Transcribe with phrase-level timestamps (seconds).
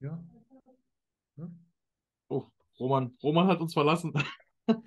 [0.00, 0.16] Ja.
[1.36, 1.50] ja.
[2.28, 2.44] Oh,
[2.78, 4.12] Roman, Roman hat uns verlassen.
[4.68, 4.84] Ein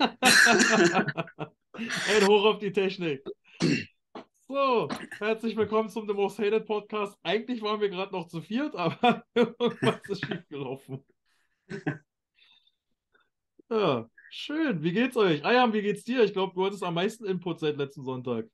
[2.28, 3.21] Hoch auf die Technik.
[4.47, 4.88] So,
[5.18, 7.18] herzlich willkommen zum The Most Hated Podcast.
[7.24, 11.04] Eigentlich waren wir gerade noch zu viert, aber irgendwas ist schiefgelaufen.
[13.70, 14.82] Ja, schön.
[14.82, 15.43] Wie geht's euch?
[15.43, 16.23] Ayam, wie geht's dir?
[16.23, 18.48] Ich glaube, du hattest am meisten Input seit letzten Sonntag.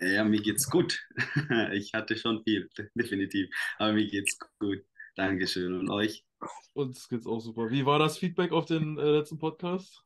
[0.00, 1.00] Ja, mir geht's gut.
[1.72, 3.48] Ich hatte schon viel, definitiv.
[3.78, 4.84] Aber mir geht's gut.
[5.14, 5.74] Dankeschön.
[5.74, 6.24] Und euch?
[6.74, 7.70] Uns geht's auch super.
[7.70, 10.02] Wie war das Feedback auf den äh, letzten Podcast?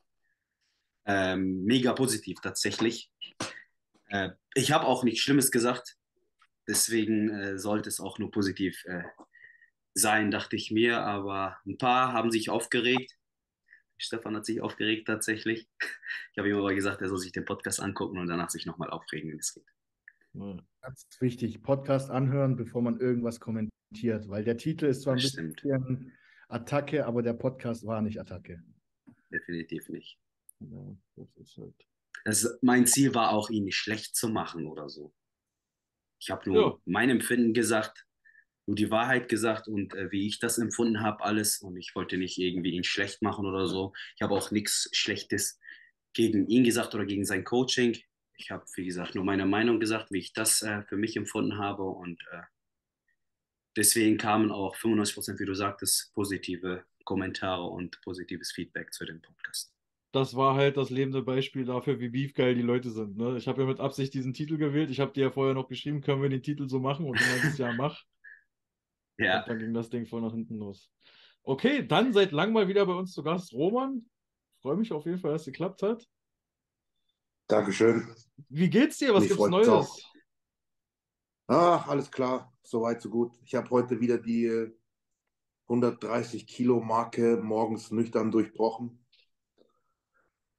[1.05, 3.11] Ähm, mega positiv, tatsächlich.
[4.07, 5.95] Äh, ich habe auch nichts Schlimmes gesagt.
[6.67, 9.03] Deswegen äh, sollte es auch nur positiv äh,
[9.93, 10.99] sein, dachte ich mir.
[11.01, 13.13] Aber ein paar haben sich aufgeregt.
[13.97, 15.67] Stefan hat sich aufgeregt tatsächlich.
[16.33, 18.89] Ich habe ihm aber gesagt, er soll sich den Podcast angucken und danach sich nochmal
[18.89, 19.65] aufregen, wenn es geht.
[20.81, 25.31] Ganz wichtig, Podcast anhören, bevor man irgendwas kommentiert, weil der Titel ist zwar ein Das
[25.31, 26.11] bisschen stimmt.
[26.49, 28.63] Attacke, aber der Podcast war nicht Attacke.
[29.31, 30.17] Definitiv nicht.
[30.59, 31.75] Ja, das ist halt.
[32.25, 35.13] Das, mein Ziel war auch, ihn nicht schlecht zu machen oder so.
[36.19, 36.77] Ich habe nur Ja.
[36.85, 38.05] mein Empfinden gesagt,
[38.65, 41.59] nur die Wahrheit gesagt und äh, wie ich das empfunden habe, alles.
[41.61, 43.93] Und ich wollte nicht irgendwie ihn schlecht machen oder so.
[44.15, 45.59] Ich habe auch nichts Schlechtes
[46.13, 47.97] gegen ihn gesagt oder gegen sein Coaching.
[48.37, 51.57] Ich habe, wie gesagt, nur meine Meinung gesagt, wie ich das äh, für mich empfunden
[51.57, 51.83] habe.
[51.83, 52.41] Und äh,
[53.77, 59.21] deswegen kamen auch 95 Prozent, wie du sagtest, positive Kommentare und positives Feedback zu dem
[59.21, 59.71] Podcast.
[60.11, 63.17] Das war halt das lebende Beispiel dafür, wie beefgeil die Leute sind.
[63.17, 63.37] Ne?
[63.37, 64.89] Ich habe ja mit Absicht diesen Titel gewählt.
[64.89, 67.05] Ich habe dir ja vorher noch geschrieben, können wir den Titel so machen?
[67.05, 68.03] Und du meintest, ja, mach.
[69.17, 70.91] Ja, Und dann ging das Ding voll nach hinten los.
[71.43, 74.05] Okay, dann seit langem mal wieder bei uns zu Gast Roman.
[74.61, 76.05] Freue mich auf jeden Fall, dass es geklappt hat.
[77.47, 78.13] Dankeschön.
[78.49, 79.13] Wie geht's dir?
[79.13, 79.69] Was Mich gibt's Neues?
[79.69, 79.97] auch.
[81.47, 83.31] Ach, alles klar, soweit so gut.
[83.45, 84.71] Ich habe heute wieder die äh,
[85.69, 89.05] 130 Kilo Marke morgens nüchtern durchbrochen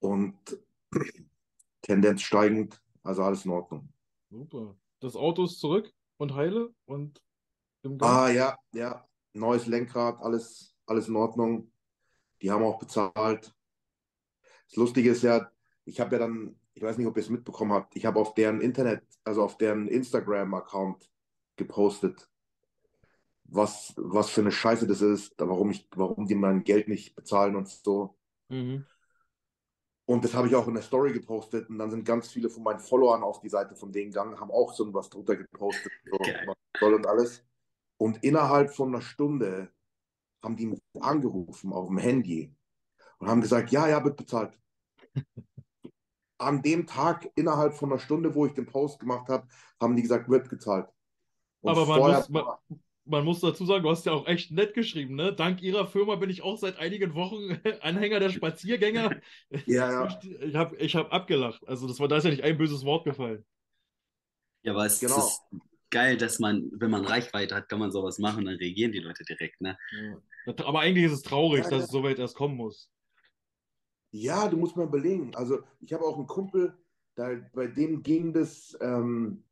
[0.00, 0.36] und
[1.82, 3.93] Tendenz steigend, also alles in Ordnung.
[4.31, 4.77] Super.
[5.00, 7.22] Das Auto ist zurück und heile und
[7.82, 8.10] im Gang.
[8.10, 11.71] Ah ja, ja, neues Lenkrad, alles, alles in Ordnung.
[12.43, 13.54] Die haben auch bezahlt.
[14.69, 15.50] Das Lustige ist ja,
[15.84, 18.34] ich habe ja dann, ich weiß nicht, ob ihr es mitbekommen habt, ich habe auf
[18.34, 21.11] deren Internet, also auf deren Instagram-Account
[21.56, 22.31] gepostet,
[23.43, 27.56] was, was für eine Scheiße das ist, warum ich, warum die mein Geld nicht bezahlen
[27.56, 28.16] und so.
[28.49, 28.87] Mhm.
[30.05, 31.69] Und das habe ich auch in der Story gepostet.
[31.69, 34.53] Und dann sind ganz viele von meinen Followern auf die Seite von denen gegangen, haben
[34.53, 37.45] auch so was drunter gepostet, so was soll und alles.
[37.97, 39.72] Und innerhalb von einer Stunde
[40.45, 42.55] haben die mich angerufen auf dem Handy
[43.19, 44.56] und haben gesagt, ja, ja, wird bezahlt.
[46.38, 49.47] An dem Tag, innerhalb von einer Stunde, wo ich den Post gemacht habe,
[49.81, 50.88] haben die gesagt, wird gezahlt.
[51.60, 52.44] Und Aber man muss, man,
[53.04, 55.32] man muss dazu sagen, du hast ja auch echt nett geschrieben, ne?
[55.34, 59.16] Dank ihrer Firma bin ich auch seit einigen Wochen Anhänger der Spaziergänger.
[59.66, 60.21] Ja, ja.
[60.41, 61.66] Ich habe ich hab abgelacht.
[61.66, 63.44] Also das war, da ist ja nicht ein böses Wort gefallen.
[64.62, 65.16] Ja, aber es Genau.
[65.19, 65.41] ist
[65.91, 69.25] geil, dass man, wenn man Reichweite hat, kann man sowas machen, dann reagieren die Leute
[69.25, 69.78] direkt, ne?
[69.91, 70.16] Ja.
[70.65, 71.84] Aber eigentlich ist es traurig, Ja, dass ja.
[71.84, 72.91] es so weit erst kommen muss.
[74.10, 75.34] Ja, du musst mal überlegen.
[75.34, 76.76] Also ich habe auch einen Kumpel,
[77.14, 79.44] da, bei dem ging das ähm,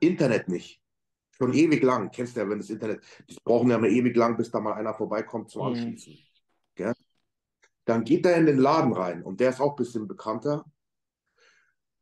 [0.00, 0.82] Internet nicht.
[1.30, 2.10] Schon ewig lang.
[2.10, 4.74] Kennst du ja, wenn das Internet, die brauchen ja mal ewig lang, bis da mal
[4.74, 5.68] einer vorbeikommt zum Mhm.
[5.68, 6.18] Anschließen.
[6.74, 6.92] Gell?
[7.84, 10.70] Dann geht er in den Laden rein und der ist auch ein bisschen bekannter.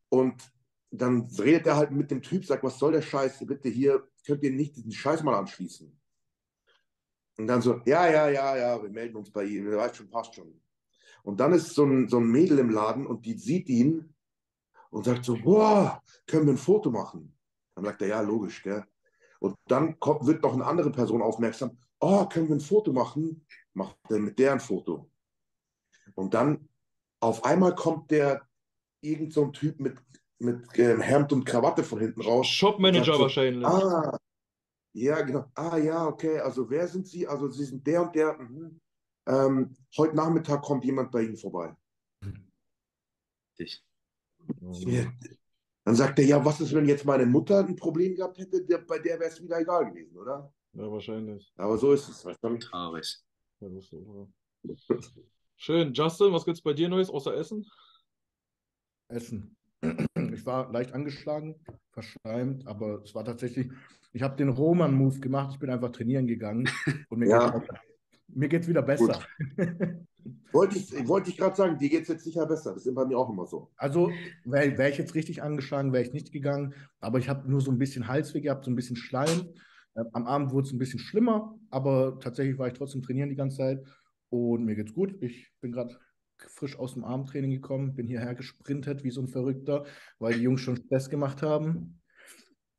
[0.08, 0.50] Und
[0.90, 3.44] dann redet er halt mit dem Typ, sagt, was soll der Scheiß?
[3.46, 5.98] Bitte hier, könnt ihr nicht diesen Scheiß mal anschließen?
[7.38, 10.34] Und dann so, ja, ja, ja, ja, wir melden uns bei Ihnen, weiß schon, passt
[10.34, 10.60] schon.
[11.28, 14.14] Und dann ist so ein, so ein Mädel im Laden und die sieht ihn
[14.88, 17.36] und sagt so, boah, können wir ein Foto machen?
[17.74, 18.82] Dann sagt er, ja, logisch, gell?
[19.38, 23.44] Und dann kommt, wird noch eine andere Person aufmerksam, oh, können wir ein Foto machen?
[23.74, 25.10] Macht er mit der ein Foto.
[26.14, 26.66] Und dann
[27.20, 28.48] auf einmal kommt der,
[29.02, 29.98] irgend so ein Typ mit,
[30.38, 32.46] mit ähm, Hemd und Krawatte von hinten raus.
[32.46, 33.66] Shopmanager so, wahrscheinlich.
[33.66, 34.16] Ah,
[34.94, 35.44] ja, genau.
[35.54, 36.38] Ah, ja, okay.
[36.38, 37.28] Also, wer sind Sie?
[37.28, 38.32] Also, Sie sind der und der.
[38.38, 38.80] Mhm.
[39.28, 41.76] Ähm, heute Nachmittag kommt jemand bei Ihnen vorbei.
[43.58, 43.84] Ich.
[44.60, 45.12] Ja.
[45.84, 48.64] Dann sagt er, ja, was ist, wenn jetzt meine Mutter ein Problem gehabt hätte?
[48.64, 50.52] Der, bei der wäre es wieder egal gewesen, oder?
[50.72, 51.52] Ja, wahrscheinlich.
[51.56, 52.24] Aber so ist es.
[52.24, 52.56] Weißt du?
[52.56, 53.18] Traurig.
[53.60, 54.28] Ja, das ist so,
[54.64, 54.96] ja.
[55.56, 55.92] Schön.
[55.92, 57.66] Justin, was gibt's bei dir Neues außer Essen?
[59.08, 59.56] Essen.
[60.32, 61.56] Ich war leicht angeschlagen,
[61.90, 63.72] verschleimt, aber es war tatsächlich,
[64.12, 66.68] ich habe den Roman-Move gemacht, ich bin einfach trainieren gegangen
[67.08, 67.58] und mir Ja.
[67.58, 67.68] geht's,
[68.28, 69.20] mir geht's wieder besser.
[70.52, 72.74] Wollte ich, wollte ich gerade sagen, dir geht es jetzt sicher besser.
[72.74, 73.70] Das ist bei mir auch immer so.
[73.76, 74.10] Also
[74.44, 77.70] wäre wär ich jetzt richtig angeschlagen, wäre ich nicht gegangen, aber ich habe nur so
[77.70, 79.48] ein bisschen Halsweh gehabt, so ein bisschen Schleim.
[79.94, 83.36] Äh, am Abend wurde es ein bisschen schlimmer, aber tatsächlich war ich trotzdem trainieren die
[83.36, 83.84] ganze Zeit
[84.30, 85.14] und mir geht's gut.
[85.22, 85.96] Ich bin gerade
[86.38, 89.84] frisch aus dem Armtraining gekommen, bin hierher gesprintet wie so ein Verrückter,
[90.18, 92.00] weil die Jungs schon Stress gemacht haben.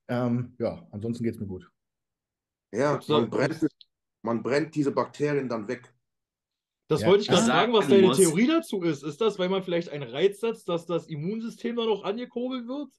[0.07, 1.69] Ähm, ja, ansonsten geht's mir gut.
[2.71, 3.67] Ja, man brennt,
[4.21, 5.93] man brennt diese Bakterien dann weg.
[6.87, 7.07] Das Ja.
[7.07, 9.03] wollte ich gerade Ich fragen, was sagen deine muss- Theorie dazu ist.
[9.03, 12.89] Ist das, weil man vielleicht einen Reiz setzt, dass das Immunsystem dann auch angekurbelt wird?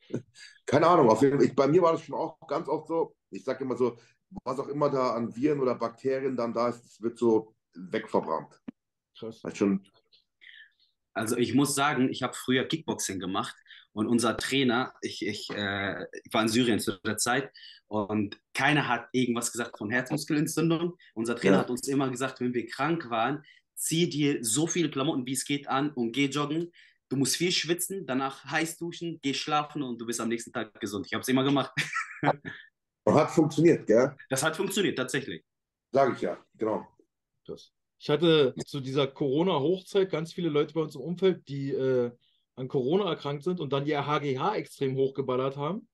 [0.66, 3.14] Keine Ahnung, auf jeden Fall, ich, bei mir war das schon auch ganz oft so.
[3.30, 3.98] Ich sage immer so,
[4.44, 8.60] was auch immer da an Viren oder Bakterien dann da ist, das wird so wegverbrannt.
[9.18, 9.42] Krass.
[11.14, 13.54] Also ich muss sagen, ich habe früher Kickboxing gemacht
[13.92, 17.52] und unser Trainer, ich, ich, äh, ich war in Syrien zu der Zeit
[17.86, 20.96] und keiner hat irgendwas gesagt von Herzmuskelentzündung.
[21.14, 21.60] Unser Trainer Ja.
[21.60, 23.44] hat uns immer gesagt, wenn wir krank waren,
[23.74, 26.72] zieh dir so viele Klamotten, wie es geht, an und geh joggen.
[27.08, 30.80] Du musst viel schwitzen, danach heiß duschen, geh schlafen und du bist am nächsten Tag
[30.80, 31.06] gesund.
[31.06, 31.72] Ich habe es immer gemacht.
[33.04, 34.16] und hat funktioniert, gell?
[34.30, 35.44] Das hat funktioniert, tatsächlich.
[35.90, 36.86] Sage ich ja, genau.
[37.44, 37.72] Krass.
[37.98, 42.10] Ich hatte zu dieser Corona-Hochzeit ganz viele Leute bei uns im Umfeld, die äh,
[42.56, 45.88] an Corona erkrankt sind und dann ihr HGH extrem hochgeballert haben.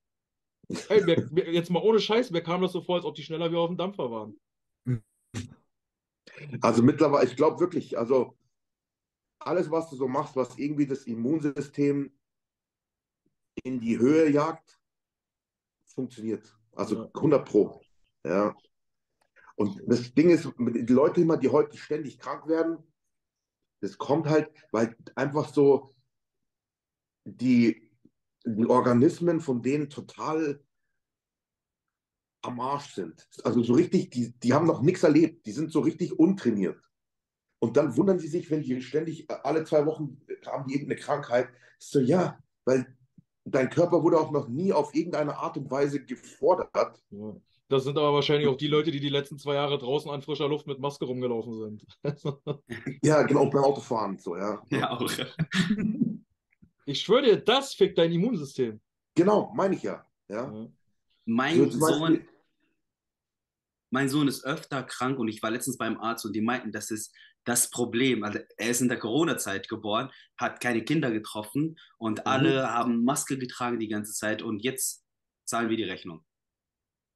[0.89, 3.51] Ey, mir, jetzt mal ohne Scheiß, mir kam das so vor, als ob die schneller
[3.51, 4.39] wie auf dem Dampfer waren.
[6.61, 8.37] Also mittlerweile, ich glaube wirklich, also
[9.39, 12.13] alles, was du so machst, was irgendwie das Immunsystem
[13.63, 14.79] in die Höhe jagt,
[15.87, 16.55] funktioniert.
[16.73, 17.09] Also Ja.
[17.15, 17.81] 100 Pro.
[18.25, 18.55] Ja.
[19.55, 22.77] Und das Ding ist, die Leute immer, die heute ständig krank werden,
[23.81, 25.93] das kommt halt, weil einfach so
[27.23, 27.91] die,
[28.45, 30.63] die Organismen von denen total
[32.41, 33.27] am Arsch sind.
[33.43, 36.89] Also so richtig, die, die haben noch nichts erlebt, die sind so richtig untrainiert.
[37.59, 40.99] Und dann wundern sie sich, wenn die ständig äh, alle zwei Wochen haben die irgendeine
[40.99, 41.49] Krankheit.
[41.77, 42.97] So, ja, weil
[43.43, 47.03] dein Körper wurde auch noch nie auf irgendeine Art und Weise gefordert.
[47.09, 47.35] Ja.
[47.67, 50.47] Das sind aber wahrscheinlich auch die Leute, die die letzten zwei Jahre draußen an frischer
[50.47, 51.85] Luft mit Maske rumgelaufen sind.
[53.03, 54.61] Ja, genau, beim Autofahren so, ja.
[54.69, 55.11] Ja, auch.
[56.89, 58.81] Ich schwöre dir, das fickt dein Immunsystem.
[59.13, 60.03] Genau, meine ich ja.
[60.27, 60.51] ja.
[60.51, 60.67] Ja.
[61.25, 62.29] Mein So zum Sohn, Beispiel,
[63.91, 66.89] mein Sohn ist öfter krank und ich war letztens beim Arzt und die meinten, das
[66.89, 68.23] ist das Problem.
[68.23, 73.37] Also er ist in der Corona-Zeit geboren, hat keine Kinder getroffen und alle haben Maske
[73.37, 75.05] getragen die ganze Zeit und jetzt
[75.45, 76.25] zahlen wir die Rechnung.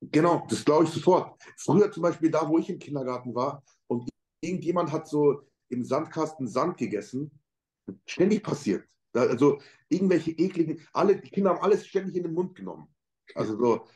[0.01, 1.41] Genau, das glaube ich sofort.
[1.57, 4.07] Früher zum Beispiel da, wo ich im Kindergarten war und
[4.39, 7.31] irgendjemand hat so im Sandkasten Sand gegessen,
[8.05, 8.87] ständig passiert.
[9.13, 12.87] Also irgendwelche ekligen, alle die Kinder haben alles ständig in den Mund genommen.
[13.35, 13.87] Also so,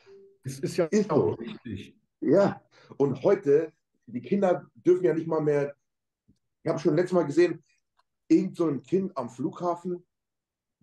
[0.44, 1.30] Es ist ja Ist auch so.
[1.34, 1.96] richtig.
[2.20, 2.62] ja.
[2.96, 3.72] Und heute,
[4.06, 5.74] die Kinder dürfen ja nicht mal mehr,
[6.62, 7.62] ich habe schon letztes Mal gesehen,
[8.28, 10.04] irgend so ein Kind am Flughafen,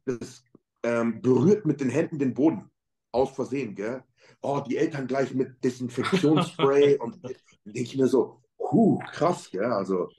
[0.05, 0.43] das
[0.83, 2.69] ähm, berührt mit den Händen den Boden.
[3.11, 4.03] Aus Versehen, gell?
[4.41, 7.17] Oh, die Eltern gleich mit Desinfektionsspray und
[7.63, 9.63] ich mir so, huh, krass, gell?
[9.63, 10.09] Also,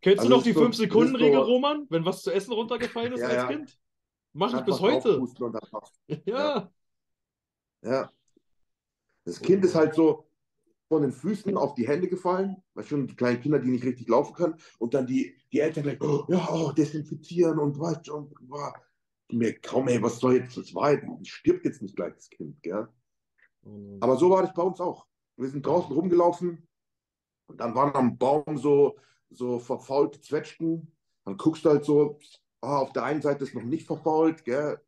[0.00, 1.86] Kennst Also du noch die so- 5-Sekunden-Regel, ist so- Roman?
[1.90, 3.46] Wenn was zu essen runtergefallen ist Ja, als ja.
[3.48, 3.78] Kind?
[4.32, 5.20] Mach ich bis heute.
[6.26, 6.70] Ja.
[7.82, 8.10] Ja.
[9.24, 10.26] Das Kind ist halt so
[10.88, 14.08] von den Füßen auf die Hände gefallen, weil schon die kleinen Kinder, die nicht richtig
[14.08, 18.32] laufen können, und dann die, die Eltern gleich, oh, ja, oh, desinfizieren und was und
[18.48, 18.72] boah.
[19.30, 22.88] mir kaum, ey, was soll jetzt das jetzt- Stirbt jetzt nicht gleich das Kind, gell?
[24.00, 25.06] Aber so war das bei uns auch.
[25.36, 26.66] Wir sind draußen rumgelaufen
[27.48, 28.96] und dann waren am Baum so,
[29.30, 30.92] so verfaulte Zwetschgen.
[31.24, 32.18] Dann guckst du halt so,
[32.60, 34.80] ah, auf der einen Seite ist noch nicht verfault, gell?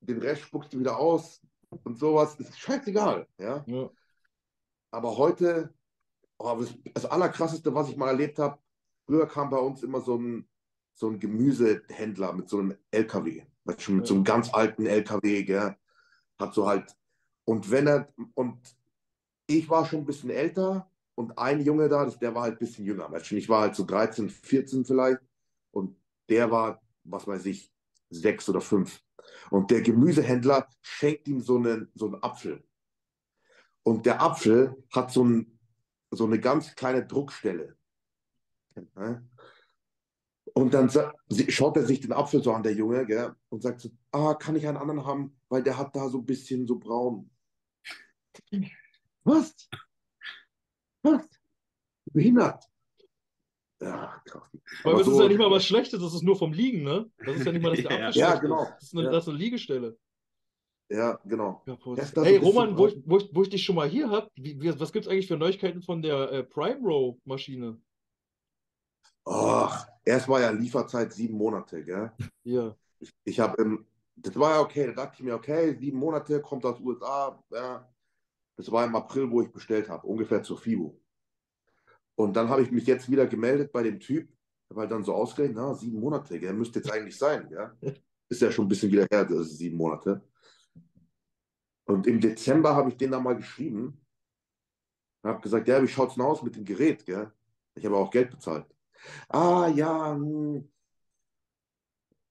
[0.00, 1.42] Den Rest spuckst du wieder aus
[1.84, 2.36] und sowas.
[2.36, 3.64] Das ist scheißegal, ja.
[3.66, 3.90] Ja.
[4.90, 5.74] Aber heute,
[6.38, 8.58] oh, das, das Allerkrasseste, was ich mal erlebt habe,
[9.06, 10.48] früher kam bei uns immer so ein,
[10.94, 15.76] so ein Gemüsehändler mit so einem LKW, mit so einem ganz alten LKW, gell?
[16.38, 16.96] Hat so halt,
[17.44, 18.58] und wenn er, und
[19.46, 20.87] ich war schon ein bisschen älter
[21.18, 24.30] und ein Junge da, der war halt ein bisschen jünger, ich war halt so 13,
[24.30, 25.18] 14 vielleicht
[25.72, 25.96] und
[26.28, 27.72] der war, was weiß ich,
[28.08, 29.02] sechs oder fünf.
[29.50, 32.62] Und der Gemüsehändler schenkt ihm so einen, so einen Apfel.
[33.82, 35.58] Und der Apfel hat so, ein,
[36.12, 37.76] so eine ganz kleine Druckstelle.
[40.54, 43.90] Und dann schaut er sich den Apfel so an, der Junge, gell, und sagt so,
[44.12, 47.28] ah, kann ich einen anderen haben, weil der hat da so ein bisschen so braun.
[49.24, 49.68] Was?
[51.02, 51.28] Was?
[52.12, 52.64] Behindert.
[53.80, 54.50] Ja, krass.
[54.82, 56.82] Weil Aber das ist so- ja nicht mal was Schlechtes, das ist nur vom Liegen,
[56.82, 57.10] ne?
[57.24, 58.10] Das ist ja nicht mal, dass der Ja.
[58.10, 58.62] Ja, genau.
[58.64, 58.70] ist.
[58.72, 59.10] Das ist eine, Ja.
[59.12, 59.98] das ist eine Liegestelle.
[60.90, 61.62] Ja, genau.
[61.66, 61.98] Kaputt.
[61.98, 63.62] Das ist da Ey, so ein bisschen Roman, wo ich, wo, ich, wo ich dich
[63.62, 64.30] schon mal hier habe,
[64.78, 67.78] was gibt es eigentlich für Neuigkeiten von der äh, Prime Row Maschine?
[69.26, 72.10] Ach, erst war ja Lieferzeit sieben Monate, gell?
[72.44, 72.74] Ja.
[73.24, 73.86] Ich habe, ähm,
[74.16, 77.86] das war ja okay, da dachte ich mir, okay, sieben Monate, kommt aus USA, ja.
[78.58, 81.00] Das war im April, wo ich bestellt habe, ungefähr zur FIBO.
[82.16, 84.28] Und dann habe ich mich jetzt wieder gemeldet bei dem Typ,
[84.68, 87.76] weil dann so ausgerechnet, na, sieben Monate, der müsste jetzt eigentlich sein, ja.
[88.28, 90.22] Ist ja schon ein bisschen wieder her, das ist sieben Monate.
[91.86, 94.04] Und im Dezember habe ich den dann mal geschrieben
[95.22, 97.32] und habe gesagt, ja, wie schaut es denn aus mit dem Gerät, gell?
[97.74, 98.66] Ich habe auch Geld bezahlt.
[99.30, 100.70] Ah, ja, hm,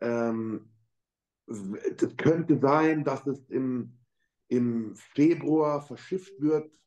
[0.02, 0.70] ähm,
[1.48, 3.97] es könnte sein, dass es im,
[4.50, 6.80] im Februar verschifft wird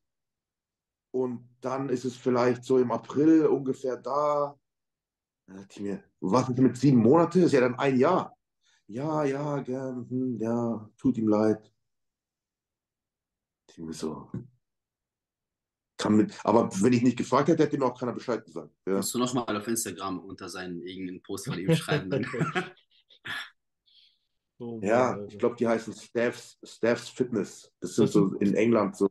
[1.12, 4.58] und dann ist es vielleicht so im April ungefähr da.
[5.46, 7.40] Da dachte ich mir, was ist mit sieben Monaten?
[7.40, 8.36] Das ist ja dann ein Jahr.
[8.86, 11.72] Ja, ja, gern, hm, ja, tut ihm leid.
[13.68, 14.30] Ich mir so.
[15.96, 18.74] Kann mit, aber wenn ich nicht gefragt hätte, hätte mir auch keiner Bescheid gesagt.
[18.86, 18.94] Ja.
[18.94, 22.10] Musst du nochmal auf Instagram unter seinen irgendeinen Post von ihm schreiben.
[24.60, 27.72] So, Ja, ich glaube, die heißen Staffs, Staffs Fitness.
[27.80, 29.08] Das sind Das so in England so.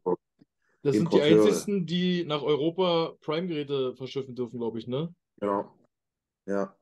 [0.83, 5.11] Das sind die einzigsten, die nach Europa Prime-Geräte verschiffen dürfen, glaube ich, ne?
[5.39, 5.75] Genau.
[6.45, 6.77] Ja.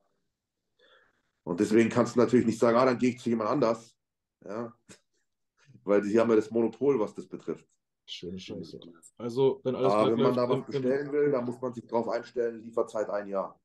[1.44, 3.96] Und deswegen kannst du natürlich nicht sagen, ah, dann gehe ich zu jemand anders.
[4.44, 4.70] Ja.
[5.84, 7.66] Weil die haben ja das Monopol, was das betrifft.
[8.04, 8.80] Schöne Scheiße.
[9.16, 11.86] Also, wenn alles Aber glatt wenn man da was bestellen will, dann muss man sich
[11.86, 13.58] drauf einstellen, Lieferzeit ein Jahr.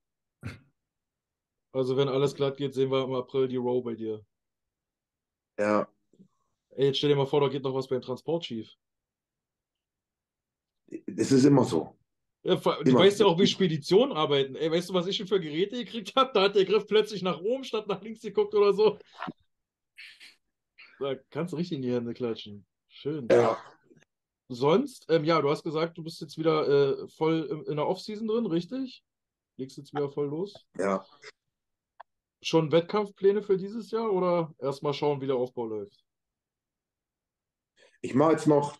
[1.73, 4.25] also wenn alles glatt geht, sehen wir im April die Row bei dir.
[5.57, 5.87] Ja.
[6.71, 8.73] Ey, jetzt stell dir mal vor, da geht noch was beim Transport schief.
[11.05, 11.95] Es ist immer so.
[12.43, 12.99] Ja, du Immer.
[12.99, 14.55] weißt ja auch, wie Speditionen arbeiten.
[14.55, 16.31] Ey, weißt du, was ich schon für Geräte gekriegt habe?
[16.33, 18.99] Da hat der Griff plötzlich nach oben statt nach links geguckt oder so.
[20.99, 22.65] Da kannst du richtig in die Hände klatschen.
[22.89, 23.27] Schön.
[23.31, 23.57] Ja.
[24.49, 27.87] Sonst, ähm, ja, du hast gesagt, du bist jetzt wieder äh, voll in, in der
[27.87, 29.03] Offseason drin, richtig?
[29.57, 30.53] Legst jetzt wieder voll los.
[30.77, 31.05] Ja.
[32.43, 36.03] Schon Wettkampfpläne für dieses Jahr oder erstmal schauen, wie der Aufbau läuft?
[38.01, 38.77] Ich mache jetzt noch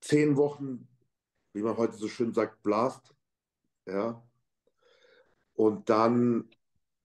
[0.00, 0.88] zehn Wochen,
[1.52, 3.12] wie man heute so schön sagt, Blast.
[3.86, 4.24] Ja.
[5.54, 6.48] Und dann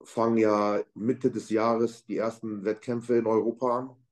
[0.03, 4.07] fangen ja Mitte des Jahres die ersten Wettkämpfe in Europa an.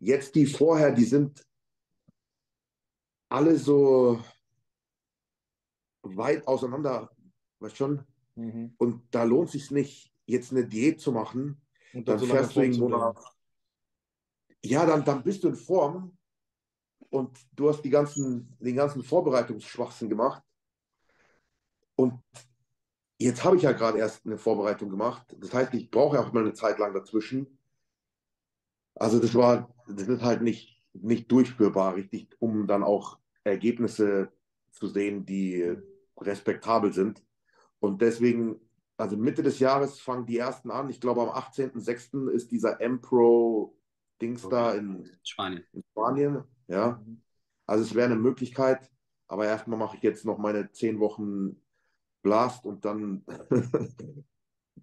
[0.00, 1.46] Jetzt die vorher, die sind
[3.28, 4.20] alle so
[6.02, 7.14] weit auseinander,
[7.60, 8.09] weißt schon?
[8.78, 11.60] Und da lohnt sich nicht, jetzt eine Diät zu machen.
[11.92, 13.34] Und Dann so lange fährst du irgendwo nach.
[14.64, 16.16] Ja, dann, dann bist du in Form
[17.10, 20.42] und du hast die ganzen, den ganzen Vorbereitungsschwachsinn gemacht.
[21.96, 22.22] Und
[23.18, 25.36] jetzt habe ich ja gerade erst eine Vorbereitung gemacht.
[25.38, 27.58] Das heißt, ich brauche ja auch mal eine Zeit lang dazwischen.
[28.94, 34.32] Also das war, das ist halt nicht, nicht durchführbar, richtig, um dann auch Ergebnisse
[34.70, 35.76] zu sehen, die
[36.18, 37.22] respektabel sind.
[37.80, 38.60] Und deswegen,
[38.96, 40.90] also Mitte des Jahres fangen die ersten an.
[40.90, 42.30] Ich glaube, am 18.06.
[42.30, 45.64] ist dieser M-Pro-Dings da in, Spanien.
[45.72, 46.44] in Spanien.
[46.68, 47.02] Ja,
[47.66, 48.90] also es wäre eine Möglichkeit.
[49.26, 51.56] Aber erstmal mache ich jetzt noch meine zehn Wochen
[52.22, 53.24] Blast und dann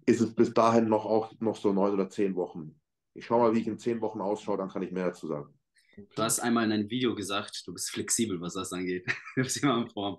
[0.06, 2.80] ist es bis dahin noch auch noch so neun oder zehn Wochen.
[3.14, 5.52] Ich schaue mal, wie ich in zehn Wochen ausschaue, dann kann ich mehr dazu sagen.
[5.96, 9.04] Du hast einmal in einem Video gesagt, du bist flexibel, was das angeht.
[9.36, 10.18] Du bist immer in Form.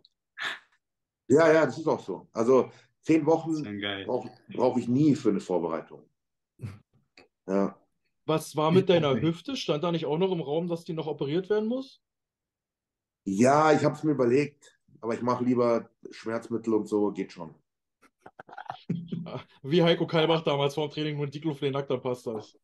[1.29, 2.27] Ja, ja, das ist auch so.
[2.33, 2.71] Also
[3.01, 3.63] zehn Wochen
[4.05, 6.03] brauche brauch ich nie für eine Vorbereitung.
[7.47, 7.79] Ja.
[8.25, 9.55] Was war mit deiner Hüfte?
[9.55, 12.01] Stand da nicht auch noch im Raum, dass die noch operiert werden muss?
[13.23, 17.53] Ja, ich habe es mir überlegt, aber ich mache lieber Schmerzmittel und so, geht schon.
[19.63, 22.57] Wie Heiko Kalbach damals vor dem Training nur Diclofenac, dann passt das.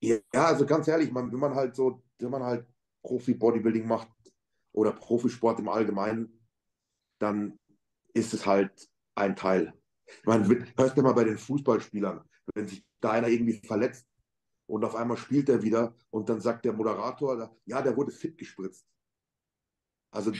[0.00, 2.66] Ja, also ganz ehrlich, man, wenn man halt so, wenn man halt
[3.02, 4.08] Profi-Bodybuilding macht
[4.72, 6.37] oder Profisport im Allgemeinen,
[7.18, 7.58] dann
[8.14, 9.74] ist es halt ein Teil.
[10.24, 12.22] Meine, hörst du mal bei den Fußballspielern,
[12.54, 14.06] wenn sich da einer irgendwie verletzt
[14.66, 18.36] und auf einmal spielt er wieder und dann sagt der Moderator, ja, der wurde fit
[18.38, 18.86] gespritzt.
[20.10, 20.32] Also,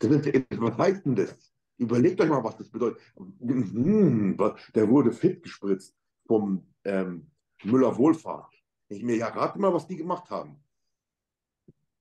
[0.00, 1.52] was heißt denn das?
[1.78, 3.00] Überlegt euch mal, was das bedeutet.
[3.16, 4.36] Hm,
[4.74, 5.94] Der wurde fit gespritzt
[6.26, 7.30] vom ähm,
[7.64, 8.52] Müller Wohlfahrt.
[8.88, 10.62] Ich mir ja rate mal, was die gemacht haben.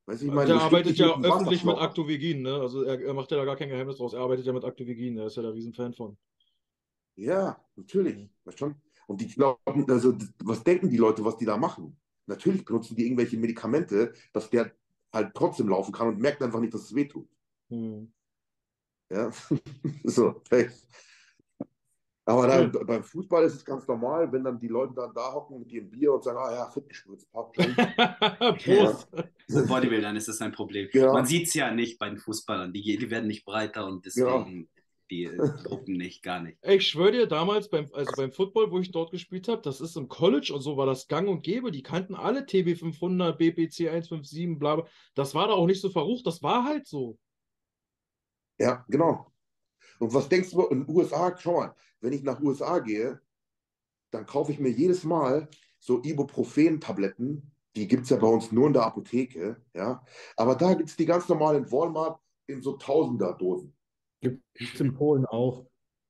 [0.06, 1.78] Weißt du, ich meine, der arbeitet ja öffentlich mit.
[1.78, 2.54] Actovegin, ne?
[2.54, 4.14] Also er, er macht ja da gar kein Geheimnis draus.
[4.14, 6.18] Er arbeitet ja mit Actovegin, er ist ja der Riesenfan von.
[7.16, 8.30] Ja, natürlich.
[8.44, 8.76] Weißt schon?
[9.08, 11.98] Und die glauben, also was denken die Leute, was die da machen?
[12.28, 14.72] Natürlich benutzen die irgendwelche Medikamente, dass der
[15.14, 17.28] halt trotzdem laufen kann und merkt einfach nicht, dass es wehtut.
[17.70, 18.12] Hm.
[19.10, 19.32] Ja,
[20.04, 20.42] so.
[22.26, 22.66] Aber Ja.
[22.66, 25.72] dann, beim Fußball ist es ganz normal, wenn dann die Leute dann da hocken mit
[25.72, 27.76] ihrem Bier und sagen, ah ja, fit gespritzt, passt schon.
[28.66, 29.08] Prost!
[29.12, 30.90] Bei Bodybuildern ist das ein Problem.
[30.94, 31.14] Ja.
[31.14, 32.74] Man sieht es ja nicht bei den Fußballern.
[32.74, 34.68] Die, die werden nicht breiter und deswegen
[35.12, 36.58] Die äh, Gruppen nicht, gar nicht.
[36.62, 39.80] Ey, Ich schwöre dir, damals beim, also beim Football, wo ich dort gespielt habe, das
[39.80, 41.70] ist im College und so war das gang und gäbe.
[41.70, 44.88] Die kannten alle TB500, BPC 157, bla bla.
[45.14, 47.20] Das war da auch nicht so verrucht, das war halt so.
[48.58, 49.32] Ja, genau.
[50.00, 51.36] Und was denkst du in den USA?
[51.38, 53.22] Schau mal, wenn ich nach USA gehe,
[54.12, 55.48] dann kaufe ich mir jedes Mal
[55.80, 57.52] so Ibuprofen-Tabletten.
[57.76, 59.62] Die gibt es ja bei uns nur in der Apotheke.
[59.74, 60.04] Ja?
[60.38, 63.76] Aber da gibt es die ganz normal in Walmart in so Tausender-Dosen.
[64.22, 65.66] Gibt es in Polen auch.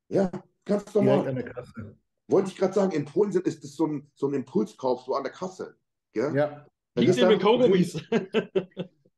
[0.09, 0.31] Ja,
[0.65, 1.27] ganz normal.
[1.27, 1.97] an der Kasse.
[2.27, 5.15] Wollte ich gerade sagen, in Polen sind, ist das so ein, so ein Impulskauf, so
[5.15, 5.77] an der Kasse.
[6.13, 6.35] Gell?
[6.35, 6.65] Ja.
[6.93, 8.01] Da Liegt du mit Kaugummis.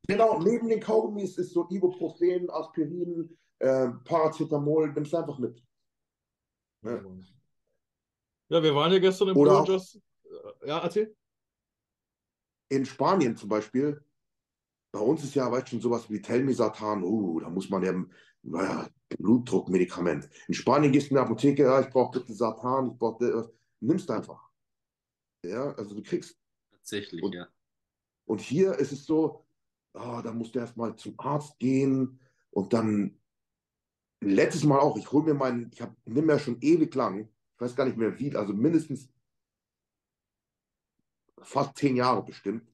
[0.10, 5.64] Genau, neben den Kaugummis ist so Ibuprofen, Aspirin, äh, Paracetamol, nimmst du einfach mit.
[6.84, 7.04] Ja.
[8.50, 10.00] Ja, wir waren ja gestern im Oder Rogers.
[10.66, 11.16] Ja, erzähl.
[12.70, 14.04] In Spanien zum Beispiel,
[14.92, 17.94] bei uns ist ja, weißt du, schon sowas wie Telmisartan, uh, da muss man ja,
[18.44, 20.30] naja, Blutdruckmedikament.
[20.48, 23.52] In Spanien gehst du in die Apotheke, ja, ich brauche bitte Satan, ich brauche das,
[23.80, 24.50] nimmst einfach.
[25.44, 26.38] Ja, also du kriegst.
[26.72, 27.48] Tatsächlich, Und- ja.
[28.26, 29.46] Und hier ist es so,
[29.94, 32.20] ah, da musst du erstmal zum Arzt gehen
[32.52, 33.18] und dann
[34.22, 37.76] letztes Mal auch, ich hole mir meinen, ich nimm ja schon ewig lang, ich weiß
[37.76, 39.10] gar nicht mehr wie, also mindestens
[41.42, 42.72] fast zehn Jahre bestimmt,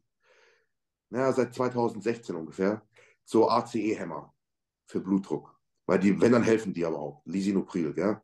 [1.10, 2.82] naja, seit 2016 ungefähr,
[3.24, 4.34] so ACE-Hämmer
[4.88, 5.54] für Blutdruck.
[5.86, 7.22] Weil die, wenn, dann helfen die aber auch.
[7.26, 8.22] Lisinopril, gell?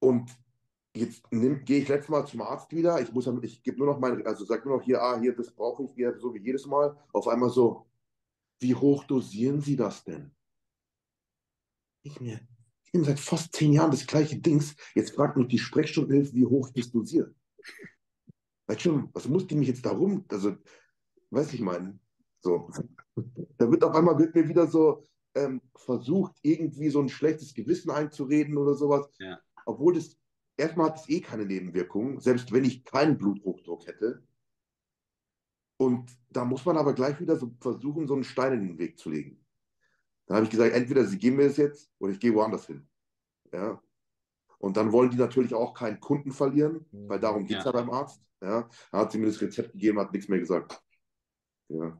[0.00, 0.30] Und
[0.94, 3.00] jetzt gehe ich letztes Mal zum Arzt wieder.
[3.00, 5.50] Ich muss, ich gebe nur noch mein, also sag nur noch hier, ah, hier, das
[5.50, 6.96] brauche ich wieder, so wie jedes Mal.
[7.12, 7.86] Auf einmal so,
[8.60, 10.30] wie hoch dosieren Sie das denn?
[12.08, 12.40] Ich mir,
[12.84, 14.74] ich nehme seit fast zehn Jahren das gleiche Dings.
[14.94, 17.34] Jetzt fragt mich die Sprechstundenhilfe, wie hoch ich das dosiere.
[18.66, 20.24] Weißt schon, was muss die mich jetzt darum?
[20.28, 20.56] Also,
[21.30, 21.98] weiß ich meine,
[22.40, 22.70] so.
[23.58, 27.90] Da wird auf einmal wird mir wieder so ähm, versucht, irgendwie so ein schlechtes Gewissen
[27.90, 29.10] einzureden oder sowas.
[29.18, 29.38] Ja.
[29.66, 30.16] Obwohl das,
[30.56, 34.22] erstmal hat es eh keine Nebenwirkungen, selbst wenn ich keinen Bluthochdruck hätte.
[35.76, 38.98] Und da muss man aber gleich wieder so versuchen, so einen Stein in den Weg
[38.98, 39.44] zu legen.
[40.28, 42.86] Dann habe ich gesagt, entweder sie geben mir es jetzt oder ich gehe woanders hin.
[43.52, 43.82] Ja.
[44.58, 47.70] Und dann wollen die natürlich auch keinen Kunden verlieren, weil darum geht es ja.
[47.72, 47.80] Ja.
[47.80, 48.22] beim Arzt.
[48.42, 48.68] Ja.
[48.92, 50.80] Da hat sie mir das Rezept gegeben, hat nichts mehr gesagt.
[51.68, 51.98] Ja.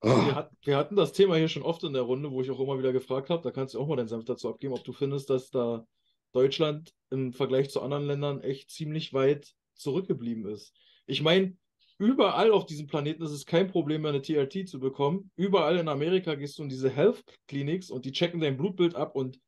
[0.00, 2.50] Wir, Ah, hat, wir hatten das Thema hier schon oft in der Runde, wo ich
[2.50, 4.82] auch immer wieder gefragt habe, da kannst du auch mal deinen Senf dazu abgeben, ob
[4.82, 5.86] du findest, dass da
[6.32, 10.74] Deutschland im Vergleich zu anderen Ländern echt ziemlich weit zurückgeblieben ist.
[11.06, 11.56] Ich meine,
[12.02, 15.30] überall auf diesem Planeten ist es kein Problem mehr, eine TRT zu bekommen.
[15.36, 19.14] Überall in Amerika gehst du in diese Health Clinics und die checken dein Blutbild ab
[19.14, 19.40] und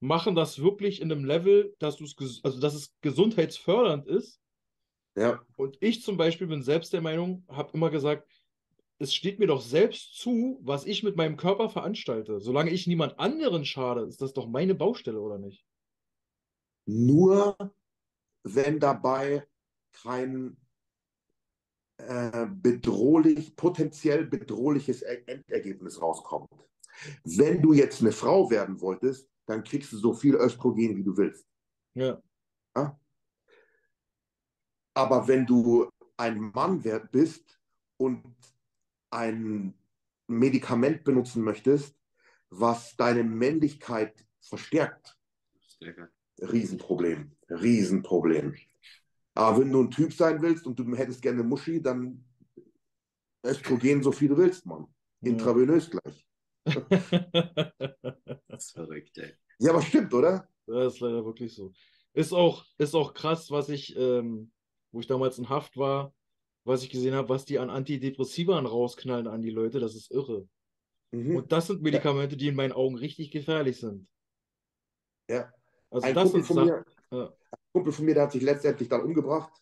[0.00, 2.00] machen das wirklich in einem Level, dass
[2.42, 4.40] also dass es gesundheitsfördernd ist.
[5.16, 5.40] ja.
[5.56, 8.28] Und ich zum Beispiel bin selbst der Meinung, habe immer gesagt,
[8.98, 12.40] es steht mir doch selbst zu, was ich mit meinem Körper veranstalte.
[12.40, 15.64] Solange ich niemand anderen schade, ist das doch meine Baustelle, oder nicht?
[16.86, 17.56] Nur
[18.42, 19.46] wenn dabei
[19.92, 20.56] kein
[21.98, 26.50] äh, bedrohlich, potenziell bedrohliches Er- Endergebnis rauskommt.
[27.24, 31.16] Wenn du jetzt eine Frau werden wolltest, dann kriegst du so viel Östrogen, wie du
[31.16, 31.46] willst.
[31.94, 32.20] Ja.
[34.94, 37.60] Aber wenn du ein Mann wer- bist
[37.98, 38.22] und
[39.10, 39.74] ein
[40.26, 41.94] Medikament benutzen möchtest,
[42.50, 45.18] was deine Männlichkeit verstärkt,
[45.60, 46.08] Stärker.
[46.40, 47.32] Riesenproblem.
[47.50, 48.54] Riesenproblem.
[49.36, 52.24] Aber wenn du ein Typ sein willst und du hättest gerne Muschi, dann
[53.44, 54.86] Östrogen so viel du willst, Mann.
[55.22, 56.26] Intravenös gleich.
[58.48, 59.34] Das ist verrückt, ey.
[59.58, 60.48] Ja, aber stimmt, oder?
[60.66, 61.72] Das ist leider wirklich so.
[62.14, 64.50] Ist auch, ist auch krass, was ich, ähm,
[64.92, 66.14] wo ich damals in Haft war,
[66.64, 70.48] was ich gesehen habe, was die an Antidepressivern rausknallen an die Leute, das ist irre.
[71.10, 71.36] Mhm.
[71.36, 74.08] Und das sind Medikamente, die in meinen Augen richtig gefährlich sind.
[75.28, 75.52] Ja.
[75.90, 76.84] Also Ein das Kumpel sind von, Sachen.
[77.10, 77.36] mir, Ja.
[77.76, 79.52] Kumpel von mir, der hat sich letztendlich dann umgebracht.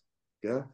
[0.41, 0.73] Ja?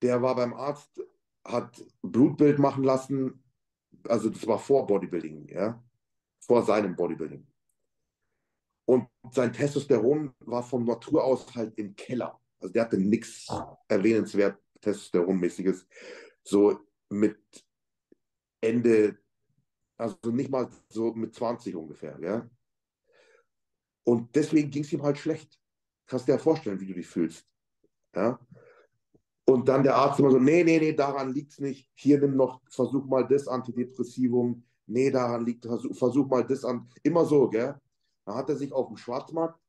[0.00, 0.98] Der war beim Arzt,
[1.44, 3.44] hat Blutbild machen lassen.
[4.08, 5.84] Also das war vor Bodybuilding, ja.
[6.40, 7.46] Vor seinem Bodybuilding.
[8.88, 12.40] Und sein Testosteron war von Natur aus halt im Keller.
[12.60, 13.46] Also der hatte nichts
[13.86, 15.86] erwähnenswert Testosteronmäßiges.
[16.44, 17.38] So mit
[18.62, 19.18] Ende,
[19.98, 22.48] also nicht mal so mit 20 ungefähr, ja.
[24.04, 25.60] Und deswegen ging es ihm halt schlecht.
[26.06, 27.44] Kannst dir ja vorstellen, wie du dich fühlst.
[28.14, 28.38] Ja?
[29.44, 31.90] Und dann der Arzt immer so, nee, nee, nee, daran liegt es nicht.
[31.94, 34.64] Hier nimm noch, versuch mal das Antidepressivum.
[34.86, 36.88] Nee, daran liegt, versuch, versuch mal das an.
[37.02, 37.74] Immer so, gell?
[38.24, 39.60] Dann hat er sich auf dem Schwarzmarkt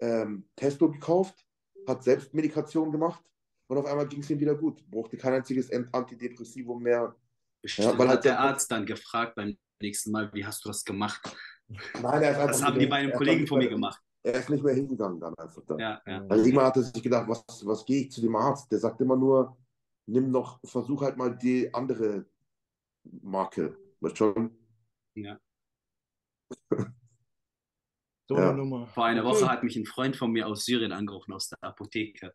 [0.00, 1.46] ähm, Testo gekauft,
[1.86, 3.22] hat selbst Medikation gemacht
[3.68, 4.84] und auf einmal ging es ihm wieder gut.
[4.90, 7.14] Brauchte kein einziges Ant- Antidepressivum mehr.
[7.62, 10.84] Bestimmt weil hat halt der Arzt dann gefragt beim nächsten Mal, wie hast du das
[10.84, 11.36] gemacht?
[11.68, 14.02] Nein, er ist einfach Das haben die bei einem Kollegen von mir gemacht.
[14.22, 15.78] Er ist nicht mehr hingegangen dann einfach dann.
[15.78, 16.24] Ja, ja.
[16.28, 18.70] Also irgendwann hat er sich gedacht, was, was gehe ich zu dem Arzt?
[18.70, 19.56] Der sagt immer nur,
[20.06, 22.26] nimm noch, versuch halt mal die andere
[23.04, 23.76] Marke.
[24.00, 24.56] Weißt schon?
[28.28, 28.50] So Ja.
[28.50, 28.86] eine Nummer.
[28.86, 29.24] Vor einer.
[29.24, 32.32] Woche hat mich ein Freund von mir aus Syrien angerufen, aus der Apotheke.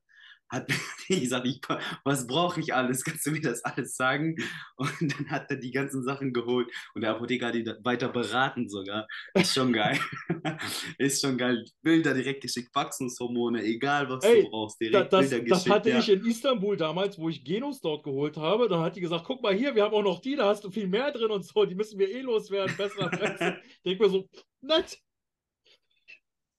[0.50, 0.76] Hat mir
[1.20, 1.60] gesagt, ich,
[2.04, 3.04] was brauche ich alles?
[3.06, 4.36] Kannst du mir das alles sagen?
[4.76, 8.70] Und dann hat er die ganzen Sachen geholt und der Apotheker hat ihn weiter beraten
[8.70, 9.08] sogar.
[9.34, 10.00] Ist schon geil.
[10.98, 11.66] Ist schon geil.
[11.82, 15.76] Bilder direkt geschickt, Wachstumshormone, egal was Ey, du brauchst, direkt das, Bilder das geschickt.
[15.76, 16.00] hatte ja.
[16.00, 18.68] ich in Istanbul damals, wo ich Genos dort geholt habe.
[18.70, 20.70] Da hat die gesagt, guck mal hier, wir haben auch noch die, da hast du
[20.70, 23.56] viel mehr drin und so, die müssen wir eh loswerden, besserer Preis.
[23.84, 24.30] Denk mir so,
[24.62, 25.00] nett.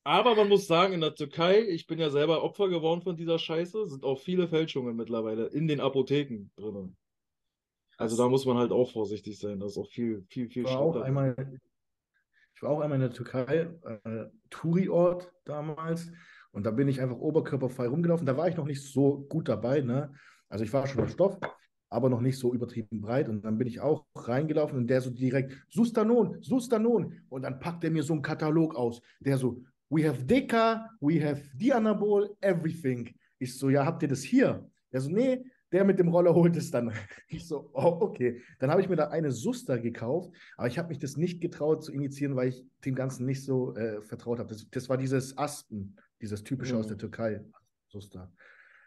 [0.07, 3.41] Aber man muss sagen, in der Türkei, ich bin ja selber Opfer geworden von dieser
[3.41, 6.97] Scheiße, sind auch viele Fälschungen mittlerweile in den Apotheken drin.
[7.97, 9.59] Also da muss man halt auch vorsichtig sein.
[9.59, 11.07] Da ist auch viel, viel, viel Ich war Schrott auch dabei.
[11.07, 11.61] einmal,
[12.55, 13.69] ich war auch einmal in der Türkei,
[14.05, 16.13] äh, Touri-Ort damals,
[16.53, 18.27] und da bin ich einfach oberkörperfrei rumgelaufen.
[18.27, 20.15] Da war ich noch nicht so gut dabei, ne?
[20.49, 21.37] Also ich war schon auf Stoff,
[21.91, 23.29] aber noch nicht so übertrieben breit.
[23.29, 27.25] Und dann bin ich auch reingelaufen und der so direkt, Sustanon, Sustanon.
[27.29, 29.03] Und dann packt er mir so einen Katalog aus.
[29.21, 33.15] Der so, we have Deka, we have Dianabol, everything.
[33.39, 34.69] Ich so, ja, habt ihr das hier?
[34.93, 36.93] Der so, nee, der mit dem Roller holt es dann.
[37.29, 38.41] Ich so, oh, okay.
[38.59, 41.85] Dann habe ich mir da eine Suster gekauft, aber ich habe mich das nicht getraut
[41.85, 44.49] zu initiieren, weil ich dem Ganzen nicht so äh, vertraut habe.
[44.49, 46.91] Das, das war dieses Aspen, dieses typische aus Mhm.
[46.91, 47.45] der Türkei,
[47.89, 48.33] Suster.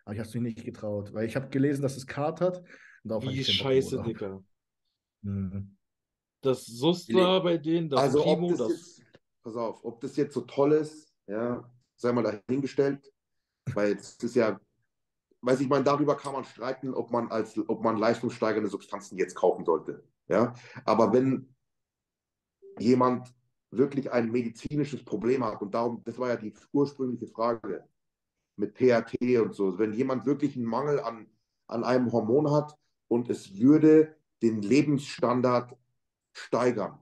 [0.05, 2.57] Aber ich habe es mir nicht getraut, weil ich habe gelesen, dass es katert.
[3.03, 4.01] Und darauf hatte Wie scheiße.
[4.03, 4.43] Dicker.
[5.21, 5.75] Mhm.
[6.41, 8.69] Das Sustra bei denen, das also Primo, das das.
[8.69, 9.03] jetzt,
[9.43, 13.11] pass auf, ob das jetzt so toll ist, ja, sei mal dahingestellt,
[13.73, 14.59] weil es ist ja,
[15.41, 19.35] weiß ich meine, darüber kann man streiten, ob man als, ob man leistungssteigernde Substanzen jetzt
[19.35, 20.53] kaufen sollte, ja,
[20.85, 21.53] aber wenn
[22.79, 23.33] jemand
[23.71, 27.87] wirklich ein medizinisches Problem hat und darum, das war ja die ursprüngliche Frage
[28.55, 31.27] mit PRT und so, wenn jemand wirklich einen Mangel an,
[31.67, 35.77] an einem Hormon hat und es würde den Lebensstandard
[36.33, 36.99] steigern,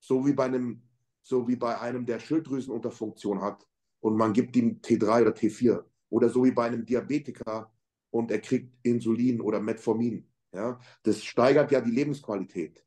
[0.00, 0.82] so wie bei einem,
[1.30, 3.66] so wie bei einem, der Schilddrüsenunterfunktion hat
[4.00, 7.72] und man gibt ihm T3 oder T4 oder so wie bei einem Diabetiker
[8.10, 10.28] und er kriegt Insulin oder Metformin.
[10.52, 12.84] Ja, das steigert ja die Lebensqualität.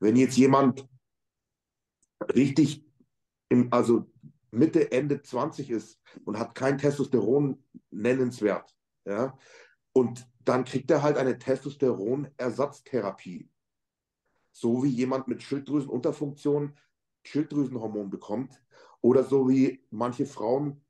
[0.00, 0.88] Wenn jetzt jemand
[2.34, 2.84] richtig
[3.48, 4.10] im, also
[4.50, 9.38] Mitte, Ende 20 ist und hat kein Testosteron nennenswert, ja,
[9.92, 13.48] und dann kriegt er halt eine Testosteronersatztherapie.
[14.50, 16.76] So wie jemand mit Schilddrüsenunterfunktion
[17.24, 18.62] Schilddrüsenhormon bekommt
[19.00, 20.84] oder so wie manche Frauen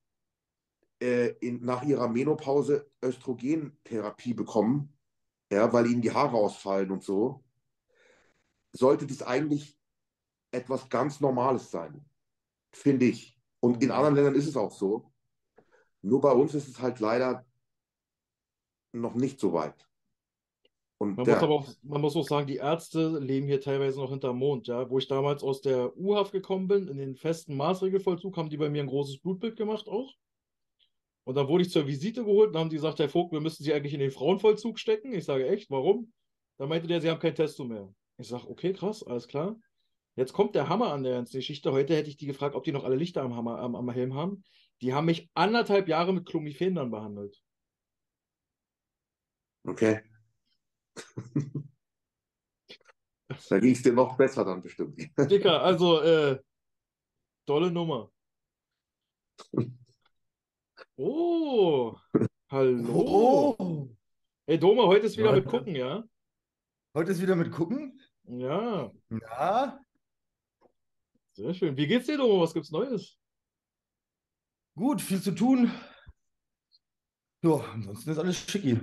[1.01, 4.97] äh, in, nach ihrer Menopause Östrogentherapie bekommen,
[5.51, 7.45] ja, weil ihnen die Haare ausfallen und so,
[8.73, 9.79] sollte das eigentlich
[10.51, 12.05] etwas ganz Normales sein,
[12.73, 13.39] finde ich.
[13.61, 15.13] Und in anderen Ländern ist es auch so.
[16.03, 17.47] Nur bei uns ist es halt leider
[18.93, 19.89] noch nicht so weit.
[21.03, 23.99] Und Man der, muss aber auch, man muss auch sagen, die Ärzte leben hier teilweise
[23.99, 24.89] noch hinterm Mond, ja.
[24.89, 28.71] Wo ich damals aus der U-Haft gekommen bin, in den festen Maßregelvollzug, haben die bei
[28.71, 30.15] mir ein großes Blutbild gemacht auch.
[31.25, 33.65] Und dann wurde ich zur Visite geholt und haben die gesagt, Herr Vogt, wir müssen
[33.65, 35.13] Sie eigentlich in den Frauenvollzug stecken.
[35.13, 36.13] Ich sage, echt, warum?
[36.59, 37.93] Dann meinte der, Sie haben kein Testo mehr.
[38.19, 39.57] Ich sage, okay, krass, alles klar.
[40.15, 41.73] Jetzt kommt der Hammer an der ganzen Geschichte.
[41.73, 44.15] Heute hätte ich die gefragt, ob die noch alle Lichter am, Hammer, am, am Helm
[44.15, 44.45] haben.
[44.83, 47.43] Die haben mich anderthalb Jahre mit Clomiphen dann behandelt.
[49.67, 50.03] okay.
[53.49, 54.99] da ging es dir noch besser dann bestimmt.
[55.31, 56.39] Dicker, also, äh,
[57.47, 58.11] tolle Nummer.
[60.97, 61.97] Oh,
[62.51, 63.55] hallo.
[63.59, 63.89] Oh,
[64.47, 65.51] Ey, Doma, heute ist wieder Ja, mit ja.
[65.51, 66.05] gucken, ja?
[66.95, 67.99] heute ist wieder mit gucken.
[68.25, 69.81] Ja, Ja,
[71.35, 71.77] sehr schön.
[71.77, 72.43] Wie geht's dir, Doma?
[72.43, 73.19] Was gibt's Neues?
[74.75, 75.71] gut, viel zu tun.
[77.43, 78.81] Ja, ansonsten ist alles schicki.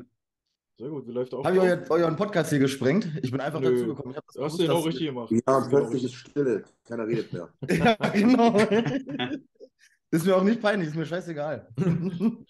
[0.80, 3.06] Sehr gut, wie läuft der Habe ich euer, euren Podcast hier gesprengt?
[3.22, 3.70] Ich bin einfach Nö.
[3.76, 4.16] dazu gekommen.
[4.16, 5.30] Ich das Du hast gewusst, den auch richtig gemacht.
[5.30, 6.14] Ja, Das plötzlich ist.
[6.14, 6.64] Stille.
[6.86, 7.50] Keiner redet mehr.
[7.70, 8.58] Ja, genau.
[10.12, 11.68] ist mir auch nicht peinlich, ist mir scheißegal.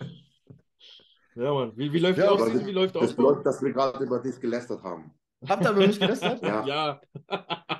[1.35, 1.71] Ja, Mann.
[1.75, 2.67] Wie, wie läuft Ja, Offseason?
[2.67, 3.23] Wie läuft der Das Aufbau?
[3.29, 5.11] bedeutet, dass wir gerade über dich gelästert haben.
[5.47, 6.41] Habt ihr aber nicht gelästert?
[6.43, 6.65] Ja.
[6.65, 7.01] Ja,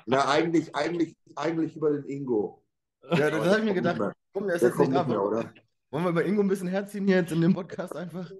[0.05, 2.63] Na, eigentlich, eigentlich, eigentlich über den Ingo.
[3.03, 4.15] Ja, das Aber habe ich mir gedacht.
[4.33, 5.51] Komm, der ist Der jetzt nicht kommt da.
[5.91, 8.31] Wollen wir über Ingo ein bisschen herziehen hier jetzt in dem Podcast einfach?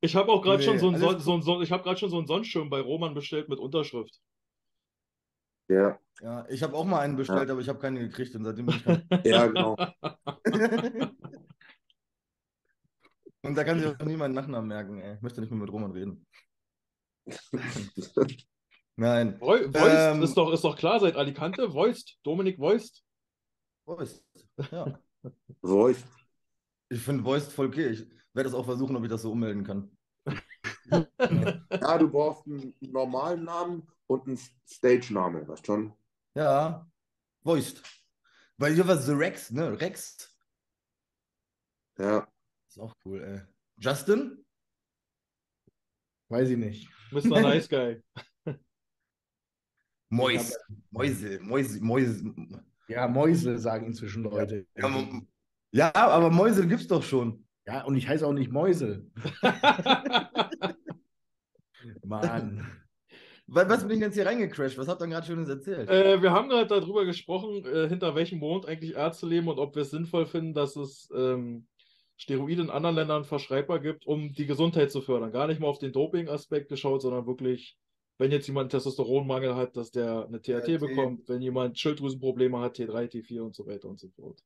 [0.00, 2.10] Ich habe auch gerade Nee, schon so Son so einen, so ich habe gerade schon
[2.10, 4.20] so einen Sonnenschirm bei Roman bestellt mit Unterschrift.
[5.68, 8.66] Ja, Ja, ich habe auch mal einen bestellt, aber ich habe keinen gekriegt und seitdem
[8.66, 9.06] bin ich kein.
[9.24, 9.76] ja, genau.
[13.42, 15.14] Und da kann sich auch niemand Nachnamen merken, ey.
[15.14, 16.26] Ich möchte nicht mehr mit Roman reden.
[18.96, 19.40] Nein.
[19.40, 21.72] Voiced Ähm, ist, doch, ist doch klar, seit Alicante.
[21.72, 22.18] Voiced.
[22.24, 23.04] Dominik Voiced.
[23.86, 24.24] Voiced.
[24.72, 25.00] Ja.
[25.62, 26.04] Voice.
[26.90, 27.90] Ich finde Voiced voll okay.
[27.90, 29.90] Ich werde es auch versuchen, ob ich das so ummelden kann.
[30.90, 35.92] Ja, du brauchst einen normalen Namen und einen Stage-Namen, weißt schon?
[36.34, 36.90] Ja.
[37.42, 37.82] Voiced.
[38.56, 39.78] Weil hier war The Rex, ne?
[39.78, 40.34] Rex.
[41.98, 42.26] Ja.
[42.68, 43.40] Ist auch cool, ey.
[43.80, 44.44] Justin?
[46.28, 46.90] Weiß ich nicht.
[47.10, 47.40] Mr.
[47.40, 48.02] Nice Guy.
[50.10, 50.58] Mois.
[50.90, 51.38] Mäuse.
[51.40, 51.80] Mäuse.
[51.80, 52.34] Mäuse.
[52.88, 54.66] Ja, Mäusel sagen inzwischen Leute.
[55.70, 57.46] Ja, aber Mäuse gibt's doch schon.
[57.68, 59.10] Ja, und ich heiße auch nicht Mäusel.
[62.02, 62.66] Mann.
[63.46, 64.78] Was, bin ich denn jetzt hier reingecrashed?
[64.78, 65.90] Was habt ihr denn gerade Schönes erzählt?
[65.90, 69.74] Äh, wir haben gerade darüber gesprochen, äh, hinter welchem Mond eigentlich Ärzte leben und ob
[69.74, 71.66] wir es sinnvoll finden, dass es ähm,
[72.16, 75.30] Steroide in anderen Ländern verschreibbar gibt, um die Gesundheit zu fördern.
[75.30, 77.76] Gar nicht mal auf den Doping-Aspekt geschaut, sondern wirklich,
[78.16, 80.80] wenn jetzt jemand Testosteronmangel hat, dass der eine THT THT.
[80.80, 84.42] bekommt, wenn jemand Schilddrüsenprobleme hat, T3, T4 und so weiter und so fort.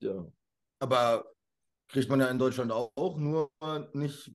[0.00, 0.30] Ja.
[0.78, 1.24] Aber
[1.92, 3.50] kriegt man ja in Deutschland auch, nur
[3.92, 4.32] nicht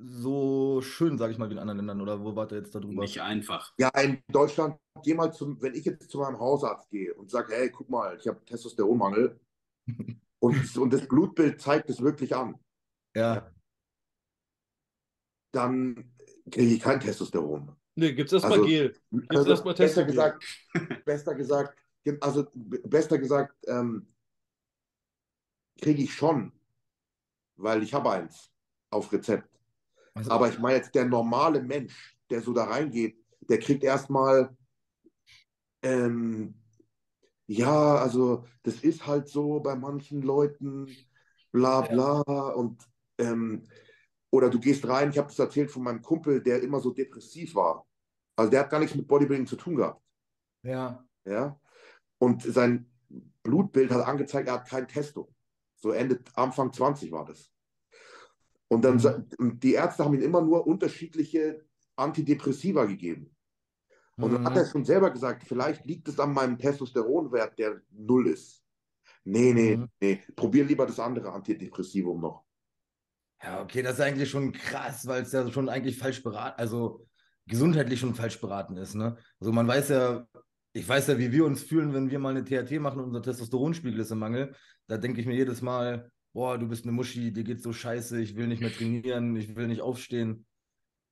[0.00, 2.00] so schön, sage ich mal, wie in anderen Ländern.
[2.00, 3.02] Oder wo wart ihr jetzt darüber?
[3.02, 3.72] Nicht einfach.
[3.78, 7.54] Ja, in Deutschland, geh mal zum, wenn ich jetzt zu meinem Hausarzt gehe und sage,
[7.54, 9.40] hey, guck mal, ich habe Testosteronmangel
[10.40, 12.56] und, und das Blutbild zeigt es wirklich an,
[13.14, 13.50] Ja.
[15.52, 16.12] dann
[16.50, 17.74] kriege ich kein Testosteron.
[17.96, 18.94] Nee, gibt's erstmal Also, Gel.
[19.10, 20.44] Gibt's Also, erstmal besser gesagt,
[21.04, 22.46] besser gesagt, ge- also
[22.84, 24.08] besser gesagt, ähm,
[25.80, 26.52] kriege ich schon,
[27.56, 28.50] weil ich habe eins
[28.90, 29.48] auf Rezept.
[30.14, 34.56] Also, Aber ich meine jetzt, der normale Mensch, der so da reingeht, der kriegt erstmal,
[35.82, 36.54] ähm,
[37.46, 40.88] ja, also das ist halt so bei manchen Leuten,
[41.52, 42.20] bla bla.
[42.22, 42.88] Und
[43.18, 43.64] ähm,
[44.30, 47.54] oder du gehst rein, ich habe das erzählt von meinem Kumpel, der immer so depressiv
[47.54, 47.86] war.
[48.36, 50.02] Also der hat gar nichts mit Bodybuilding zu tun gehabt.
[50.62, 51.04] ja.
[51.24, 51.58] Ja.
[52.18, 52.90] Und sein
[53.42, 55.33] Blutbild hat angezeigt, er hat kein Testo.
[55.84, 57.52] So Ende, Anfang 20 war das.
[58.68, 58.96] Und dann,
[59.38, 59.58] Mhm.
[59.60, 63.36] die Ärzte haben ihm immer nur unterschiedliche Antidepressiva gegeben.
[64.16, 64.56] Und dann hat Mhm.
[64.56, 68.64] er schon selber gesagt, vielleicht liegt es an meinem Testosteronwert, der null ist.
[69.24, 69.90] Nee, nee, Mhm.
[70.00, 72.46] nee, probier lieber das andere Antidepressivum noch.
[73.42, 77.06] Ja, okay, das ist eigentlich schon krass, weil es ja schon eigentlich falsch beraten, also
[77.46, 79.18] gesundheitlich schon falsch beraten ist, ne?
[79.38, 80.26] Also man weiß ja,
[80.76, 83.22] ich weiß ja, wie wir uns fühlen, wenn wir mal eine THT machen und unser
[83.22, 84.54] Testosteronspiegel ist im Mangel.
[84.88, 88.20] Da denke ich mir jedes Mal, boah, du bist eine Muschi, dir geht's so scheiße,
[88.20, 90.46] ich will nicht mehr trainieren, ich will nicht aufstehen.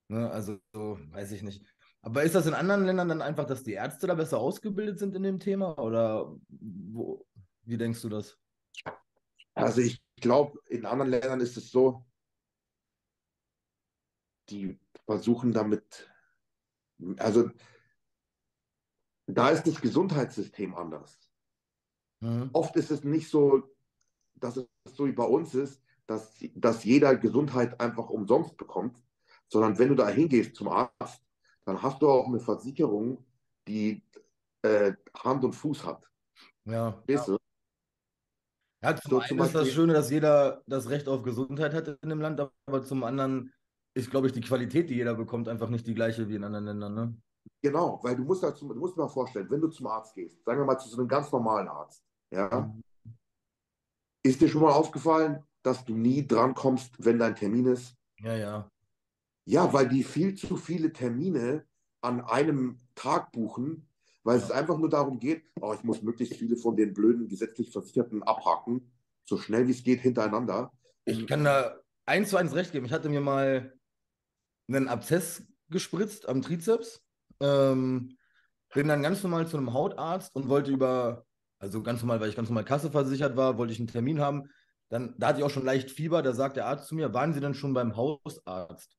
[0.08, 0.28] Ne?
[0.28, 1.64] Also, so, weiß ich nicht.
[2.00, 5.14] Aber ist das in anderen Ländern dann einfach, dass die Ärzte da besser ausgebildet sind
[5.14, 5.78] in dem Thema?
[5.78, 7.24] Oder wo,
[7.62, 8.36] wie denkst du das?
[9.54, 12.04] Also ich glaube, in anderen Ländern ist es so,
[14.48, 16.10] die versuchen damit,
[17.18, 17.48] also
[19.26, 21.18] da ist das Gesundheitssystem anders.
[22.20, 22.50] Mhm.
[22.52, 23.62] Oft ist es nicht so,
[24.34, 28.98] dass es so wie bei uns ist, dass, dass jeder Gesundheit einfach umsonst bekommt,
[29.48, 31.22] sondern wenn du da hingehst zum Arzt,
[31.64, 33.24] dann hast du auch eine Versicherung,
[33.68, 34.02] die
[34.62, 36.10] äh, Hand und Fuß hat.
[36.64, 37.02] Ja.
[37.06, 37.38] Weißt du?
[38.82, 41.72] Ja, zum So einen zum ist das Beispiel- Schöne, dass jeder das Recht auf Gesundheit
[41.72, 43.52] hat in dem Land, aber zum anderen
[43.94, 46.64] ist, glaube ich, die Qualität, die jeder bekommt, einfach nicht die gleiche wie in anderen
[46.64, 46.94] Ländern.
[46.94, 47.16] Ne?
[47.62, 50.42] Genau, weil du musst, dazu, du musst dir mal vorstellen, wenn du zum Arzt gehst,
[50.44, 52.74] sagen wir mal zu so einem ganz normalen Arzt, ja,
[54.24, 57.94] ist dir schon mal aufgefallen, dass du nie drankommst, wenn dein Termin ist?
[58.18, 58.70] Ja, ja.
[59.44, 61.66] Ja, weil die viel zu viele Termine
[62.00, 63.88] an einem Tag buchen,
[64.22, 67.70] weil es einfach nur darum geht, oh, ich muss möglichst viele von den blöden gesetzlich
[67.72, 68.92] Versicherten abhaken,
[69.24, 70.72] so schnell wie es geht hintereinander.
[71.04, 72.86] Ich kann da eins zu eins recht geben.
[72.86, 73.76] Ich hatte mir mal
[74.68, 77.02] einen Abszess gespritzt am Trizeps.
[77.42, 78.16] Ähm,
[78.72, 81.26] bin dann ganz normal zu einem Hautarzt und wollte über,
[81.58, 84.48] also ganz normal, weil ich ganz normal Kasse versichert war, wollte ich einen Termin haben.
[84.88, 86.22] Dann, da hatte ich auch schon leicht Fieber.
[86.22, 88.96] Da sagt der Arzt zu mir, waren Sie denn schon beim Hausarzt?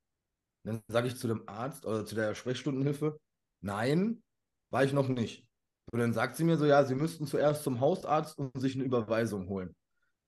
[0.63, 3.19] Dann sage ich zu dem Arzt oder zu der Sprechstundenhilfe,
[3.61, 4.23] nein,
[4.69, 5.45] war ich noch nicht.
[5.91, 8.85] Und dann sagt sie mir so, ja, Sie müssten zuerst zum Hausarzt und sich eine
[8.85, 9.75] Überweisung holen.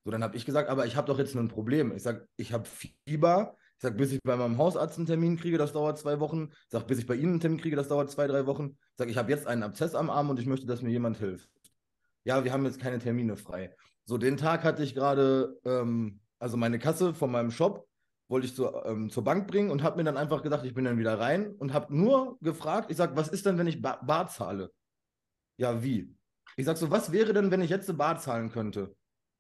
[0.04, 1.96] So, dann habe ich gesagt, aber ich habe doch jetzt ein Problem.
[1.96, 3.56] Ich sage, ich habe Fieber.
[3.78, 6.50] Ich sage, bis ich bei meinem Hausarzt einen Termin kriege, das dauert zwei Wochen.
[6.52, 8.78] Ich sage, bis ich bei Ihnen einen Termin kriege, das dauert zwei, drei Wochen.
[8.92, 11.18] Ich sage, ich habe jetzt einen Abszess am Arm und ich möchte, dass mir jemand
[11.18, 11.50] hilft.
[12.24, 13.76] Ja, wir haben jetzt keine Termine frei.
[14.06, 17.88] So, den Tag hatte ich gerade, ähm, also meine Kasse von meinem Shop
[18.28, 20.86] wollte ich zur, ähm, zur Bank bringen und habe mir dann einfach gedacht, ich bin
[20.86, 23.98] dann wieder rein und habe nur gefragt, ich sage, was ist denn, wenn ich ba
[23.98, 24.72] Bar zahle?
[25.58, 26.16] Ja, wie?
[26.58, 28.96] Ich sage so, was wäre denn, wenn ich jetzt Bar zahlen könnte?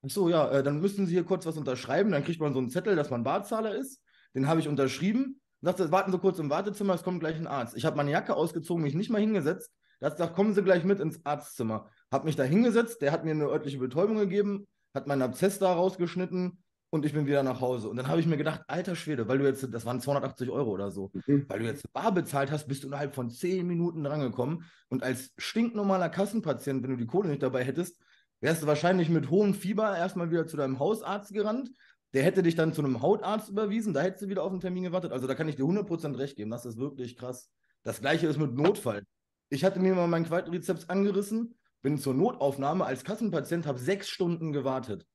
[0.05, 2.11] Ach so, ja, äh, dann müssen Sie hier kurz was unterschreiben.
[2.11, 4.01] Dann kriegt man so einen Zettel, dass man Barzahler ist.
[4.35, 5.39] Den habe ich unterschrieben.
[5.61, 7.75] und sagte, warten Sie kurz im Wartezimmer, es kommt gleich ein Arzt.
[7.75, 9.71] Ich habe meine Jacke ausgezogen, mich nicht mal hingesetzt.
[9.99, 11.89] Er hat gesagt, kommen Sie gleich mit ins Arztzimmer.
[12.11, 15.71] Habe mich da hingesetzt, der hat mir eine örtliche Betäubung gegeben, hat meinen Abszess da
[15.73, 17.89] rausgeschnitten und ich bin wieder nach Hause.
[17.89, 20.69] Und dann habe ich mir gedacht, alter Schwede, weil du jetzt, das waren 280 Euro
[20.71, 21.45] oder so, Mhm.
[21.47, 24.63] weil du jetzt bar bezahlt hast, bist du innerhalb von 10 Minuten drangekommen.
[24.89, 27.99] Und als stinknormaler Kassenpatient, wenn du die Kohle nicht dabei hättest,
[28.41, 31.71] wärst du wahrscheinlich mit hohem Fieber erstmal wieder zu deinem Hausarzt gerannt.
[32.15, 34.83] Der hätte dich dann zu einem Hautarzt überwiesen, da hättest du wieder auf den Termin
[34.83, 35.11] gewartet.
[35.11, 37.51] Also da kann ich dir 100% recht geben, das ist wirklich krass.
[37.83, 39.03] Das gleiche ist mit Notfall.
[39.49, 44.53] Ich hatte mir mal meinen Quadrizeps angerissen, bin zur Notaufnahme als Kassenpatient, habe sechs Stunden
[44.53, 45.05] gewartet.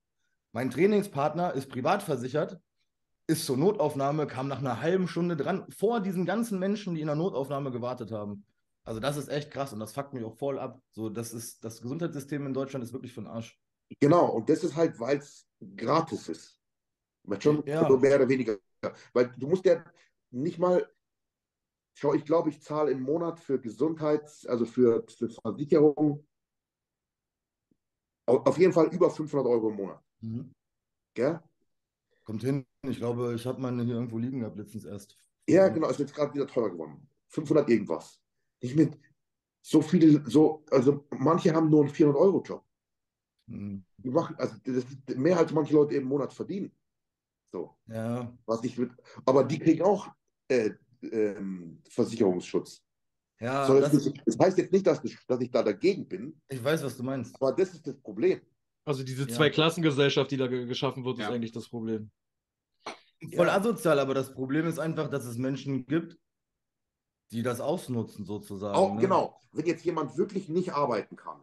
[0.53, 2.61] Mein Trainingspartner ist privat versichert,
[3.27, 7.07] ist zur Notaufnahme, kam nach einer halben Stunde dran, vor diesen ganzen Menschen, die in
[7.07, 8.45] der Notaufnahme gewartet haben.
[8.85, 10.83] Also das ist echt krass und das fuckt mich auch voll ab.
[10.91, 13.59] So, das ist, das Gesundheitssystem in Deutschland ist wirklich für den Arsch.
[14.01, 16.60] Genau, und das ist halt, weil es gratis ist.
[17.39, 17.89] Schon Ja.
[17.89, 18.59] so mehr oder weniger.
[19.13, 19.85] Weil du musst ja
[20.31, 20.89] nicht mal,
[21.95, 26.27] schau, ich glaube, ich zahle im Monat für Gesundheits-, also für, für Versicherung
[28.27, 30.03] au- auf jeden Fall über 500 Euro im Monat.
[30.21, 30.53] Mhm.
[31.15, 31.41] Gell?
[32.25, 32.65] Kommt hin.
[32.83, 35.19] Ich glaube, ich habe meine hier irgendwo liegen gehabt letztens erst.
[35.49, 37.09] Ja, genau, ist jetzt gerade wieder teurer geworden.
[37.29, 38.21] 500 irgendwas.
[38.63, 38.99] Nicht mit
[39.63, 42.65] so viele, so, also manche haben nur einen 400-Euro-Job.
[43.47, 43.85] Mhm.
[43.99, 44.85] Die machen, also das
[45.17, 46.73] mehr als manche Leute im Monat verdienen.
[47.53, 48.93] So, Ja, was ich mit,
[49.27, 50.09] aber die kriegen auch
[50.49, 50.71] äh,
[51.03, 52.83] ähm, Versicherungsschutz.
[53.41, 56.07] ja So, das, das, ist, das heißt jetzt nicht, dass, ich- dass ich da dagegen
[56.07, 57.35] bin, ich weiß, was du meinst.
[57.37, 58.41] aber das ist das Problem.
[58.85, 59.35] Also diese Ja.
[59.37, 61.31] Zweiklassengesellschaft, die da ge geschaffen wird, ist Ja.
[61.31, 62.11] eigentlich das Problem.
[63.35, 63.57] Voll Ja.
[63.57, 66.19] asozial, aber das Problem ist einfach, dass es Menschen gibt,
[67.33, 68.75] die das ausnutzen, sozusagen.
[68.77, 69.01] Auch ne?
[69.01, 71.41] genau, wenn jetzt jemand wirklich nicht arbeiten kann,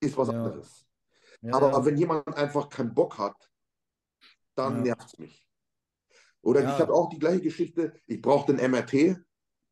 [0.00, 0.34] ist was Ja.
[0.34, 0.86] anderes.
[1.42, 1.84] Ja, Aber ja.
[1.84, 3.50] wenn jemand einfach keinen Bock hat,
[4.54, 4.94] dann Ja.
[4.94, 5.45] nervt es mich.
[6.46, 6.74] Oder Ja.
[6.74, 9.18] ich habe auch die gleiche Geschichte, ich brauche den MRT,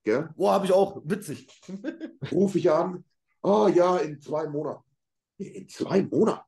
[0.03, 0.29] gell?
[0.37, 1.01] Boah, habe ich auch.
[1.05, 1.47] Witzig.
[2.33, 3.05] rufe ich an,
[3.43, 4.83] oh ja, in zwei Monaten.
[5.39, 6.43] In zwei Monaten?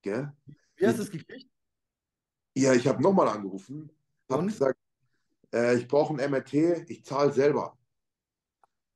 [0.00, 0.32] Gell?
[0.76, 1.46] Wie hast du es gekriegt?
[2.56, 3.90] Ja, ich habe nochmal angerufen,
[4.30, 4.48] habe Und?
[4.48, 4.78] gesagt,
[5.52, 7.76] äh, ich brauche ein MRT, ich zahle selber.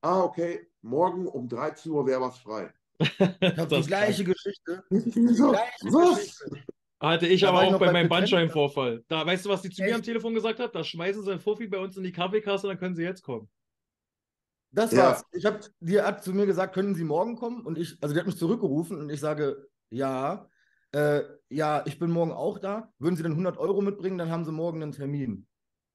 [0.01, 2.73] Ah, okay, morgen um 13 Uhr wäre was frei.
[2.99, 4.83] Ich habe die gleiche Geschichte.
[4.89, 6.39] So, Gleiche was?
[6.39, 6.63] Geschichte.
[6.99, 9.03] Hatte ich Da aber ich auch bei meinem Bandscheibenvorfall.
[9.07, 9.95] Da, weißt du, was die zu mir Echt?
[9.97, 10.73] am Telefon gesagt hat?
[10.73, 13.49] Da schmeißen sie ein Vorfi bei uns in die Kaffeekasse, dann können sie jetzt kommen.
[14.71, 15.09] Das Ja.
[15.09, 15.23] war's.
[15.31, 17.65] Ich habe, die hat zu mir gesagt, können Sie morgen kommen?
[17.65, 20.49] Und ich, also die hat mich zurückgerufen und ich sage, ja,
[20.91, 22.91] äh, ja, ich bin morgen auch da.
[22.99, 25.47] Würden Sie denn 100 Euro mitbringen, dann haben Sie morgen einen Termin.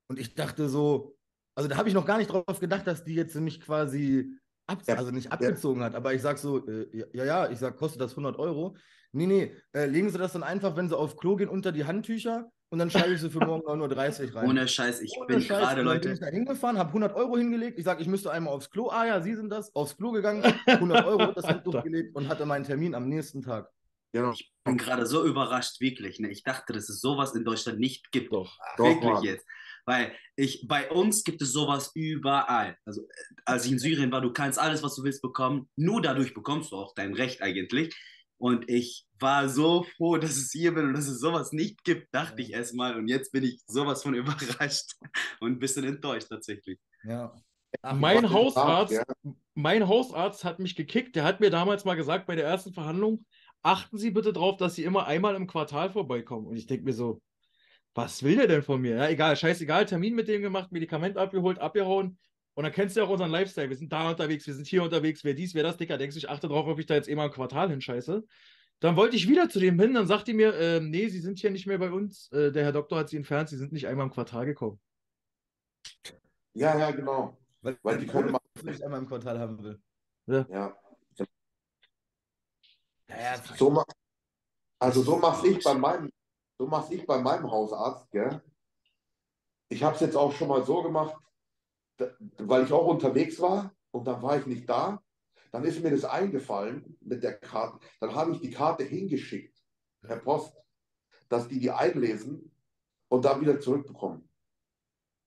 [0.08, 1.16] Und ich dachte so,
[1.54, 4.36] also da habe ich noch gar nicht drauf gedacht, dass die jetzt mich quasi
[4.66, 4.94] ab, Ja.
[4.96, 5.94] also nicht abgezogen hat.
[5.94, 8.76] Aber ich sage so, äh, ja, ja, ja, ich sage, kostet das 100 Euro?
[9.12, 11.84] Nee, nee, äh, legen Sie das dann einfach, wenn Sie auf Klo gehen, unter die
[11.84, 14.48] Handtücher und dann schreibe ich Sie für morgen 9.30 Uhr rein.
[14.48, 15.58] Ohne Scheiß, ich Ohne bin Scheiß.
[15.60, 16.12] gerade, bin Leute.
[16.12, 17.78] ich da hingefahren, habe 100 Euro hingelegt.
[17.78, 18.88] Ich sage, ich müsste einmal aufs Klo.
[18.88, 19.74] Ah ja, Sie sind das.
[19.74, 23.68] Aufs Klo gegangen, 100 Euro das Handtuch gelegt und hatte meinen Termin am nächsten Tag.
[24.14, 24.32] Genau.
[24.32, 26.18] Ich bin gerade so überrascht, wirklich.
[26.20, 26.28] Ne?
[26.30, 28.32] Ich dachte, dass es sowas in Deutschland nicht gibt.
[28.32, 28.58] Doch.
[28.78, 29.22] Doch, wirklich Mann.
[29.24, 29.46] jetzt.
[29.84, 32.76] Weil ich, bei uns gibt es sowas überall.
[32.84, 33.06] Also, äh,
[33.44, 35.68] als ich in Syrien war, du kannst alles, was du willst, bekommen.
[35.76, 37.94] Nur dadurch bekommst du auch dein Recht eigentlich.
[38.38, 42.12] Und ich war so froh, dass es hier bin und dass es sowas nicht gibt,
[42.12, 42.96] dachte ich erstmal.
[42.96, 44.94] Und jetzt bin ich sowas von überrascht
[45.40, 46.78] und ein bisschen enttäuscht tatsächlich.
[47.04, 47.32] Ja.
[47.80, 49.04] Ach, Mein Hausarzt, ja.
[49.54, 51.16] mein Hausarzt hat mich gekickt.
[51.16, 53.24] Der hat mir damals mal gesagt bei der ersten Verhandlung,
[53.62, 56.46] achten Sie bitte drauf, dass Sie immer einmal im Quartal vorbeikommen.
[56.46, 57.22] Und ich denke mir so,
[57.94, 58.96] was will der denn von mir?
[58.96, 62.18] Ja, egal, scheißegal, Termin mit dem gemacht, Medikament abgeholt, abgehauen.
[62.54, 63.68] Und dann kennst du ja auch unseren Lifestyle.
[63.68, 65.98] Wir sind da unterwegs, wir sind hier unterwegs, wer dies, wer das, Dicker.
[65.98, 68.24] Denkst du, ich achte drauf, ob ich da jetzt eh mal im Quartal hinscheiße.
[68.80, 71.38] Dann wollte ich wieder zu dem hin, dann sagt die mir, ähm, nee, Sie sind
[71.38, 72.30] hier nicht mehr bei uns.
[72.32, 74.80] Äh, der Herr Doktor hat Sie entfernt, Sie sind nicht einmal im Quartal gekommen.
[76.54, 77.38] Ja, ja, genau.
[77.60, 79.80] Weil, Weil die können die nicht einmal im Quartal haben will.
[80.26, 80.46] Ja.
[80.50, 80.76] Ja,
[83.08, 83.84] ja, So ma
[84.78, 86.10] also so mache ich bei meinem,
[86.58, 88.42] so mache ich bei meinem Hausarzt, gell?
[89.68, 91.16] Ich habe es jetzt auch schon mal so gemacht,
[91.96, 95.02] da, weil ich auch unterwegs war und dann war ich nicht da.
[95.50, 97.78] Dann ist mir das eingefallen mit der Karte.
[98.00, 99.58] Dann habe ich die Karte hingeschickt
[100.00, 100.54] per Post,
[101.28, 102.50] dass die die einlesen
[103.08, 104.28] und dann wieder zurückbekommen.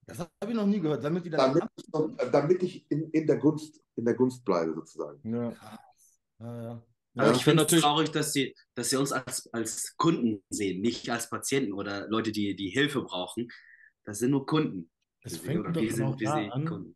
[0.08, 1.04] Das habe ich noch nie gehört.
[1.04, 1.54] Damit die dann.
[1.54, 5.20] Damit, damit ich in, in, der Gunst, in der Gunst bleibe, sozusagen.
[5.24, 5.54] Ja.
[6.40, 6.84] Ja, ja.
[7.16, 9.96] Aber Ja, ich finde find es natürlich- traurig, dass sie, dass sie uns als, als
[9.98, 13.48] Kunden sehen, nicht als Patienten oder Leute, die, die Hilfe brauchen.
[14.04, 14.90] Das sind nur Kunden.
[15.22, 16.66] Es fängt doch sind, auch da an.
[16.66, 16.96] Kunden.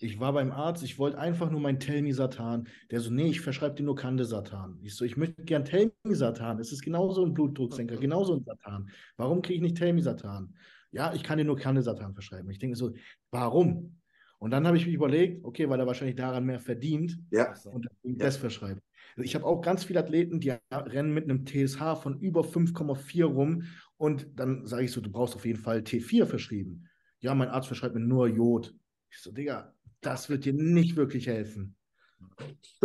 [0.00, 2.68] Ich war beim Arzt, ich wollte einfach nur mein Telmisatan.
[2.90, 4.78] Der so, nee, ich verschreibe dir nur Candesatan.
[4.82, 6.60] Ich so, ich möchte gern Telmisatan.
[6.60, 8.90] Es ist genauso ein Blutdrucksenker, genauso ein Satan.
[9.16, 10.54] Warum kriege ich nicht Telmisatan?
[10.90, 12.50] ja, ich kann dir nur Candesatan verschreiben.
[12.50, 12.94] Ich denke so,
[13.30, 14.00] warum?
[14.38, 17.84] Und dann habe ich mich überlegt, okay, weil er wahrscheinlich daran mehr verdient Ja, und
[17.84, 18.24] deswegen Ja.
[18.24, 18.80] das verschreibt.
[19.18, 23.24] Also ich habe auch ganz viele Athleten, die rennen mit einem TSH von über 5,4
[23.24, 23.64] rum
[23.96, 26.88] und dann sage ich so, du brauchst auf jeden Fall T4 verschrieben.
[27.18, 28.76] Ja, mein Arzt verschreibt mir nur Jod.
[29.10, 31.74] Ich so, Digga, das wird dir nicht wirklich helfen.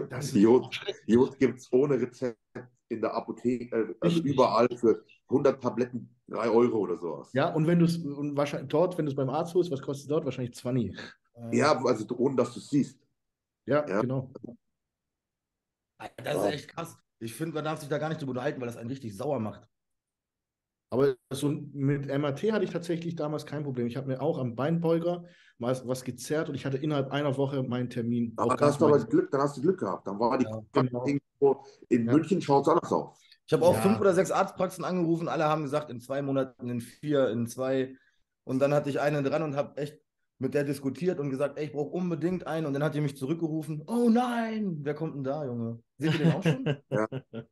[0.09, 0.75] Das Jod,
[1.05, 2.39] Jod gibt es ohne Rezept
[2.89, 7.31] in der Apotheke, äh, also überall für 100 Tabletten 3 Euro oder sowas.
[7.33, 10.09] Ja, und wenn du es wahrscheinlich dort, wenn du es beim Arzt holst, was kostet
[10.09, 10.25] dort?
[10.25, 10.97] Wahrscheinlich 20.
[11.51, 12.99] Ja, also ohne dass du es siehst.
[13.67, 14.01] Ja, Ja.
[14.01, 14.33] genau.
[16.23, 16.97] Das ist echt krass.
[17.19, 19.39] Ich finde, man darf sich da gar nicht drüber unterhalten, weil das einen richtig sauer
[19.39, 19.67] macht.
[20.89, 23.87] Aber so mit MRT hatte ich tatsächlich damals kein Problem.
[23.87, 25.23] Ich habe mir auch am Beinbeuger
[25.57, 28.33] mal was gezerrt und ich hatte innerhalb einer Woche meinen Termin.
[28.35, 28.99] Aber ganz hast du aber.
[28.99, 30.05] Glück, dann hast du Glück gehabt.
[30.05, 31.05] Dann war die Ja, genau.
[31.07, 32.11] irgendwo in Ja.
[32.11, 33.19] München schaut es anders aus.
[33.47, 33.81] Ich habe auch Ja.
[33.81, 37.95] fünf oder sechs Arztpraxen angerufen, alle haben gesagt, in zwei Monaten, in vier, in zwei.
[38.43, 39.99] Und dann hatte ich einen dran und habe echt
[40.43, 42.67] mit der diskutiert und gesagt, ey, ich brauche unbedingt einen.
[42.67, 45.81] Und dann hat die mich zurückgerufen, oh nein, wer kommt denn da, Junge?
[45.97, 46.77] Seht ihr den auch schon?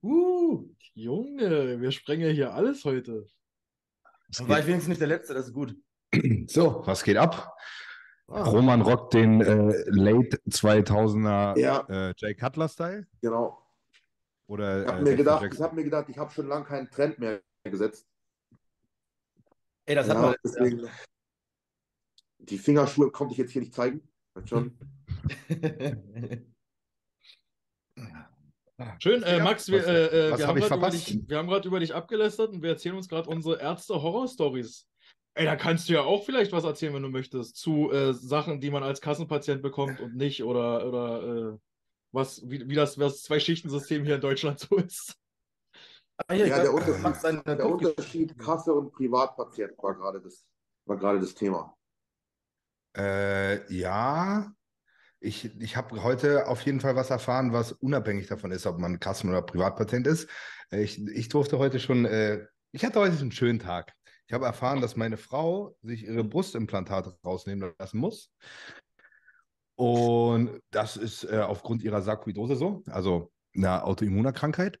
[0.00, 3.26] Uh, Junge, wir sprengen hier alles heute.
[4.36, 5.76] Dann war ich wenigstens nicht der Letzte, das ist gut.
[6.46, 7.52] So, was geht ab?
[8.28, 11.80] Ah, Roman rockt den äh, Late 2000er Ja.
[11.88, 13.08] äh, Jay Cutler-Style?
[13.20, 13.60] Genau.
[14.46, 16.88] Oder Ich habe äh, mir gedacht, ich habe mir gedacht, ich habe schon lange keinen
[16.90, 18.06] Trend mehr gesetzt.
[19.86, 20.90] Ey, das hat Ja, man letztes Jahr.
[22.38, 24.06] Die Fingerschuhe konnte ich jetzt hier nicht zeigen.
[24.44, 24.76] Schon.
[29.00, 31.66] Schön, äh, Ja, Max, wir, äh, äh, wir hab haben über, dich- wir haben gerade
[31.66, 34.86] über dich abgelästert und wir erzählen uns gerade unsere Ärzte-Horror-Stories.
[35.34, 38.60] Ey, da kannst du ja auch vielleicht was erzählen, wenn du möchtest, zu äh, Sachen,
[38.60, 41.58] die man als Kassenpatient bekommt und nicht oder, oder äh,
[42.12, 45.16] was, wie, wie das, das Zwei-Schichten-System hier in Deutschland so ist.
[46.28, 47.66] Ah, ich Ja, der Unterschied- Der.
[47.68, 50.44] Unterschied Kasse und Privatpatient war gerade das,
[50.86, 51.76] war gerade das Thema.
[52.96, 54.52] Äh, ja,
[55.20, 59.00] ich, ich habe heute auf jeden Fall was erfahren, was unabhängig davon ist, ob man
[59.00, 60.28] Kassen- oder Privatpatient ist.
[60.70, 63.92] Äh, Ich, ich durfte heute schon, äh, ich hatte heute einen schönen Tag.
[64.26, 68.30] Ich habe erfahren, dass meine Frau sich ihre Brustimplantate rausnehmen lassen muss.
[69.74, 74.80] Und das ist äh, aufgrund ihrer Sarkoidose so, also einer Autoimmunerkrankheit.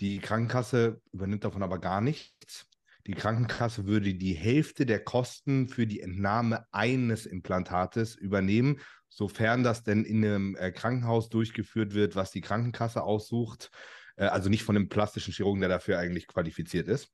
[0.00, 2.66] Die Krankenkasse übernimmt davon aber gar nichts.
[3.06, 9.84] Die Krankenkasse würde die Hälfte der Kosten für die Entnahme eines Implantates übernehmen, sofern das
[9.84, 13.70] denn in einem äh, Krankenhaus durchgeführt wird, was die Krankenkasse aussucht.
[14.16, 17.12] Äh, also nicht von einem plastischen Chirurgen, der dafür eigentlich qualifiziert ist.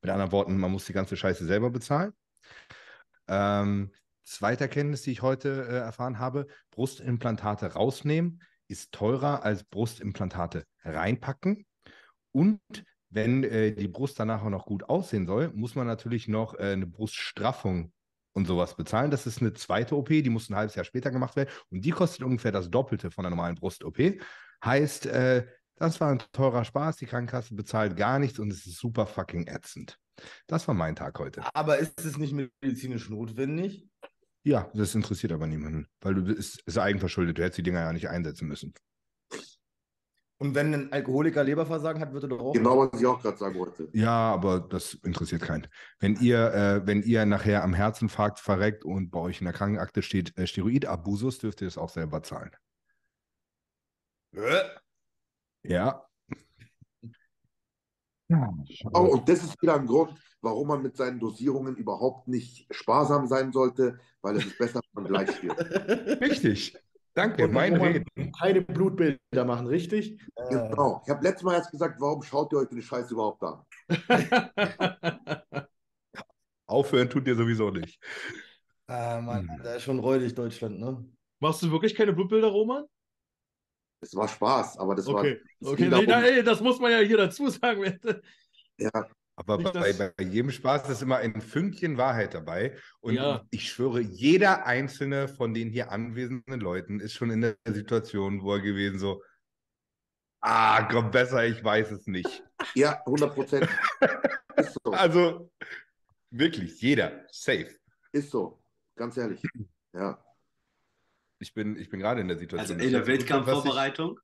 [0.00, 2.12] Mit anderen Worten, man muss die ganze Scheiße selber bezahlen.
[3.28, 3.90] Ähm,
[4.22, 11.66] zweite Erkenntnis, die ich heute äh, erfahren habe, Brustimplantate rausnehmen ist teurer als Brustimplantate reinpacken.
[12.32, 12.60] Und
[13.14, 16.72] wenn äh, die Brust danach auch noch gut aussehen soll, muss man natürlich noch äh,
[16.72, 17.92] eine Bruststraffung
[18.32, 19.12] und sowas bezahlen.
[19.12, 21.92] Das ist eine zweite OP, die muss ein halbes Jahr später gemacht werden und die
[21.92, 24.20] kostet ungefähr das Doppelte von einer normalen Brust-OP.
[24.64, 25.46] Heißt, äh,
[25.76, 29.46] das war ein teurer Spaß, die Krankenkasse bezahlt gar nichts und es ist super fucking
[29.46, 29.98] ätzend.
[30.48, 31.42] Das war mein Tag heute.
[31.54, 33.88] Aber ist es nicht medizinisch notwendig?
[34.42, 37.92] Ja, das interessiert aber niemanden, weil du bist, ist eigenverschuldet, du hättest die Dinger ja
[37.92, 38.74] nicht einsetzen müssen.
[40.44, 42.52] Und wenn ein Alkoholiker Leberversagen hat, wird er doch auch.
[42.52, 43.88] Genau, was ich auch gerade sagen wollte.
[43.94, 45.66] Ja, aber das interessiert keinen.
[46.00, 50.02] Wenn ihr, äh, wenn ihr nachher am Herzinfarkt verreckt und bei euch in der Krankenakte
[50.02, 52.50] steht äh, Steroidabusus, dürft ihr es auch selber zahlen.
[54.32, 54.64] Äh,
[55.62, 56.04] Ja.
[58.92, 63.28] Oh, und das ist wieder ein Grund, warum man mit seinen Dosierungen überhaupt nicht sparsam
[63.28, 65.58] sein sollte, weil es ist besser, wenn man gleich stirbt.
[66.20, 66.76] Richtig.
[67.14, 68.04] Danke, Und mein Reden.
[68.38, 70.18] Keine Blutbilder machen, richtig?
[70.50, 71.00] Genau.
[71.04, 73.62] Ich habe letztes Mal erst gesagt, warum schaut ihr euch den Scheiß überhaupt an?
[76.66, 78.00] Aufhören tut ihr sowieso nicht.
[78.86, 79.62] Ah, Mann, Hm.
[79.62, 81.04] da ist schon räudig Deutschland, ne?
[81.40, 82.84] Machst du wirklich keine Blutbilder, Roman?
[84.00, 85.50] Es war Spaß, aber das Okay, war.
[85.60, 87.98] es okay, nee, darum- nee, das muss man ja hier dazu sagen.
[88.78, 88.90] ja,
[89.36, 92.78] Aber Nicht, bei, bei jedem Spaß ist immer ein Fünkchen Wahrheit dabei.
[93.00, 93.44] Und Ja.
[93.50, 98.52] ich schwöre, jeder einzelne von den hier anwesenden Leuten ist schon in der Situation, wo
[98.54, 99.22] er gewesen so,
[100.40, 102.44] ah, komm, besser, ich weiß es nicht.
[102.76, 103.68] ja 100 Prozent.
[104.58, 104.80] so.
[104.92, 105.50] Also,
[106.30, 107.74] wirklich, jeder, safe.
[108.12, 108.62] Ist so.
[108.96, 109.42] Ganz ehrlich.
[109.92, 110.24] Ja.
[111.40, 112.78] Ich bin, ich bin gerade in der Also Situation.
[112.78, 114.20] in der das letzte Blutbild, was ich- Wettkampfvorbereitung,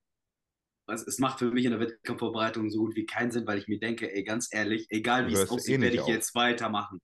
[0.87, 3.69] also es macht für mich in der Wettkampfvorbereitung so gut wie keinen Sinn, weil ich
[3.69, 6.09] mir denke, ey, ganz ehrlich, egal wie es hörst aussieht, eh werde ich auf.
[6.09, 7.01] jetzt weitermachen.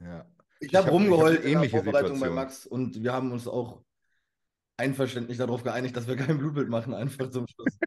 [0.00, 0.26] Ja.
[0.60, 2.34] Ich Ich hab- habe ich hab rumgeheult in der ähnliche Vorbereitung bei Situation.
[2.34, 3.82] Max und wir haben uns auch
[4.76, 7.78] einverständlich darauf geeinigt, dass wir kein Blutbild machen, einfach zum Schluss.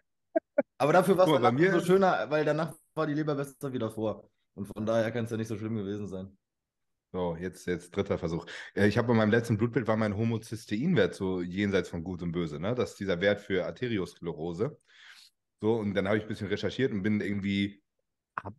[0.78, 3.80] Aber dafür war es bei mir- so schöner, weil danach war die Leber besser wie
[3.80, 4.30] davor.
[4.56, 6.38] Und von daher kann es ja nicht so schlimm gewesen sein.
[7.16, 8.48] So, jetzt, jetzt dritter Versuch.
[8.74, 12.32] Äh, Ich habe bei meinem letzten Blutbild war mein Homozysteinwert so jenseits von Gut und
[12.32, 12.74] Böse, ne?
[12.74, 14.80] Das ist dieser Wert für Arteriosklerose.
[15.62, 17.84] So, und dann habe ich ein bisschen recherchiert und bin irgendwie,
[18.44, 18.56] habe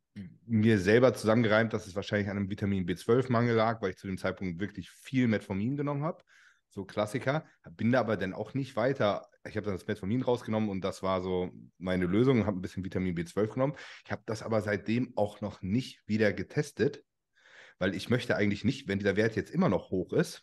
[0.47, 4.19] mir selber zusammengereimt, dass es wahrscheinlich an einem Vitamin B12-Mangel lag, weil ich zu dem
[4.19, 6.23] Zeitpunkt wirklich viel Metformin genommen habe.
[6.71, 7.45] So Klassiker.
[7.73, 9.29] Bin da aber dann auch nicht weiter.
[9.49, 12.63] Ich habe dann das Metformin rausgenommen und das war so meine Lösung und habe ein
[12.63, 13.75] bisschen Vitamin B12 genommen.
[14.05, 17.05] Ich habe das aber seitdem auch noch nicht wieder getestet,
[17.85, 20.43] weil ich möchte eigentlich nicht, wenn dieser Wert jetzt immer noch hoch ist,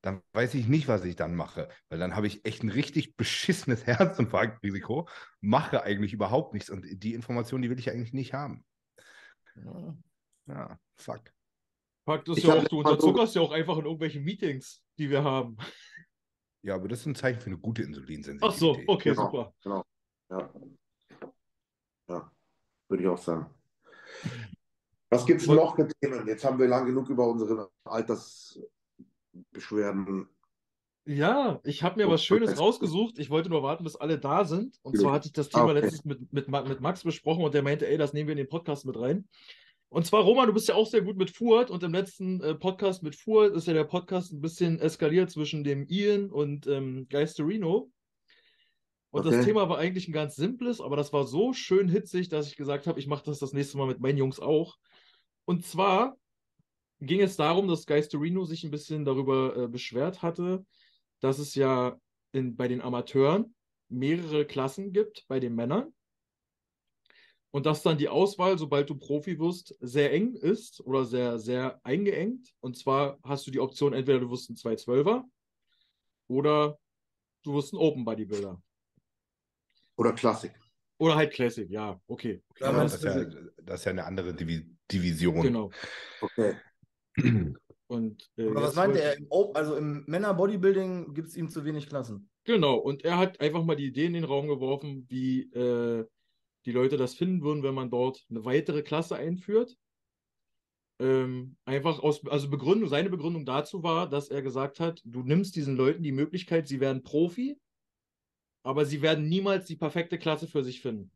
[0.00, 3.14] dann weiß ich nicht, was ich dann mache, weil dann habe ich echt ein richtig
[3.16, 5.08] beschissenes Herzinfarktrisiko,
[5.40, 8.64] mache eigentlich überhaupt nichts und die Information, die will ich eigentlich nicht haben.
[9.54, 9.96] Ja.
[10.46, 11.32] Ja, fuck.
[12.04, 15.22] Fakt ist Ich ja auch, du unterzuckerst ja auch einfach in irgendwelchen Meetings, die wir
[15.22, 15.56] haben.
[16.62, 18.42] Ja, aber das ist ein Zeichen für eine gute Insulinsensitivität.
[18.42, 19.22] Ach so, okay, Genau.
[19.26, 19.54] super.
[19.62, 19.84] Genau.
[20.30, 20.52] Ja.
[22.08, 22.32] Ja,
[22.88, 23.54] würde ich auch sagen.
[25.10, 26.26] Was gibt es noch für Themen?
[26.26, 30.28] Jetzt haben wir lang genug über unsere Altersbeschwerden.
[31.06, 33.18] Ja, ich habe mir was Schönes rausgesucht.
[33.18, 34.78] Ich wollte nur warten, bis alle da sind.
[34.82, 35.80] Und zwar hatte ich das Thema Ah, okay.
[35.80, 38.48] letztens mit, mit, mit Max besprochen und der meinte, ey, das nehmen wir in den
[38.48, 39.26] Podcast mit rein.
[39.88, 42.54] Und zwar, Roman, du bist ja auch sehr gut mit Fuhrt und im letzten äh,
[42.54, 47.08] Podcast mit Fuhrt ist ja der Podcast ein bisschen eskaliert zwischen dem Ian und ähm,
[47.08, 47.90] Geisterino.
[49.10, 49.46] Und das Okay.
[49.46, 52.86] Thema war eigentlich ein ganz simples, aber das war so schön hitzig, dass ich gesagt
[52.86, 54.76] habe, ich mache das das nächste Mal mit meinen Jungs auch.
[55.50, 56.16] Und zwar
[57.00, 60.64] ging es darum, dass Geisterino sich ein bisschen darüber äh, beschwert hatte,
[61.18, 63.52] dass es ja in, bei den Amateuren
[63.88, 65.92] mehrere Klassen gibt bei den Männern.
[67.50, 71.84] Und dass dann die Auswahl, sobald du Profi wirst, sehr eng ist oder sehr, sehr
[71.84, 72.54] eingeengt.
[72.60, 75.24] Und zwar hast du die Option, entweder du wirst ein 212er
[76.28, 76.78] oder
[77.42, 78.62] du wirst ein Open Bodybuilder.
[79.96, 80.52] Oder Klassik.
[80.98, 82.40] Oder halt Classic, ja, okay.
[82.60, 83.24] Ja, das, ist ja,
[83.64, 85.42] das ist ja eine andere Divi Division.
[85.42, 85.70] Genau.
[86.20, 86.54] Okay.
[87.86, 89.18] Und, äh, Aber was wollte- er?
[89.18, 92.30] Im also im Männer-Bodybuilding gibt es ihm zu wenig Klassen.
[92.44, 96.06] Genau, und er hat einfach mal die Idee in den Raum geworfen, wie äh,
[96.66, 99.76] die Leute das finden würden, wenn man dort eine weitere Klasse einführt.
[101.00, 105.56] Ähm, einfach aus, also Begründung, seine Begründung dazu war, dass er gesagt hat, du nimmst
[105.56, 107.58] diesen Leuten die Möglichkeit, sie werden Profi,
[108.62, 111.10] aber sie werden niemals die perfekte Klasse für sich finden.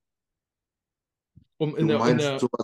[1.58, 2.63] Um in du der, in meinst der, sowas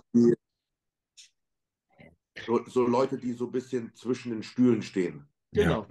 [2.45, 5.27] so, so Leute, die so ein bisschen zwischen den Stühlen stehen.
[5.51, 5.87] genau.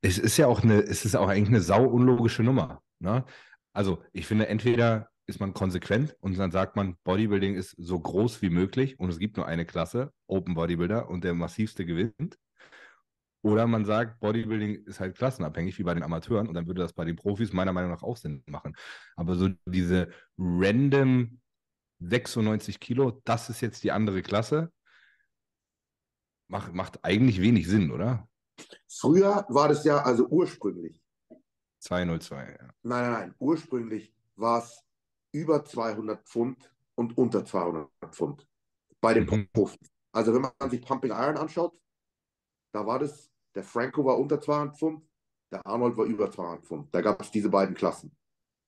[0.00, 2.82] Es ist ja auch eine, es ist auch eigentlich eine sau unlogische Nummer.
[2.98, 3.24] Ne?
[3.72, 8.42] Also ich finde, entweder ist man konsequent und dann sagt man, Bodybuilding ist so groß
[8.42, 12.38] wie möglich und es gibt nur eine Klasse, Open Bodybuilder, und der massivste gewinnt.
[13.44, 16.92] Oder man sagt, Bodybuilding ist halt klassenabhängig, wie bei den Amateuren, und dann würde das
[16.92, 18.74] bei den Profis meiner Meinung nach auch Sinn machen.
[19.16, 20.08] Aber so diese
[20.38, 21.40] random
[22.00, 24.72] 96 Kilo, das ist jetzt die andere Klasse,
[26.52, 28.28] macht, macht eigentlich wenig Sinn, oder?
[28.86, 31.02] Früher war das ja, also ursprünglich,
[31.80, 32.68] 202, ja.
[32.82, 34.84] nein, nein, nein, ursprünglich war es
[35.32, 38.46] über 200 Pfund und unter 200 Pfund
[39.00, 39.48] bei den Mhm.
[39.52, 39.90] Profis.
[40.12, 41.74] Also wenn man sich Pumping Iron anschaut,
[42.72, 45.02] da war das, der Franco war unter 200 Pfund,
[45.50, 46.94] der Arnold war über 200 Pfund.
[46.94, 48.14] Da gab es diese beiden Klassen.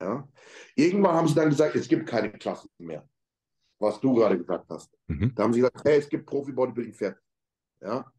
[0.00, 0.26] Ja?
[0.74, 3.06] Irgendwann haben sie dann gesagt, es gibt keine Klassen mehr,
[3.78, 4.90] was du gerade gesagt hast.
[5.06, 5.34] Mhm.
[5.34, 7.16] Da haben sie gesagt, hey, es gibt Profi-Bodybuilding fett.
[7.84, 8.10] Ja?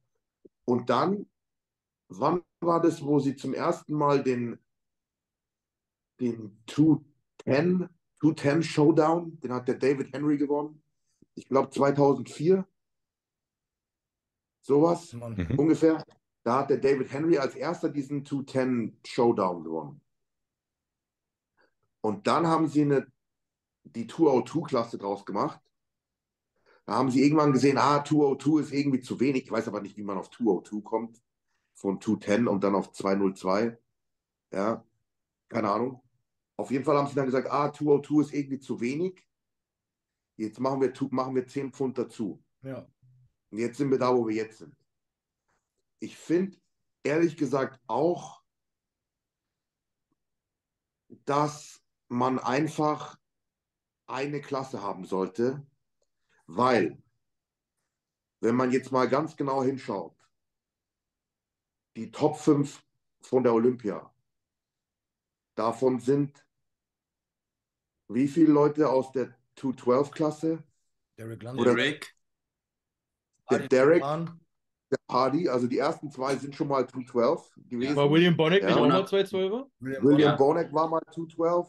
[0.63, 1.27] Und dann,
[2.07, 4.59] wann war das, wo sie zum ersten Mal den,
[6.19, 7.89] den 210,
[8.19, 10.81] 210 Showdown, den hat der David Henry gewonnen?
[11.33, 12.65] Ich glaube 2004.
[14.61, 15.13] Sowas.
[15.13, 15.59] Mhm.
[15.59, 16.05] ungefähr.
[16.43, 20.01] Da hat der David Henry als erster diesen 210 Showdown gewonnen.
[22.01, 23.11] Und dann haben sie eine,
[23.83, 25.59] die 202-Klasse draus gemacht.
[26.85, 29.45] Da haben sie irgendwann gesehen, ah, 202 ist irgendwie zu wenig.
[29.45, 31.21] Ich weiß aber nicht, wie man auf 202 kommt.
[31.73, 33.77] Von 210 und dann auf 202.
[34.51, 34.85] Ja,
[35.49, 36.01] keine Ahnung.
[36.57, 39.27] Auf jeden Fall haben sie dann gesagt, ah, 202 ist irgendwie zu wenig.
[40.37, 42.43] Jetzt machen wir, machen wir 10 Pfund dazu.
[42.61, 42.87] Ja.
[43.51, 44.75] Und jetzt sind wir da, wo wir jetzt sind.
[45.99, 46.57] Ich finde,
[47.03, 48.43] ehrlich gesagt, auch,
[51.25, 53.17] dass man einfach
[54.07, 55.65] eine Klasse haben sollte,
[56.47, 57.01] weil,
[58.41, 60.15] wenn man jetzt mal ganz genau hinschaut,
[61.95, 62.83] die Top 5
[63.21, 64.13] von der Olympia,
[65.55, 66.45] davon sind
[68.07, 70.63] wie viele Leute aus der 212-Klasse?
[71.17, 71.61] Derek London.
[71.61, 72.15] Oder- Derek,
[73.49, 77.95] Der Derek, der Hardy, also die ersten zwei sind schon mal 212 gewesen.
[77.95, 78.67] War William Bonneck Ja.
[78.69, 79.69] nicht auch mal 212er?
[79.79, 80.37] William William.
[80.37, 81.67] Bonek war mal 212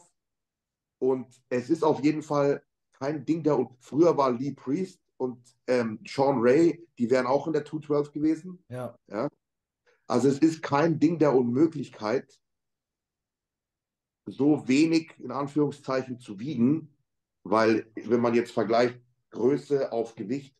[0.99, 2.63] und es ist auf jeden Fall
[2.99, 3.57] kein Ding der.
[3.57, 8.11] Und früher war Lee Priest und ähm, Sean Ray, die wären auch in der 212
[8.11, 8.63] gewesen.
[8.69, 8.95] Ja.
[10.07, 12.39] Also es ist kein Ding der Unmöglichkeit,
[14.25, 16.93] so wenig in Anführungszeichen zu wiegen,
[17.43, 18.99] weil wenn man jetzt vergleicht
[19.31, 20.55] Größe auf Gewicht,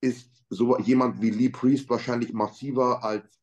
[0.00, 3.40] ist so jemand wie Lee Priest wahrscheinlich massiver als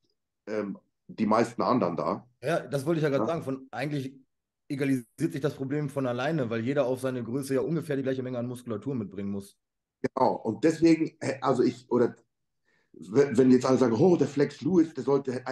[0.48, 0.78] ähm,
[1.08, 2.28] die meisten anderen da.
[2.42, 3.28] Ja, das wollte ich ja gerade Ja.
[3.28, 3.44] sagen.
[3.44, 4.14] Von, eigentlich
[4.70, 8.24] egalisiert sich das Problem von alleine, weil jeder auf seine Größe ja ungefähr die gleiche
[8.24, 9.58] Menge an Muskulatur mitbringen muss.
[10.02, 10.36] Genau.
[10.36, 12.16] Und deswegen, also ich, oder
[12.92, 15.44] wenn jetzt alle sagen, oh, der Flex Lewis, der sollte,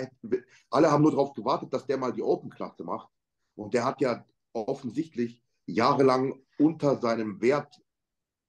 [0.70, 3.10] alle haben nur darauf gewartet, dass der mal die Open-Klasse macht.
[3.56, 7.82] Und der hat ja offensichtlich jahrelang unter seinem Wert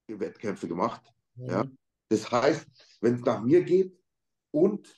[0.08, 1.02] Wettkämpfe gemacht.
[1.36, 1.64] Ja.
[1.64, 1.76] Mhm.
[2.08, 3.98] Das heißt, wenn es nach mir geht
[4.52, 4.94] und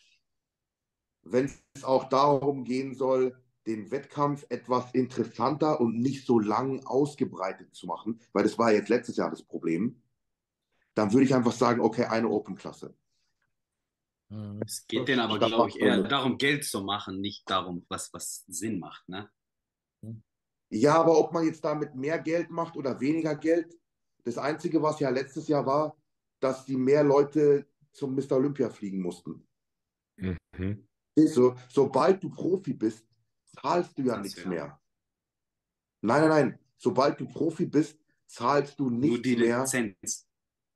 [1.23, 3.37] wenn es auch darum gehen soll,
[3.69, 8.89] den Wettkampf etwas interessanter und nicht so lang ausgebreitet zu machen, weil das war jetzt
[8.89, 10.03] letztes Jahr das Problem,
[10.95, 12.97] dann würde ich einfach sagen, okay, eine Open-Klasse.
[14.31, 14.61] Mhm.
[14.66, 18.45] Es geht denen aber, glaube ich, eher darum, Geld zu machen, nicht darum, was, was
[18.49, 19.07] Sinn macht.
[19.09, 19.31] Ne?
[20.71, 23.79] Ja, aber ob man jetzt damit mehr Geld macht oder weniger Geld,
[24.25, 25.97] das Einzige, was ja letztes Jahr war,
[26.41, 28.33] dass die mehr Leute zum Mr.
[28.33, 29.47] Olympia fliegen mussten.
[30.16, 30.89] Mhm.
[31.16, 33.08] So, sobald du Profi bist,
[33.61, 34.49] zahlst du ja Das nichts ja.
[34.49, 34.81] mehr.
[36.01, 36.59] Nein, nein, nein.
[36.77, 40.27] Sobald du Profi bist, zahlst du Nur nichts die mehr Lizenz.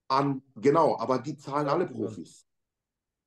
[0.09, 0.43] an.
[0.57, 2.47] Genau, aber die zahlen alle Profis.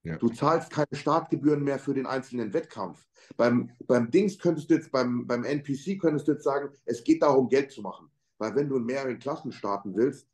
[0.03, 0.18] Ja.
[0.18, 3.08] Du zahlst keine Startgebühren mehr für den einzelnen Wettkampf.
[3.38, 7.24] Beim, beim Dings könntest du jetzt, beim, beim NPC könntest du jetzt sagen, es geht
[7.24, 8.12] darum, Geld zu machen.
[8.38, 10.28] Weil wenn du in mehreren Klassen starten willst,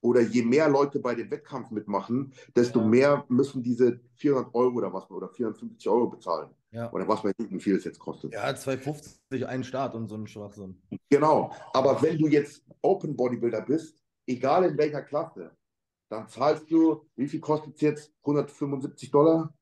[0.00, 2.86] oder je mehr Leute bei dem Wettkampf mitmachen, desto Ja.
[2.86, 6.50] mehr müssen diese 400 Euro oder was oder 450 Euro bezahlen.
[6.72, 6.90] Ja.
[6.90, 8.32] Oder was weiß ich, wie viel es jetzt kostet.
[8.32, 10.80] ja, 250 ein Start und so ein Schwachsinn.
[11.10, 11.54] Genau.
[11.74, 15.54] Aber wenn du jetzt Open Bodybuilder bist, egal in welcher Klasse,
[16.08, 18.12] dann zahlst du, wie viel kostet es jetzt?
[18.22, 19.54] 175 Dollar?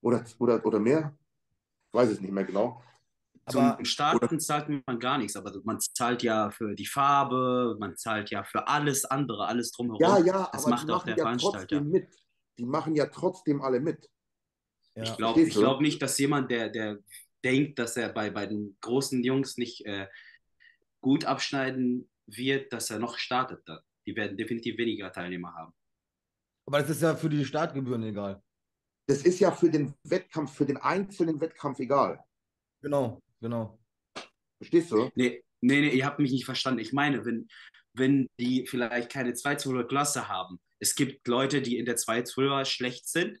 [0.00, 1.16] Oder, oder, oder mehr?
[1.88, 2.80] Ich weiß es nicht mehr genau.
[3.46, 7.96] Aber Zum Starten zahlt man gar nichts, aber man zahlt ja für die Farbe, man
[7.96, 10.00] zahlt ja für alles andere, alles drumherum.
[10.00, 11.58] Ja, ja, das aber macht die auch machen der ja Veranstalter.
[11.58, 12.08] trotzdem mit.
[12.58, 14.08] Die machen ja trotzdem alle mit.
[14.96, 15.02] Ja.
[15.02, 16.98] Ich glaube glaub nicht, dass jemand, der, der
[17.44, 20.06] denkt, dass er bei, bei den großen Jungs nicht äh,
[21.00, 23.80] gut abschneiden wird, dass er noch startet dann.
[24.06, 25.72] Die werden definitiv weniger Teilnehmer haben.
[26.66, 28.42] aber das ist ja für die Startgebühren egal.
[29.06, 32.24] Das ist ja für den Wettkampf, für den einzelnen Wettkampf egal.
[32.80, 33.78] Genau, genau.
[34.58, 35.10] Verstehst du?
[35.14, 36.80] Nee, nee, nee, ihr habt mich nicht verstanden.
[36.80, 37.48] Ich meine, wenn,
[37.92, 43.08] wenn die vielleicht keine 212er Klasse haben, es gibt Leute, die in der 212er schlecht
[43.08, 43.38] sind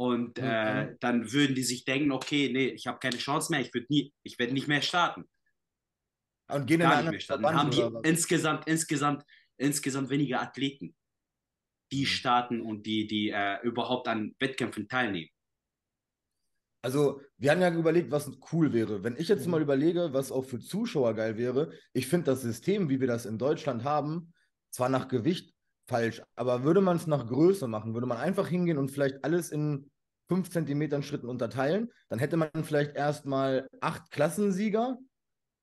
[0.00, 0.96] und äh, Mhm.
[1.00, 4.14] dann würden die sich denken, okay, nee, ich habe keine Chance mehr, ich würde nie,
[4.22, 5.28] ich werde nicht mehr starten.
[6.48, 7.38] Und gehen in Gar einen nicht mehr.
[7.38, 8.02] Dann haben Verband die was?
[8.06, 9.24] insgesamt, insgesamt,
[9.58, 10.96] insgesamt weniger Athleten,
[11.92, 12.06] die Mhm.
[12.06, 15.28] starten und die, die äh, überhaupt an Wettkämpfen teilnehmen.
[16.82, 19.04] Also, wir haben ja überlegt, was cool wäre.
[19.04, 19.50] Wenn ich jetzt Mhm.
[19.50, 23.26] mal überlege, was auch für Zuschauer geil wäre, ich finde das System, wie wir das
[23.26, 24.32] in Deutschland haben,
[24.70, 25.54] zwar nach Gewicht
[25.90, 29.50] falsch, aber würde man es nach Größe machen, würde man einfach hingehen und vielleicht alles
[29.50, 29.90] in
[30.28, 34.96] 5 Zentimetern Schritten unterteilen, dann hätte man vielleicht erstmal acht Klassensieger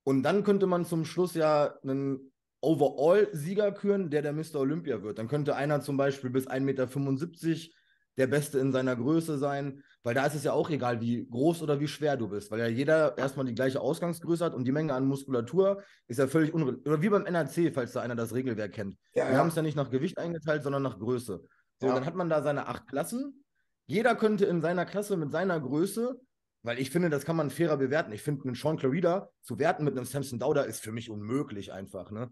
[0.04, 4.56] und dann könnte man zum Schluss ja einen Overall-Sieger küren, der der Mr.
[4.56, 5.18] Olympia wird.
[5.18, 7.74] Dann könnte einer zum Beispiel bis 1,75 Meter
[8.18, 11.60] der Beste in seiner Größe sein, weil da ist es ja auch egal, wie groß
[11.60, 14.72] oder wie schwer du bist, weil ja jeder erstmal die gleiche Ausgangsgröße hat und die
[14.72, 16.88] Menge an Muskulatur ist ja völlig unrelevant.
[16.88, 18.96] Oder wie beim NRC, falls da einer das Regelwerk kennt.
[19.12, 21.42] Ja, Wir haben es ja nicht nach Gewicht eingeteilt, sondern nach Größe.
[21.78, 21.92] So, Ja.
[21.94, 23.44] dann hat man da seine acht Klassen.
[23.86, 26.18] Jeder könnte in seiner Klasse mit seiner Größe,
[26.62, 28.10] weil ich finde, das kann man fairer bewerten.
[28.12, 31.70] Ich finde, einen Sean Clarida zu werten mit einem Samson Dauder ist für mich unmöglich
[31.70, 32.10] einfach.
[32.10, 32.30] Ne?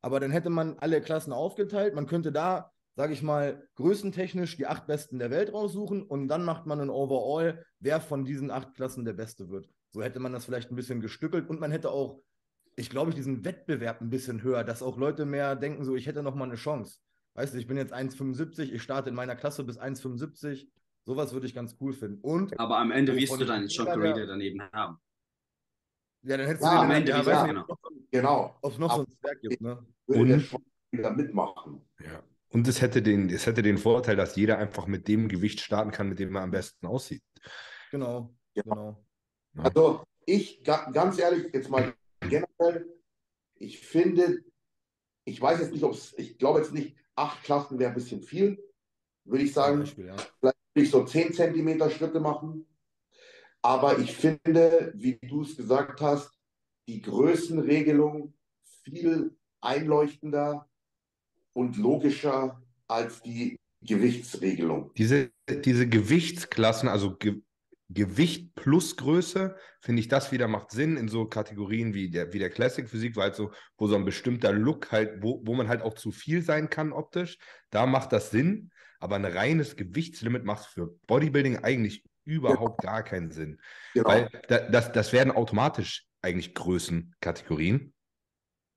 [0.00, 1.94] Aber dann hätte man alle Klassen aufgeteilt.
[1.94, 6.44] Man könnte da, sage ich mal, größentechnisch die acht Besten der Welt raussuchen und dann
[6.44, 9.68] macht man ein Overall, wer von diesen acht Klassen der Beste wird.
[9.92, 12.20] So hätte man das vielleicht ein bisschen gestückelt und man hätte auch,
[12.76, 16.22] ich glaube, diesen Wettbewerb ein bisschen höher, dass auch Leute mehr denken, so, ich hätte
[16.22, 16.98] noch mal eine Chance.
[17.34, 20.68] Weißt du, ich bin jetzt 1,75, ich starte in meiner Klasse bis 1,75.
[21.04, 22.20] Sowas würde ich ganz cool finden.
[22.22, 24.98] Und Aber am Ende wirst von du dann John jeder, Corrida der- daneben haben.
[26.22, 27.64] ja, dann hättest Ja, du am den, Ende ja, weiß nicht, genau.
[27.68, 28.58] ob es Genau.
[28.62, 29.84] noch, noch so ein Zwerg gibt, ne?
[30.06, 31.80] Würde der Und- schon wieder mitmachen.
[32.00, 32.22] Ja.
[32.54, 35.90] Und es hätte, den, es hätte den Vorteil, dass jeder einfach mit dem Gewicht starten
[35.90, 37.24] kann, mit dem er am besten aussieht.
[37.90, 38.62] Genau, Ja.
[38.62, 39.04] genau.
[39.56, 42.88] Also ich, ga, ganz ehrlich, jetzt mal generell,
[43.56, 44.44] ich finde,
[45.24, 48.22] ich weiß jetzt nicht, ob es, ich glaube jetzt nicht, acht Klassen wäre ein bisschen
[48.22, 48.62] viel,
[49.24, 49.80] würde ich sagen.
[49.80, 50.16] Beispiel, ja.
[50.16, 52.68] Vielleicht würde ich so 10 Zentimeter Schritte machen.
[53.62, 56.30] Aber ich finde, wie du es gesagt hast,
[56.86, 58.32] die Größenregelung
[58.84, 60.68] viel einleuchtender
[61.54, 64.92] und logischer als die Gewichtsregelung.
[64.96, 67.40] Diese, diese Gewichtsklassen, also Ge
[67.90, 72.38] Gewicht plus Größe, finde ich, das wieder macht Sinn in so Kategorien wie der, wie
[72.38, 75.68] der Classic Physik, weil halt so, wo so ein bestimmter Look halt, wo, wo man
[75.68, 77.38] halt auch zu viel sein kann optisch,
[77.70, 78.70] da macht das Sinn.
[79.00, 83.60] Aber ein reines Gewichtslimit macht für Bodybuilding eigentlich überhaupt gar keinen Sinn.
[83.92, 84.08] Genau.
[84.08, 87.92] Weil da, das, das werden automatisch eigentlich Größenkategorien.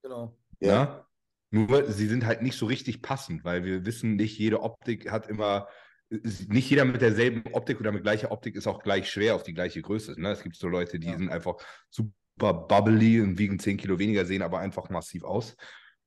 [0.04, 0.38] Genau.
[0.60, 0.70] Ja.
[0.70, 1.07] Ja.
[1.50, 5.28] Nur sie sind halt nicht so richtig passend, weil wir wissen, nicht jede Optik hat
[5.28, 5.68] immer,
[6.10, 9.54] nicht jeder mit derselben Optik oder mit gleicher Optik ist auch gleich schwer auf die
[9.54, 10.20] gleiche Größe.
[10.20, 10.32] Ne?
[10.32, 11.18] Es gibt so Leute, die Ja.
[11.18, 11.56] sind einfach
[11.90, 15.56] super bubbly und wiegen 10 Kilo weniger, sehen aber einfach massiv aus.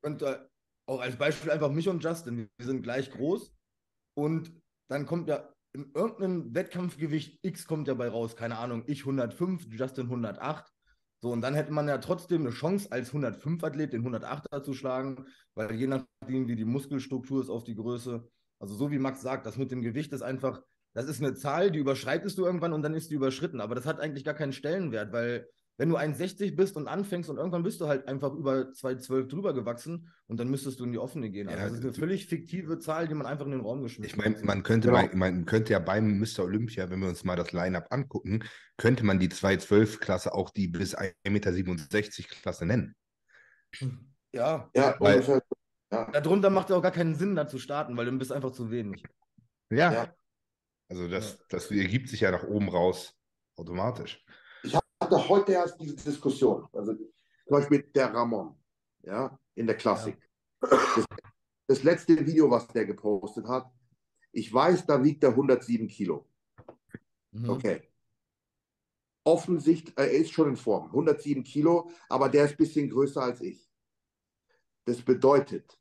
[0.02, 0.38] Und äh,
[0.86, 2.48] auch als Beispiel einfach mich und Justin.
[2.58, 3.54] Wir sind gleich groß
[4.16, 4.52] und
[4.88, 8.34] dann kommt ja in irgendeinem Wettkampfgewicht X kommt ja bei raus.
[8.36, 10.66] Keine Ahnung, ich 105, Justin 108.
[11.22, 15.26] So, und dann hätte man ja trotzdem eine Chance, als 105-Athlet den 108er zu schlagen,
[15.54, 18.26] weil je nachdem, wie die Muskelstruktur ist auf die Größe.
[18.58, 20.62] Also, so wie Max sagt, das mit dem Gewicht ist einfach,
[20.94, 23.60] das ist eine Zahl, die überschreitest du irgendwann und dann ist die überschritten.
[23.60, 25.46] Aber das hat eigentlich gar keinen Stellenwert, weil
[25.80, 29.54] wenn du 1,60 bist und anfängst und irgendwann bist du halt einfach über 2,12 drüber
[29.54, 31.48] gewachsen und dann müsstest du in die offene gehen.
[31.48, 34.04] Also Ja, das ist eine völlig fiktive Zahl, die man einfach in den Raum geschmissen
[34.04, 34.44] Ich meine, hat.
[34.44, 35.00] man könnte, Genau.
[35.00, 36.40] mal, man könnte ja beim Mr.
[36.44, 38.44] Olympia, wenn wir uns mal das Line-Up angucken,
[38.76, 42.94] könnte man die 212-Klasse auch die bis 1,67 Meter Klasse nennen.
[44.32, 45.42] Ja, Ja, Weil- ungefähr.
[45.92, 46.10] Ja.
[46.10, 48.70] darunter macht ja auch gar keinen Sinn, da zu starten, weil du bist einfach zu
[48.70, 49.02] wenig.
[49.72, 49.92] Ja.
[49.92, 50.14] Ja.
[50.90, 53.16] Also das, das ergibt sich ja nach oben raus
[53.56, 54.22] automatisch.
[55.10, 56.68] Hatte heute erst diese Diskussion.
[56.72, 57.08] Also zum
[57.48, 58.54] Beispiel der Ramon,
[59.02, 60.16] ja, in der Klassik.
[60.60, 61.04] Das,
[61.66, 63.70] das letzte Video, was der gepostet hat,
[64.32, 66.28] ich weiß, da wiegt er 107 Kilo.
[67.32, 67.50] Mhm.
[67.50, 67.82] Okay.
[69.24, 73.40] Offensichtlich, er ist schon in Form, 107 Kilo, aber der ist ein bisschen größer als
[73.40, 73.68] ich.
[74.84, 75.78] Das bedeutet,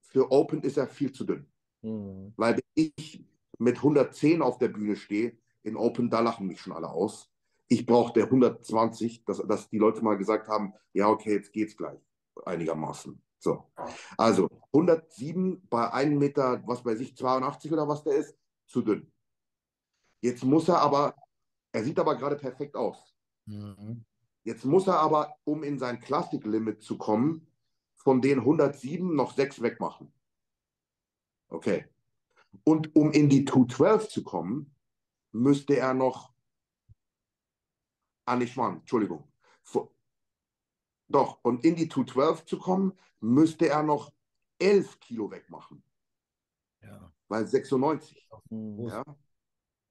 [0.00, 1.46] für Open ist er viel zu dünn.
[1.82, 2.32] Mhm.
[2.36, 3.24] Weil ich
[3.58, 7.30] mit 110 auf der Bühne stehe, in Open, da lachen mich schon alle aus.
[7.72, 11.76] Ich brauche der 120, dass, dass die Leute mal gesagt haben, ja, okay, jetzt geht's
[11.76, 12.00] gleich.
[12.44, 13.22] Einigermaßen.
[13.38, 13.70] So.
[14.18, 19.10] Also 107 bei 1 Meter, was bei sich 82 oder was der ist, zu dünn.
[20.20, 21.14] Jetzt muss er aber,
[21.70, 23.14] er sieht aber gerade perfekt aus.
[23.46, 24.04] Mhm.
[24.42, 27.46] Jetzt muss er aber, um in sein Classic-Limit zu kommen,
[27.94, 30.12] von den 107 noch 6 wegmachen.
[31.48, 31.86] Okay.
[32.64, 34.74] Und um in die 212 zu kommen,
[35.30, 36.29] müsste er noch.
[38.24, 39.30] Ah, nicht Mann, Entschuldigung.
[39.64, 39.92] Vo-
[41.08, 44.12] Doch, und in die 212 zu kommen, müsste er noch
[44.58, 45.82] 11 Kilo wegmachen,
[46.82, 47.12] Ja.
[47.28, 48.28] weil 96.
[48.50, 48.88] Mhm.
[48.88, 49.04] Ja?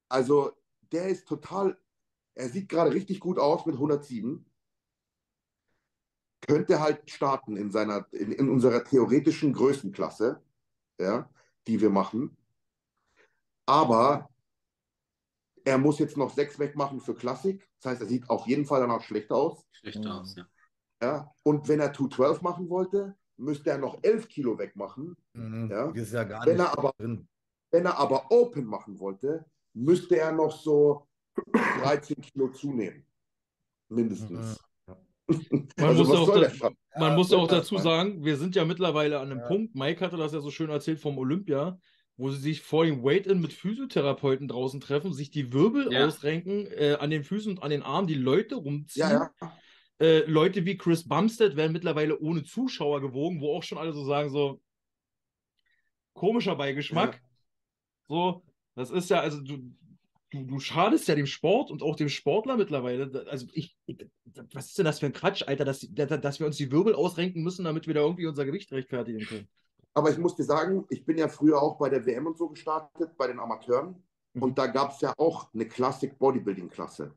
[0.09, 0.51] Also
[0.91, 1.77] der ist total,
[2.35, 4.45] er sieht gerade richtig gut aus mit 107.
[6.41, 10.41] Könnte halt starten in seiner, in, in unserer theoretischen Größenklasse,
[10.99, 11.29] ja,
[11.67, 12.35] die wir machen.
[13.67, 14.29] Aber
[15.65, 17.69] er muss jetzt noch sechs wegmachen für Klassik.
[17.81, 19.65] Das heißt, er sieht auf jeden Fall danach schlecht aus.
[19.71, 20.11] Schlecht Mhm.
[20.11, 20.45] aus, ja.
[21.01, 21.31] Ja?
[21.43, 25.15] Und wenn er 212 machen wollte, müsste er noch 11 Kilo wegmachen.
[25.33, 25.69] Mhm.
[25.71, 25.89] Ja.
[25.91, 27.27] Ist ja gar Wenn nicht er aber- drin.
[27.71, 31.07] Wenn er aber Open machen wollte, müsste er noch so
[31.53, 33.05] 13 Kilo zunehmen.
[33.89, 34.59] Mindestens.
[35.27, 36.69] Man Also muss auch da-?
[36.99, 39.47] Man Ja, muss auch dazu sagen, wir sind ja mittlerweile an einem Ja.
[39.47, 41.79] Punkt, Mike hatte das ja so schön erzählt vom Olympia,
[42.19, 46.05] wo sie sich vor dem Weigh-In mit Physiotherapeuten draußen treffen, sich die Wirbel Ja.
[46.05, 49.09] ausrenken, äh, an den Füßen und an den Armen die Leute rumziehen.
[49.09, 49.57] Ja, ja.
[50.01, 54.03] Äh, Leute wie Chris Bumstead werden mittlerweile ohne Zuschauer gewogen, wo auch schon alle so
[54.03, 54.61] sagen, so
[56.11, 57.21] komischer Beigeschmack.
[58.09, 58.43] So,
[58.75, 59.73] das ist ja, also du,
[60.31, 63.27] du, du schadest ja dem Sport und auch dem Sportler mittlerweile.
[63.29, 64.05] Also ich, ich
[64.51, 67.43] was ist denn das für ein Quatsch, Alter, dass dass wir uns die Wirbel ausrenken
[67.43, 69.47] müssen, damit wir da irgendwie unser Gewicht rechtfertigen können.
[69.93, 72.49] Aber ich muss dir sagen, ich bin ja früher auch bei der WM und so
[72.49, 74.01] gestartet, bei den Amateuren.
[74.33, 74.43] Mhm.
[74.43, 77.15] Und da gab es ja auch eine Classic Bodybuilding Klasse.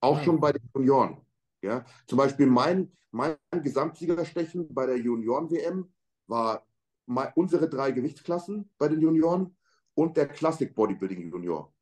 [0.00, 0.24] Auch Ah.
[0.24, 1.24] schon bei den Junioren.
[1.62, 1.84] Ja?
[2.06, 5.92] Zum Beispiel mein, mein Gesamtsiegerstechen bei der Junioren-WM
[6.26, 6.66] war
[7.06, 9.56] mei- unsere drei Gewichtsklassen bei den Junioren
[9.94, 11.72] und der Classic Bodybuilding Junior.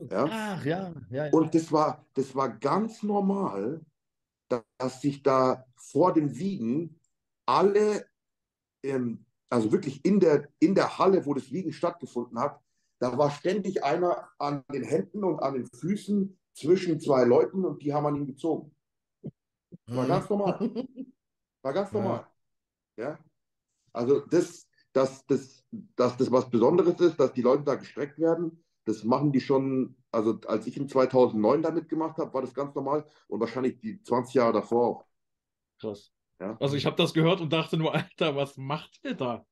[0.00, 0.26] Ja?
[0.28, 1.32] Ach ja, ja, ja.
[1.32, 3.84] Und das war, das war ganz normal,
[4.48, 6.98] da- dass sich da vor den Wiegen
[7.46, 8.06] alle,
[8.84, 12.60] ähm, also wirklich in der, in der Halle, wo das Wiegen stattgefunden hat,
[13.00, 17.82] da war ständig einer an den Händen und an den Füßen zwischen zwei Leuten und
[17.82, 18.74] die haben an ihm gezogen.
[19.86, 20.08] War Mhm.
[20.08, 20.58] ganz normal.
[21.62, 21.98] War ganz Ja.
[21.98, 22.26] normal.
[22.96, 23.18] Ja.
[23.92, 25.64] Also das, dass das,
[25.96, 29.96] dass das was Besonderes ist, dass die Leute da gestreckt werden, das machen die schon,
[30.12, 34.02] also als ich in 2009 damit gemacht habe, war das ganz normal und wahrscheinlich die
[34.02, 35.06] 20 Jahre davor auch.
[35.80, 36.13] Krass.
[36.40, 36.56] Ja.
[36.60, 39.44] Also ich habe das gehört und dachte nur, Alter, was macht ihr da?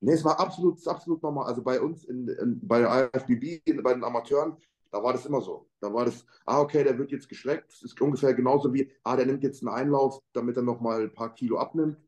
[0.00, 1.46] Nee, es war absolut, absolut normal.
[1.46, 4.56] Also bei uns in, in, bei der IFBB, bei den Amateuren,
[4.90, 5.68] da war das immer so.
[5.80, 7.72] Da war das, ah, okay, der wird jetzt geschleckt.
[7.72, 11.14] Das ist ungefähr genauso wie, ah, der nimmt jetzt einen Einlauf, damit er nochmal ein
[11.14, 11.98] paar Kilo abnimmt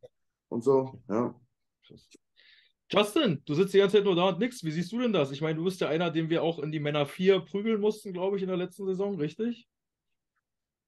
[0.48, 1.02] und so.
[1.08, 1.34] Ja.
[2.92, 4.64] Justin, du sitzt die ganze Zeit nur da und nix.
[4.64, 5.30] Wie siehst du denn das?
[5.30, 8.12] Ich meine, du bist ja einer, den wir auch in die Männer 4 prügeln mussten,
[8.12, 9.68] glaube ich, in der letzten Saison, richtig?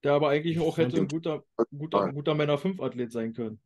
[0.05, 1.45] Der aber eigentlich auch hätte ein guter,
[1.77, 3.63] guter, guter Männer 5 Athlet sein können.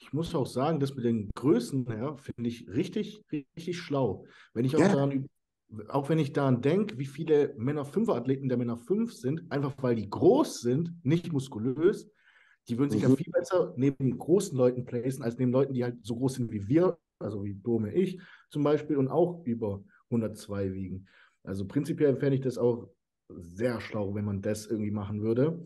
[0.00, 4.26] Ich muss auch sagen, das mit den Größen her finde ich richtig, richtig schlau.
[4.54, 4.88] Wenn ich auch Ja.
[4.88, 5.26] daran,
[5.88, 9.74] auch wenn ich daran denke, wie viele Männer 5 Athleten der Männer 5 sind, einfach
[9.82, 12.12] weil die groß sind, nicht muskulös,
[12.68, 13.16] die würden sich ja Mhm.
[13.16, 16.68] viel besser neben großen Leuten placen, als neben Leuten, die halt so groß sind wie
[16.68, 18.20] wir, also wie Dome ich
[18.50, 21.06] zum Beispiel, und auch über 102 wiegen.
[21.42, 22.88] Also prinzipiell fände ich das auch
[23.28, 25.62] sehr schlau, wenn man das irgendwie machen würde.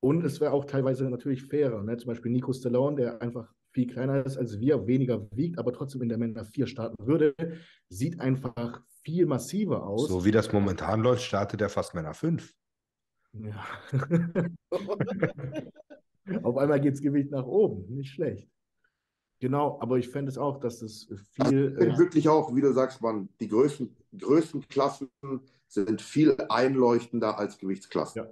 [0.00, 1.82] Und es wäre auch teilweise natürlich fairer.
[1.82, 1.96] Ne?
[1.96, 6.02] Zum Beispiel Nico Stallone, der einfach viel kleiner ist als wir, weniger wiegt, aber trotzdem
[6.02, 7.34] in der Männer 4 starten würde,
[7.88, 10.08] sieht einfach viel massiver aus.
[10.08, 12.54] So wie das momentan läuft, startet er fast Männer 5.
[13.32, 13.64] Ja.
[16.42, 18.48] Auf einmal geht das Gewicht nach oben, nicht schlecht.
[19.42, 21.74] Genau, aber ich fände es auch, dass das viel.
[21.74, 25.10] Ich finde äh, wirklich auch, wie du sagst, man, die größten, größten Klassen
[25.66, 28.22] sind viel einleuchtender als Gewichtsklassen.
[28.22, 28.30] Ja.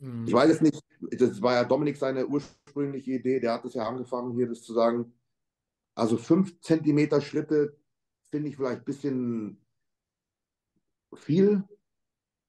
[0.00, 0.26] Mhm.
[0.26, 0.82] Ich weiß es nicht,
[1.12, 4.72] das war ja Dominik seine ursprüngliche Idee, der hat es ja angefangen, hier das zu
[4.72, 5.12] sagen.
[5.94, 7.76] Also fünf Zentimeter Schritte
[8.28, 9.64] finde ich vielleicht ein bisschen
[11.14, 11.62] viel.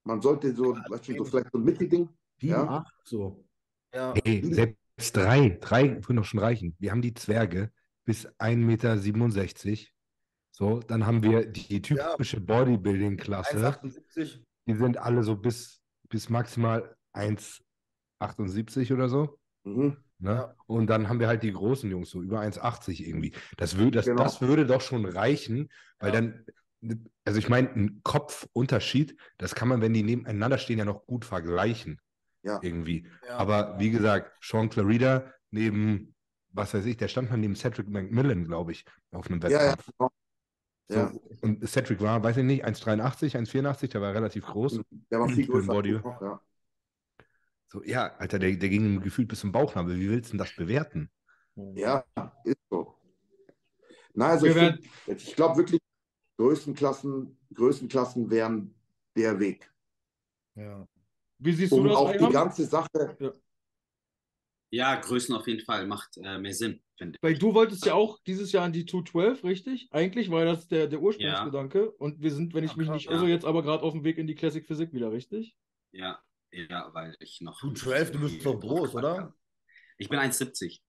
[0.03, 2.09] Man sollte so, weißt du, so vielleicht so ein Mittelding.
[2.39, 2.67] sieben, ja.
[2.67, 3.45] acht, so.
[3.93, 4.13] Ja.
[4.23, 6.75] Ey, selbst drei, drei würden doch schon reichen.
[6.79, 7.71] Wir haben die Zwerge
[8.09, 9.77] bis 1,67 Meter.
[10.49, 13.55] So, dann haben wir die typische Bodybuilding-Klasse.
[13.59, 14.43] 1,78.
[14.65, 15.79] Die sind alle so bis,
[16.09, 19.37] bis maximal 1,78 oder so.
[19.63, 19.97] Mhm.
[20.17, 20.31] Ne?
[20.31, 20.55] Ja.
[20.65, 23.35] Und dann haben wir halt die großen Jungs, so über 1,80 irgendwie.
[23.57, 24.23] Das, wür das, Genau.
[24.23, 26.21] das würde doch schon reichen, weil Ja.
[26.21, 26.45] dann,
[27.25, 31.25] also ich meine, ein Kopfunterschied, das kann man, wenn die nebeneinander stehen, ja noch gut
[31.25, 32.01] vergleichen.
[32.41, 32.59] Ja.
[32.63, 33.07] Irgendwie.
[33.27, 33.37] Ja.
[33.37, 36.15] Aber wie gesagt, Sean Clarida neben,
[36.51, 39.59] was weiß ich, der stand mal neben Cedric McMillan, glaube ich, auf einem Ja, ja,
[39.71, 39.85] Wettkampf.
[39.97, 40.11] genau.
[40.87, 41.11] So, Ja.
[41.41, 44.81] Und Cedric war, weiß ich nicht, 1,83, 1,84, der war relativ groß.
[45.11, 45.67] Der war viel größer.
[45.67, 45.91] Body.
[45.93, 46.41] Ja.
[47.67, 49.99] So, ja, Alter, der, der ging gefühlt bis zum Bauchnabel.
[49.99, 51.11] Wie willst du denn das bewerten?
[51.75, 52.03] ja,
[52.43, 52.95] ist so.
[54.13, 55.79] Na, also Wir ich, ich glaube wirklich,
[56.37, 58.73] Größenklassen, Größenklassen wären
[59.15, 59.71] der Weg.
[60.55, 60.87] Ja.
[61.37, 63.31] Wie siehst du Um das, auch die ganze Sache, Ja,
[64.71, 67.23] Größen auf jeden Fall macht äh, mehr Sinn, finde ich.
[67.23, 69.87] Weil du wolltest ja auch dieses Jahr an die 212, richtig?
[69.91, 71.91] Eigentlich war das der, der Ursprungsgedanke.
[71.91, 73.11] Und wir sind, wenn ich Ja, mich krass, nicht ja.
[73.13, 75.55] irre, jetzt aber gerade auf dem Weg in die Classic Physik wieder, richtig?
[75.91, 76.19] Ja,
[76.51, 77.59] ja, weil ich noch.
[77.61, 79.33] Du 12, du bist doch groß, oder?
[79.97, 80.79] Ich bin 1,70.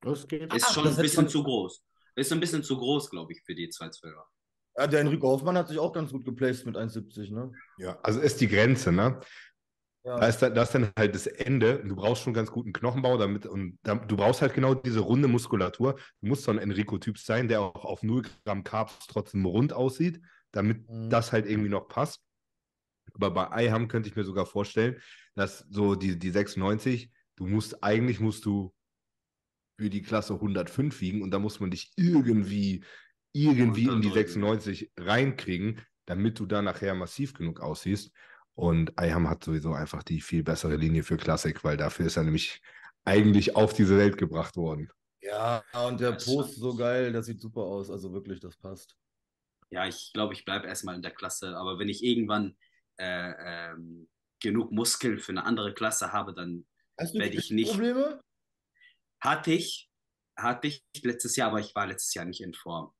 [0.00, 0.52] Das geht.
[0.54, 1.84] Ist Ach, schon das ein bisschen man- zu groß.
[2.16, 4.24] Ist ein bisschen zu groß, glaube ich, für die 212er.
[4.76, 7.52] Ja, der Enrico Hoffmann hat sich auch ganz gut geplaced mit 1,70, ne?
[7.78, 9.20] Ja, also ist die Grenze, ne?
[10.04, 10.18] Ja.
[10.18, 11.82] Da ist, dann, da ist dann halt das Ende.
[11.84, 15.28] Du brauchst schon ganz guten Knochenbau, damit und da, du brauchst halt genau diese runde
[15.28, 15.98] Muskulatur.
[16.20, 20.20] Du musst so ein Enrico-Typ sein, der auch auf 0 Gramm Carbs trotzdem rund aussieht,
[20.52, 21.10] damit Mhm.
[21.10, 22.20] das halt irgendwie noch passt.
[23.14, 25.00] Aber bei Eiham könnte ich mir sogar vorstellen,
[25.34, 28.72] dass so die, die 96, du musst, eigentlich musst du
[29.78, 32.84] für die Klasse 105 wiegen und da muss man dich irgendwie,
[33.32, 34.12] irgendwie in die Unterdrücken.
[34.12, 38.12] 96 reinkriegen, damit du da nachher massiv genug aussiehst.
[38.58, 42.24] Und Eiham hat sowieso einfach die viel bessere Linie für Klassik, weil dafür ist er
[42.24, 42.60] nämlich
[43.04, 44.90] eigentlich auf diese Welt gebracht worden.
[45.22, 47.88] Ja, und der Post so geil, das sieht super aus.
[47.88, 48.96] Also wirklich, das passt.
[49.70, 51.56] Ja, ich glaube, ich bleibe erstmal in der Klasse.
[51.56, 52.56] Aber wenn ich irgendwann
[52.96, 54.08] äh, ähm,
[54.40, 56.66] genug Muskeln für eine andere Klasse habe, dann
[56.98, 57.70] Hast du Werd ich nicht.
[57.70, 58.20] Probleme?
[59.20, 59.88] hatte ich,
[60.36, 62.92] hatte ich letztes Jahr, aber ich war letztes Jahr nicht in Form.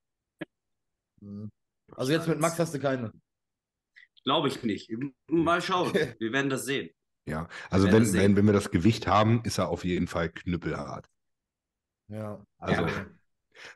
[1.20, 1.50] Mhm.
[1.96, 3.12] Also jetzt mit Max hast du keine.
[4.28, 4.90] Glaube ich nicht.
[5.30, 5.90] Mal schauen.
[6.18, 6.90] Wir werden das sehen.
[7.24, 8.20] Ja, also wenn, sehen.
[8.20, 11.06] wenn, wenn wir das Gewicht haben, ist er auf jeden Fall knüppelhart.
[12.08, 12.44] Ja.
[12.58, 13.06] Also, Ja.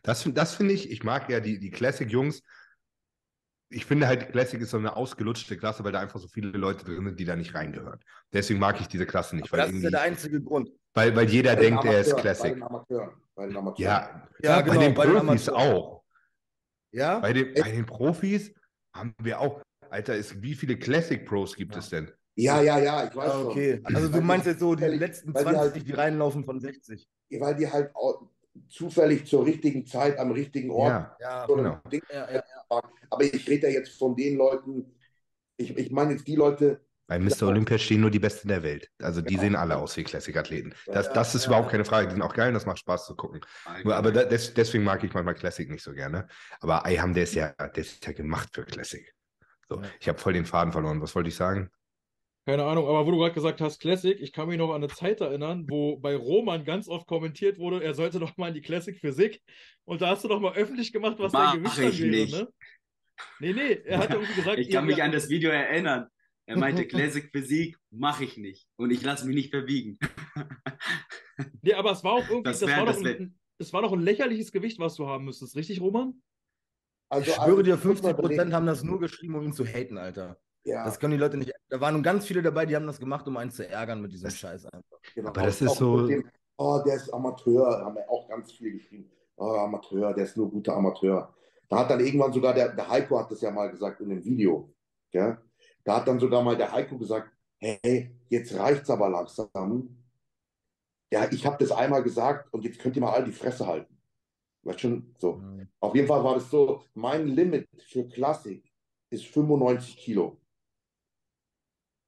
[0.02, 2.42] das, das finde ich, ich mag ja die, die Classic-Jungs.
[3.70, 6.48] Ich finde halt, die Classic ist so eine ausgelutschte Klasse, weil da einfach so viele
[6.50, 7.98] Leute drin sind, die da nicht reingehören.
[8.30, 10.70] Deswegen mag ich diese Klasse nicht, weil, Das ist ja der einzige Grund.
[10.92, 12.52] weil, weil jeder Bei den denkt, er ist Amateuren, Bei Classic.
[12.54, 13.10] den Amateuren.
[13.34, 13.82] Bei den Amateuren.
[13.82, 15.74] Ja, Ja, bei genau, den bei den Profis Amateuren.
[15.76, 16.04] auch.
[16.92, 17.18] Ja?
[17.20, 18.54] Bei den, bei den Profis
[18.94, 19.62] haben wir auch.
[19.92, 21.78] Alter, ist, wie viele Classic Pros gibt Ja.
[21.80, 22.10] es denn?
[22.34, 23.76] ja, ja, ja, ich weiß Ah, okay.
[23.84, 23.94] schon.
[23.94, 26.60] Also du Weil meinst jetzt so die letzten weil die 20, halt- die reinlaufen von
[26.60, 27.08] 60.
[27.30, 28.28] Weil die halt auch
[28.68, 31.80] zufällig zur richtigen Zeit am richtigen Ort Ja, Ja, so genau.
[32.10, 32.42] Ja, ja.
[33.10, 34.94] Aber ich rede ja jetzt von den Leuten,
[35.58, 37.48] ich, ich meine jetzt die Leute, Bei Mr.
[37.48, 38.88] Olympia stehen nur die Besten der Welt.
[38.98, 40.74] Also die sehen alle aus wie Classic-Athleten.
[40.86, 41.48] Das, das ist ja.
[41.48, 42.08] überhaupt keine Frage.
[42.08, 43.40] Die sind auch geil und das macht Spaß zu gucken.
[43.84, 46.26] Nur, aber da, des, deswegen mag ich manchmal Classic nicht so gerne.
[46.60, 49.12] Aber Ayham, der ist ja, der ist ja gemacht für Classic.
[49.74, 49.90] So, Ja.
[50.00, 51.00] ich habe voll den Faden verloren.
[51.00, 51.70] Was wollte ich sagen?
[52.44, 54.88] Keine Ahnung, aber wo du gerade gesagt hast, Classic, ich kann mich noch an eine
[54.88, 58.60] Zeit erinnern, wo bei Roman ganz oft kommentiert wurde, er sollte doch mal in die
[58.62, 59.40] Classic Physik.
[59.84, 62.10] Und da hast du doch mal öffentlich gemacht, was Mach dein Gewicht dann ich wäre,
[62.10, 62.32] nicht.
[62.34, 62.48] ne?
[63.38, 66.08] Nee, nee, er hat irgendwie gesagt, Ich kann mich an das Video erinnern.
[66.46, 68.66] Er meinte, Classic Physik mache ich nicht.
[68.74, 69.98] Und ich lasse mich nicht verbiegen.
[71.62, 73.82] Nee, aber es war auch irgendwie, Das das, wär- war das wär- ein, es war
[73.82, 76.20] doch ein lächerliches Gewicht, was du haben müsstest, richtig, Roman?
[77.12, 78.54] Also, Ich schwöre dir, also, muss man 50% überlegen.
[78.54, 80.38] haben das nur geschrieben, um ihn zu haten, Alter.
[80.64, 81.52] Ja, Das können die Leute nicht.
[81.68, 84.12] Da waren nun ganz viele dabei, die haben das gemacht, um einen zu ärgern mit
[84.12, 84.98] diesem Das- Scheiß einfach.
[85.14, 85.28] genau.
[85.28, 89.10] Aber das ist so- Dem, oh, der ist Amateur, haben wir auch ganz viele geschrieben.
[89.36, 91.34] Oh, Amateur, der ist nur guter Amateur.
[91.68, 94.24] Da hat dann irgendwann sogar der, der Heiko hat das ja mal gesagt in dem
[94.24, 94.72] Video.
[95.12, 95.36] Ja?
[95.84, 99.48] Da hat dann sogar mal der Heiko gesagt, hey, jetzt reicht's aber langsam.
[101.12, 103.91] Ja, ich habe das einmal gesagt und jetzt könnt ihr mal alle die Fresse halten.
[104.62, 105.34] Weißt schon, so.
[105.34, 105.68] Mhm.
[105.80, 108.72] Auf jeden Fall war das so, mein Limit für Klassik
[109.10, 110.40] ist 95 Kilo.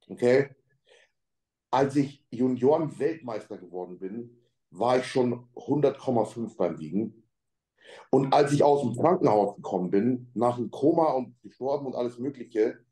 [0.08, 0.54] Okay?
[1.70, 4.40] Als ich Junioren-Weltmeister geworden bin,
[4.70, 7.24] war ich schon 100,5 beim Wiegen.
[8.10, 12.18] Und als ich aus dem Krankenhaus gekommen bin, nach dem Koma und gestorben und alles
[12.18, 12.84] Mögliche,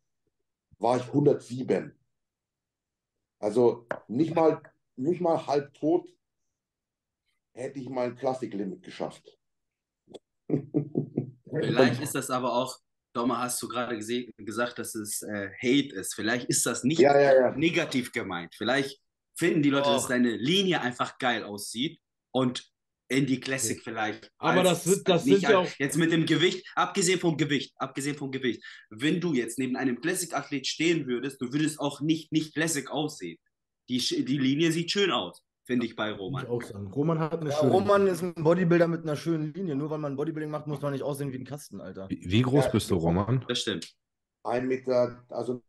[0.78, 1.96] war ich 107.
[3.38, 4.62] Also nicht mal,
[4.96, 6.08] nicht mal halb tot
[7.54, 9.38] hätte ich mein Klassiklimit geschafft.
[11.60, 12.78] Vielleicht ist das aber auch,
[13.14, 16.14] Doma, hast du gerade gesagt, dass es äh, Hate ist.
[16.14, 17.50] Vielleicht ist das nicht Ja, ja, ja.
[17.56, 18.54] negativ gemeint.
[18.56, 18.98] Vielleicht
[19.36, 20.08] finden die Leute, dass Doch.
[20.10, 22.00] deine Linie einfach geil aussieht
[22.34, 22.66] und
[23.08, 24.30] in die Classic vielleicht.
[24.38, 27.74] Aber das sind- das nicht sind ja auch- Jetzt mit dem Gewicht, abgesehen vom Gewicht,
[27.76, 28.64] abgesehen vom Gewicht.
[28.88, 33.38] Wenn du jetzt neben einem Classic-Athlet stehen würdest, du würdest auch nicht, nicht Classic aussehen.
[33.90, 36.46] Die, die Linie sieht schön aus, finde ich bei Muss ich Roman.
[36.46, 36.86] auch sagen.
[36.88, 37.72] Roman hat eine Ja, schöne.
[37.72, 39.76] Roman ist ein Bodybuilder mit einer schönen Linie.
[39.76, 42.08] Nur weil man Bodybuilding macht, muss man nicht aussehen wie ein Kasten, Alter.
[42.10, 43.44] Wie, wie groß Ja, bist du, Roman?
[43.48, 43.94] Das stimmt.
[44.44, 45.62] Ein Meter, also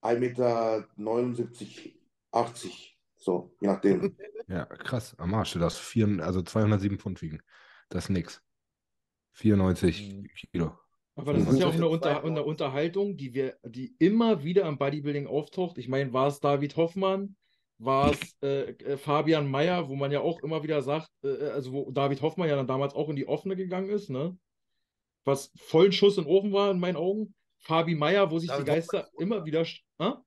[0.00, 1.98] 1 Meter 79,
[2.30, 4.16] 80, so, je nachdem.
[4.48, 5.14] Ja, krass.
[5.18, 5.52] Am Arsch.
[5.52, 7.42] Du darfst vier, also 207 Pfund wiegen.
[7.90, 8.42] Das ist nix.
[9.34, 10.26] 94 Mhm.
[10.52, 10.72] Kilo.
[11.16, 14.78] Aber das ist ja auch eine, Unter eine Unterhaltung, die wir, die immer wieder am
[14.78, 15.76] Bodybuilding auftaucht.
[15.76, 17.36] Ich meine, war es David Hoffmann,
[17.78, 21.72] war es äh, äh, Fabian Mayer, wo man ja auch immer wieder sagt, äh, also
[21.72, 24.36] wo David Hoffmann ja dann damals auch in die offene gegangen ist, ne?
[25.24, 27.34] Was voll ein Schuss in den Ofen war in meinen Augen.
[27.60, 29.64] Fabi Mayer, wo sich David die Geister immer wieder.
[29.98, 30.22] Ah?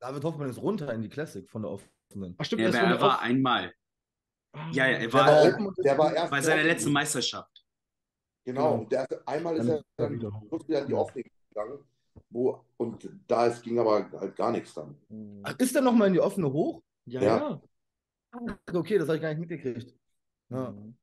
[0.00, 2.34] David Hoffmann ist runter in die Classic von der offenen.
[2.38, 3.74] Ach, stimmt, Er, er ist war- er der war Off- einmal.
[4.52, 4.70] Ah.
[4.72, 7.64] Ja, ja, er Der war, war, oben und der war erst bei seiner letzten Meisterschaft.
[8.44, 8.88] Genau, Genau.
[8.88, 10.12] der, einmal ist Dann er ist er dann
[10.68, 11.78] wieder in die offene gegangen,
[12.30, 14.96] wo, und da ist, ging aber halt gar nichts dann.
[15.42, 16.82] Ach, ist der nochmal in die offene hoch?
[17.06, 17.36] Ja, Ja.
[17.38, 18.58] ja.
[18.72, 19.94] Okay, das habe ich gar nicht mitgekriegt.
[20.50, 20.70] Ja.
[20.70, 20.96] Mhm.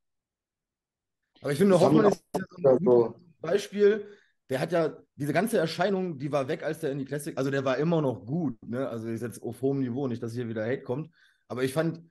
[1.42, 4.08] Aber ich finde, Hoffmann ist ja so ein Also, Beispiel.
[4.50, 7.50] Der hat ja diese ganze Erscheinung, die war weg, als der in die Classic, also
[7.50, 8.88] der war immer noch gut, ne?
[8.88, 11.10] Also ist jetzt auf hohem Niveau, nicht, dass hier wieder Hate kommt.
[11.48, 12.02] Aber ich fand,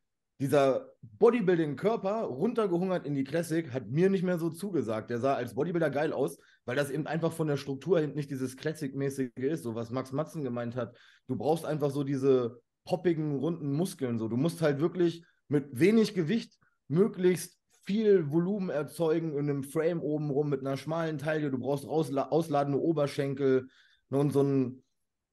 [0.40, 5.10] dieser Bodybuilding-Körper runtergehungert in die Classic hat mir nicht mehr so zugesagt.
[5.10, 8.30] Der sah als Bodybuilder geil aus, weil das eben einfach von der Struktur hin nicht
[8.30, 10.96] dieses Classic-mäßige ist, so was Max Matzen gemeint hat.
[11.26, 14.18] Du brauchst einfach so diese poppigen, runden Muskeln.
[14.18, 14.28] So.
[14.28, 16.58] Du musst halt wirklich mit wenig Gewicht
[16.88, 21.50] möglichst viel Volumen erzeugen in einem Frame oben rum mit einer schmalen Taille.
[21.50, 23.66] Du brauchst ausladende Oberschenkel.
[24.10, 24.18] Ne?
[24.18, 24.82] Und so ein,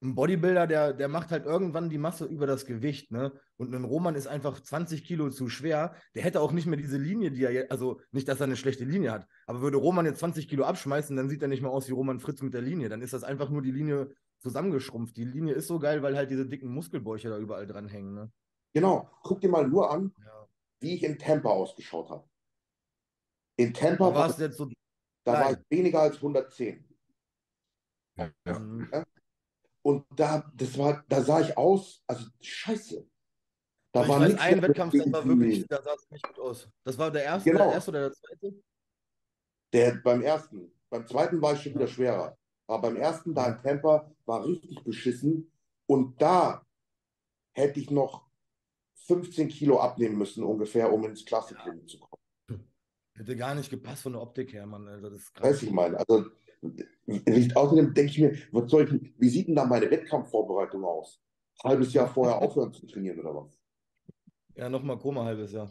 [0.02, 3.12] ein Bodybuilder, der, der macht halt irgendwann die Masse über das Gewicht.
[3.12, 3.34] Ne?
[3.58, 5.94] Und ein Roman ist einfach 20 Kilo zu schwer.
[6.16, 8.56] Der hätte auch nicht mehr diese Linie, die er jetzt, also nicht, dass er eine
[8.56, 11.72] schlechte Linie hat, aber würde Roman jetzt 20 Kilo abschmeißen, dann sieht er nicht mehr
[11.72, 12.88] aus wie Roman Fritz mit der Linie.
[12.88, 15.18] Dann ist das einfach nur die Linie zusammengeschrumpft.
[15.18, 18.14] Die Linie ist so geil, weil halt diese dicken Muskelbäuche da überall dran hängen.
[18.14, 18.32] Ne?
[18.74, 20.48] genau, guck dir mal nur an, Ja.
[20.80, 22.30] wie ich in Tampa ausgeschaut habe.
[23.58, 24.70] In Tampa war es jetzt so.
[25.26, 25.66] da war ich klein?
[25.70, 26.86] weniger als 110.
[28.16, 29.06] Ja, ja.
[29.82, 33.08] Und da, das war, da sah ich aus, also scheiße.
[33.92, 36.70] Da ich war weiß, ein Wettkampf, das war wirklich, da sah es nicht gut aus.
[36.84, 37.66] Das war der erste, Genau.
[37.66, 38.54] der erste oder der zweite?
[39.74, 40.72] Der beim ersten.
[40.90, 42.38] Beim zweiten war ich schon wieder schwerer.
[42.68, 45.52] Aber beim ersten, da in Tampa, war richtig beschissen.
[45.88, 46.66] Und da
[47.54, 48.28] hätte ich noch
[49.08, 52.70] 15 Kilo abnehmen müssen, ungefähr, um ins Klassiklimit zu kommen.
[53.16, 54.88] Hätte gar nicht gepasst von der Optik her, Mann.
[54.88, 55.10] Alter.
[55.10, 55.50] Das ist krass.
[55.50, 55.98] Weiß ich meine.
[55.98, 56.30] Also,
[57.56, 61.22] außerdem denke ich mir, was soll ich, wie sieht denn da meine Wettkampfvorbereitung aus?
[61.64, 63.60] Halbes Jahr vorher aufhören zu trainieren oder was?
[64.56, 65.70] Ja, nochmal Koma halbes Jahr.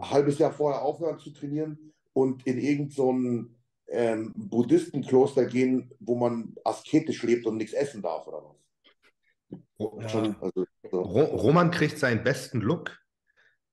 [0.00, 3.56] Halbes Jahr vorher aufhören zu trainieren und in irgend so ein
[3.88, 10.10] ähm, Buddhistenkloster gehen, wo man asketisch lebt und nichts essen darf oder was.
[10.10, 11.00] Schon, also, so.
[11.00, 13.00] Ro Roman kriegt seinen besten Look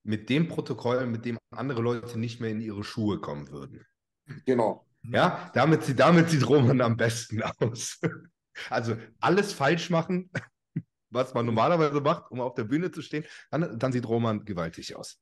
[0.02, 3.84] mit dem Protokoll, mit dem andere Leute nicht mehr in ihre Schuhe kommen würden.
[4.46, 4.87] Genau.
[5.10, 8.00] Ja, damit, sie- damit sieht Roman am besten aus.
[8.70, 10.32] Also alles falsch machen,
[11.10, 14.96] was man normalerweise macht, um auf der Bühne zu stehen, dann, dann sieht Roman gewaltig
[14.96, 15.20] aus.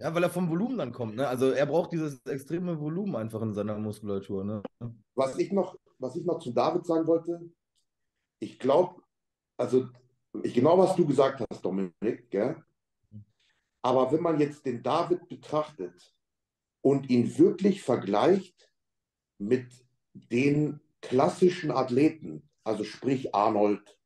[0.00, 1.14] Ja, weil er vom Volumen dann kommt.
[1.14, 1.28] Ne?
[1.28, 4.42] Also er braucht dieses extreme Volumen einfach in seiner Muskulatur.
[4.42, 4.62] Ne?
[5.14, 7.40] Was ich noch, was ich noch zu David sagen wollte,
[8.40, 9.00] ich glaube,
[9.56, 9.88] also
[10.42, 12.56] ich, genau was du gesagt hast, Dominik, gell?
[13.80, 16.12] aber wenn man jetzt den David betrachtet
[16.80, 18.68] und ihn wirklich vergleicht
[19.46, 19.66] mit
[20.12, 23.98] den klassischen Athleten, also sprich Arnold,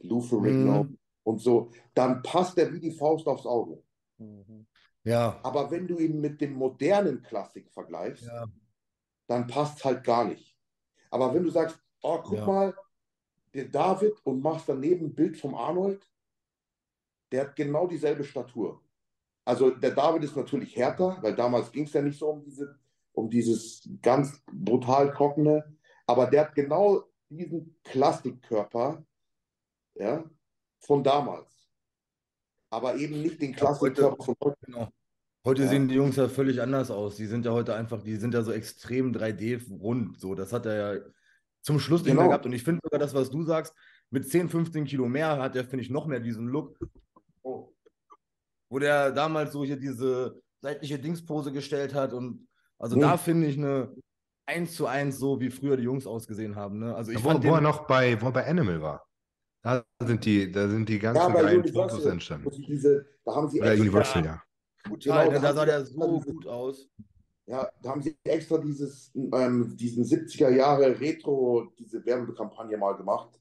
[0.00, 0.98] Lou Ferrigno Mhm.
[1.24, 3.82] und so, dann passt er wie die Faust aufs Auge.
[5.04, 5.40] Ja.
[5.42, 8.46] Aber wenn du ihn mit dem modernen Klassik vergleichst, Ja.
[9.26, 10.56] dann passt halt gar nicht.
[11.10, 12.46] Aber wenn du sagst, oh, guck Ja.
[12.46, 12.74] mal,
[13.54, 16.06] der David und machst daneben ein Bild vom Arnold,
[17.32, 18.82] der hat genau dieselbe Statur.
[19.44, 22.78] Also der David ist natürlich härter, weil damals ging es ja nicht so um, diese,
[23.18, 25.64] um dieses ganz brutal trockene,
[26.06, 29.04] aber der hat genau diesen Klassikkörper
[29.94, 30.24] ja,
[30.80, 31.68] von damals.
[32.70, 34.56] Aber eben nicht den Klassikkörper von heute.
[34.66, 34.88] Genau.
[35.44, 35.68] Heute Ja.
[35.68, 37.16] sehen die Jungs ja völlig anders aus.
[37.16, 40.20] Die sind ja heute einfach, die sind ja so extrem 3D-rund.
[40.20, 41.00] So, das hat er ja
[41.62, 42.28] zum Schluss nicht mehr Genau.
[42.28, 42.46] gehabt.
[42.46, 43.74] Und ich finde sogar das, was du sagst,
[44.10, 46.78] mit 10, 15 Kilo mehr hat er, finde ich, noch mehr diesen Look.
[47.42, 47.72] Oh.
[48.68, 52.12] Wo der damals so hier diese seitliche Dingspose gestellt hat.
[52.12, 52.47] Und
[52.78, 53.02] also Hm.
[53.02, 53.94] da finde ich eine
[54.46, 56.78] 1 zu 1 so, wie früher die Jungs ausgesehen haben.
[56.78, 56.94] Ne?
[56.94, 59.04] Also ich wo, fand wo er noch bei, wo er bei Animal war.
[59.62, 62.48] Da sind die, da sind die ganzen Ja, geilen Fotos entstanden.
[62.66, 64.42] diese, da haben sie Oder extra- Universal, ja.
[64.84, 65.46] brutal, genau, ne?
[65.46, 66.88] da sah der so diese- gut aus.
[67.46, 73.40] Ja, da haben sie extra dieses, ähm, diesen 70er Jahre Retro, diese Werbekampagne mal gemacht.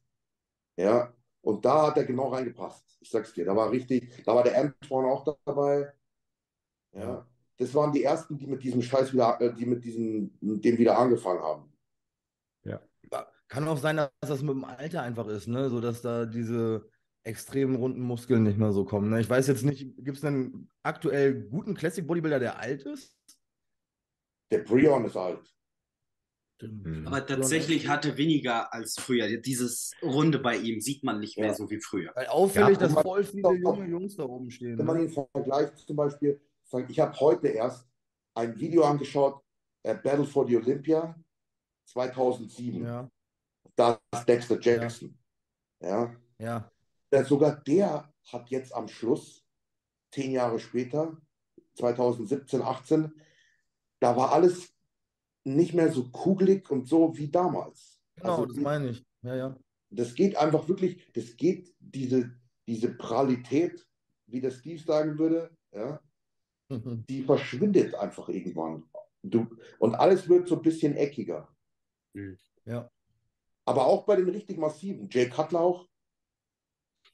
[0.78, 2.98] Ja, und da hat er genau reingepasst.
[3.02, 5.94] Ich sag's dir, da war richtig, da war der Antoine auch dabei.
[6.94, 7.26] Ja,
[7.58, 10.78] das waren die ersten, die mit diesem Scheiß wieder, äh, die mit diesem, mit dem
[10.78, 11.74] wieder angefangen haben.
[13.50, 15.70] Kann auch sein, dass das mit dem Alter einfach ist, ne?
[15.70, 16.90] So dass da diese
[17.24, 19.10] extrem runden Muskeln nicht mehr so kommen.
[19.10, 19.22] Ne?
[19.22, 23.18] Ich weiß jetzt nicht, gibt es einen aktuell guten Classic Bodybuilder, der alt ist?
[24.52, 25.40] Der Breon ist alt.
[26.62, 27.08] Mhm.
[27.08, 29.38] Aber tatsächlich hatte weniger als früher.
[29.38, 31.54] Dieses Runde bei ihm sieht man nicht mehr Ja.
[31.54, 32.12] so wie früher.
[32.16, 34.78] Weil auffällig, Ja, dass voll viele junge Jungs da oben stehen.
[34.78, 35.04] Wenn man Ne?
[35.04, 36.42] ihn vergleicht, zum Beispiel,
[36.88, 37.88] ich habe heute erst
[38.34, 39.42] ein Video angeschaut,
[39.84, 41.16] äh, Battle for the Olympia
[41.86, 42.84] 2007.
[42.84, 43.10] Ja,
[43.76, 45.18] Da ist Dexter Jackson.
[45.80, 46.16] Ja.
[46.40, 46.72] ja.
[47.10, 49.44] Äh, sogar der hat jetzt am Schluss,
[50.12, 51.18] zehn Jahre später,
[51.76, 53.14] 2017, 18,
[54.00, 54.74] da war alles
[55.44, 58.02] nicht mehr so kugelig und so wie damals.
[58.16, 59.06] Genau, Also das meine ich.
[59.22, 59.58] Ja, ja.
[59.90, 62.32] das geht einfach wirklich, das geht, diese,
[62.68, 63.88] diese Pralität,
[64.26, 66.02] wie der Steve sagen würde, ja,
[66.70, 68.84] die verschwindet einfach irgendwann.
[69.24, 69.48] Du,
[69.80, 71.48] und alles wird so ein bisschen eckiger.
[72.66, 72.90] Ja.
[73.66, 75.10] Aber auch bei den richtig massiven.
[75.10, 75.88] Jay Cutler auch.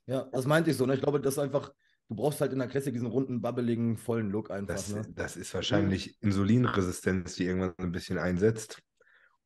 [0.06, 0.86] Ja, das meinte ich so.
[0.86, 0.95] Ne?
[0.95, 1.74] Ich glaube, das ist einfach,
[2.10, 4.76] du brauchst halt in der Classic diesen runden, babbeligen, vollen Look einfach.
[4.76, 5.06] Das, Ne?
[5.16, 8.82] das ist wahrscheinlich Insulinresistenz, die irgendwann ein bisschen einsetzt.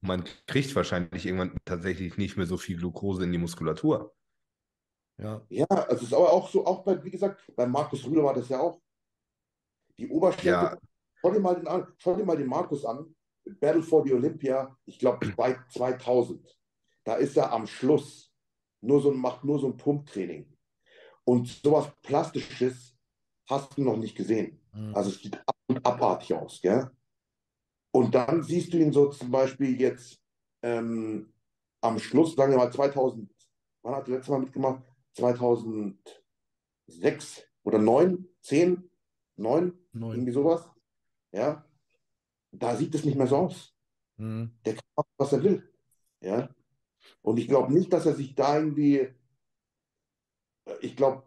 [0.02, 4.14] Und man kriegt wahrscheinlich irgendwann tatsächlich nicht mehr so viel Glucose in die Muskulatur.
[5.18, 5.46] Ja.
[5.50, 8.34] Ja, also es ist aber auch so, auch bei, wie gesagt, bei Markus Rühle war
[8.34, 8.80] das ja auch.
[9.98, 10.78] Die Oberschenkel, Ja.
[11.16, 13.16] schau, dir mal den an, schau dir mal den Markus an.
[13.60, 15.34] Battle for the Olympia, ich glaube
[15.70, 16.58] 2000.
[17.06, 18.32] Da ist er am Schluss.
[18.82, 20.54] Nur so, macht nur so ein Pumptraining.
[21.24, 22.96] Und sowas Plastisches
[23.50, 24.62] hast du noch nicht gesehen.
[24.74, 24.96] Mhm.
[24.96, 25.42] Also es sieht
[25.84, 26.92] abartig aus, gell?
[27.92, 30.22] Und dann siehst du ihn so zum Beispiel jetzt
[30.62, 31.34] ähm,
[31.82, 33.34] am Schluss, sagen wir mal 2000,
[33.82, 34.84] wann hat er letztes Mal mitgemacht?
[35.16, 38.90] 2006 oder 9, 10,
[39.38, 40.16] 9, Neun.
[40.16, 40.70] irgendwie sowas.
[41.32, 41.66] Ja,
[42.52, 43.74] da sieht es nicht mehr so aus.
[44.18, 44.52] Mhm.
[44.66, 45.72] Der kann machen, was er will.
[46.22, 46.50] Ja,
[47.22, 49.10] und ich glaube nicht, dass er sich da irgendwie,
[50.82, 51.24] ich glaube,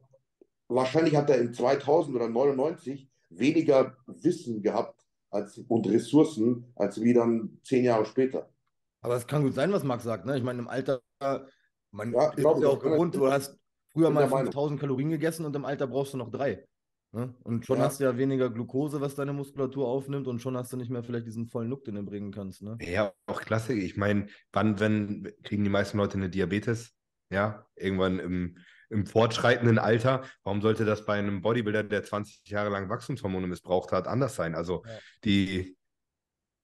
[0.68, 7.14] wahrscheinlich hat er in 2000 oder 99 weniger Wissen gehabt als, und Ressourcen als wie
[7.14, 8.50] dann zehn Jahre später.
[9.02, 10.26] Aber es kann gut sein, was Max sagt.
[10.26, 10.36] Ne?
[10.36, 11.00] Ich meine, im Alter,
[11.90, 13.58] man Ja, ist glaub ja auch gewohnt, du hast
[13.92, 14.46] früher mal der Meinung.
[14.46, 16.66] 5000 Kalorien gegessen und im Alter brauchst du noch drei.
[17.12, 17.34] Ne?
[17.42, 17.84] Und schon Ja.
[17.84, 21.02] hast du ja weniger Glucose, was deine Muskulatur aufnimmt und schon hast du nicht mehr
[21.02, 22.62] vielleicht diesen vollen Look, den du bringen kannst.
[22.62, 22.78] Ne?
[22.80, 23.72] Ja, auch klasse.
[23.72, 26.94] Ich meine, wann, wenn kriegen die meisten Leute eine Diabetes?
[27.32, 28.58] Ja, irgendwann im,
[28.90, 30.24] im fortschreitenden Alter.
[30.44, 34.54] Warum sollte das bei einem Bodybuilder, der 20 Jahre lang Wachstumshormone missbraucht hat, anders sein?
[34.54, 34.98] Also Ja.
[35.24, 35.76] die,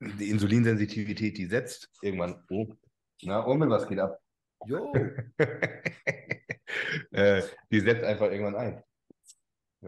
[0.01, 2.45] die Insulinsensitivität, die setzt irgendwann.
[2.51, 2.69] Oh.
[3.23, 4.19] Na, Omel, was geht ab?
[4.67, 4.93] Jo.
[7.13, 8.83] äh, die setzt einfach irgendwann ein.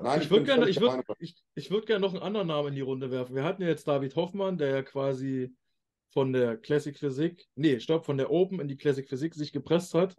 [0.03, 2.75] Nein, Ich würde gerne, ich würd, ich, ich würd gerne noch einen anderen Namen in
[2.75, 3.35] die Runde werfen.
[3.35, 5.55] Wir hatten ja jetzt David Hoffmann, der ja quasi
[6.11, 9.95] von der Classic Physik, nee, stopp, von der Open in die Classic Physik sich gepresst
[9.95, 10.17] hat.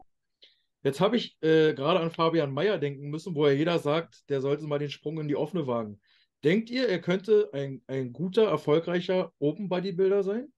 [0.83, 4.41] Jetzt habe ich äh, gerade an Fabian Mayer denken müssen, wo ja jeder sagt, der
[4.41, 5.99] sollte mal den Sprung in die offene wagen.
[6.43, 10.53] Denkt ihr, er könnte ein, ein guter, erfolgreicher Open Bodybuilder sein?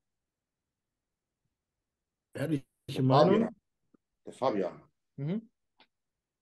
[2.33, 3.33] Ehrliche der Meinung?
[3.33, 3.55] Fabian.
[4.25, 4.81] Der Fabian.
[5.15, 5.49] Mhm.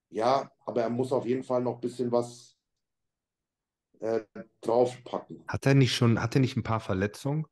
[0.09, 2.58] Ja, aber er muss auf jeden Fall noch ein bisschen was
[3.99, 4.21] äh,
[4.61, 5.45] draufpacken.
[5.47, 7.45] Hat er nicht schon, hat er nicht ein paar Verletzungen?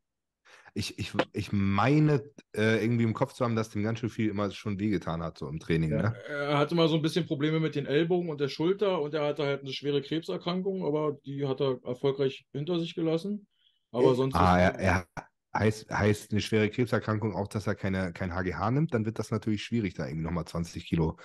[0.74, 4.30] Ich, ich, ich meine, äh, irgendwie im Kopf zu haben, dass dem ganz schön viel
[4.30, 5.98] immer schon wehgetan hat, so im Training, Ja.
[5.98, 6.16] ne?
[6.28, 9.26] Er hatte mal so ein bisschen Probleme mit den Ellbogen und der Schulter und er
[9.26, 13.48] hatte halt eine schwere Krebserkrankung, aber die hat er erfolgreich hinter sich gelassen.
[13.92, 15.08] Aber sonst Ah, er, er
[15.56, 19.32] heißt, heißt eine schwere Krebserkrankung auch, dass er keine, kein HGH nimmt, dann wird das
[19.32, 21.18] natürlich schwierig, da irgendwie nochmal 20 Kilo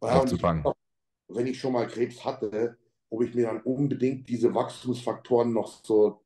[0.00, 0.64] Ja, aufzufangen.
[1.28, 2.76] Wenn ich schon mal Krebs hatte,
[3.10, 6.22] ob ich mir dann unbedingt diese Wachstumsfaktoren noch so.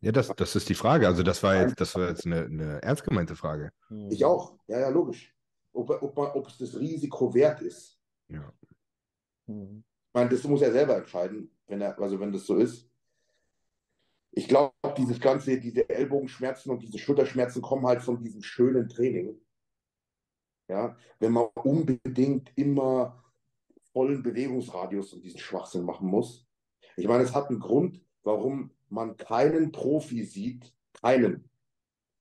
[0.00, 1.06] Ja, das, das ist die Frage.
[1.06, 3.72] Also das war jetzt, das war jetzt eine, eine ernst gemeinte Frage.
[4.10, 4.54] Ich auch.
[4.66, 5.34] Ja, ja, logisch.
[5.72, 7.98] Ob, ob, man, ob es das Risiko wert ist.
[8.28, 8.52] Ja.
[9.46, 9.82] Mhm.
[10.08, 12.88] Ich meine, das muss er selber entscheiden, wenn er, also wenn das so ist.
[14.30, 19.40] Ich glaube, dieses ganze, diese Ellbogenschmerzen und diese Schulterschmerzen kommen halt von diesem schönen Training.
[20.68, 23.23] Ja, wenn man unbedingt immer
[23.94, 26.46] vollen Bewegungsradius und diesen Schwachsinn machen muss.
[26.96, 31.48] Ich meine, es hat einen Grund, warum man keinen Profi sieht, keinen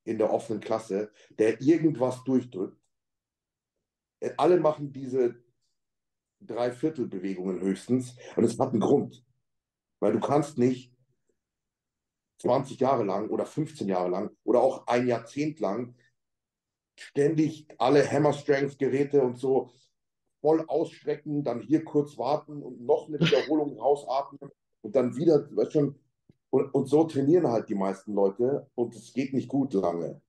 [0.06, 2.78] in der offenen Klasse, der irgendwas durchdrückt.
[4.38, 5.44] Alle machen diese
[6.42, 9.26] Dreiviertelbewegungen höchstens und es hat einen Grund.
[10.00, 10.94] Weil du kannst nicht
[12.40, 15.96] 20 Jahre lang oder 15 Jahre lang oder auch ein Jahrzehnt lang
[17.00, 19.72] ständig alle Hammer Strength Geräte und so
[20.44, 24.52] voll ausstrecken, dann hier kurz warten und noch eine Wiederholung rausatmen
[24.82, 25.96] und dann wieder, weißt schon,
[26.50, 30.22] und, und so trainieren halt die meisten Leute und es geht nicht gut lange.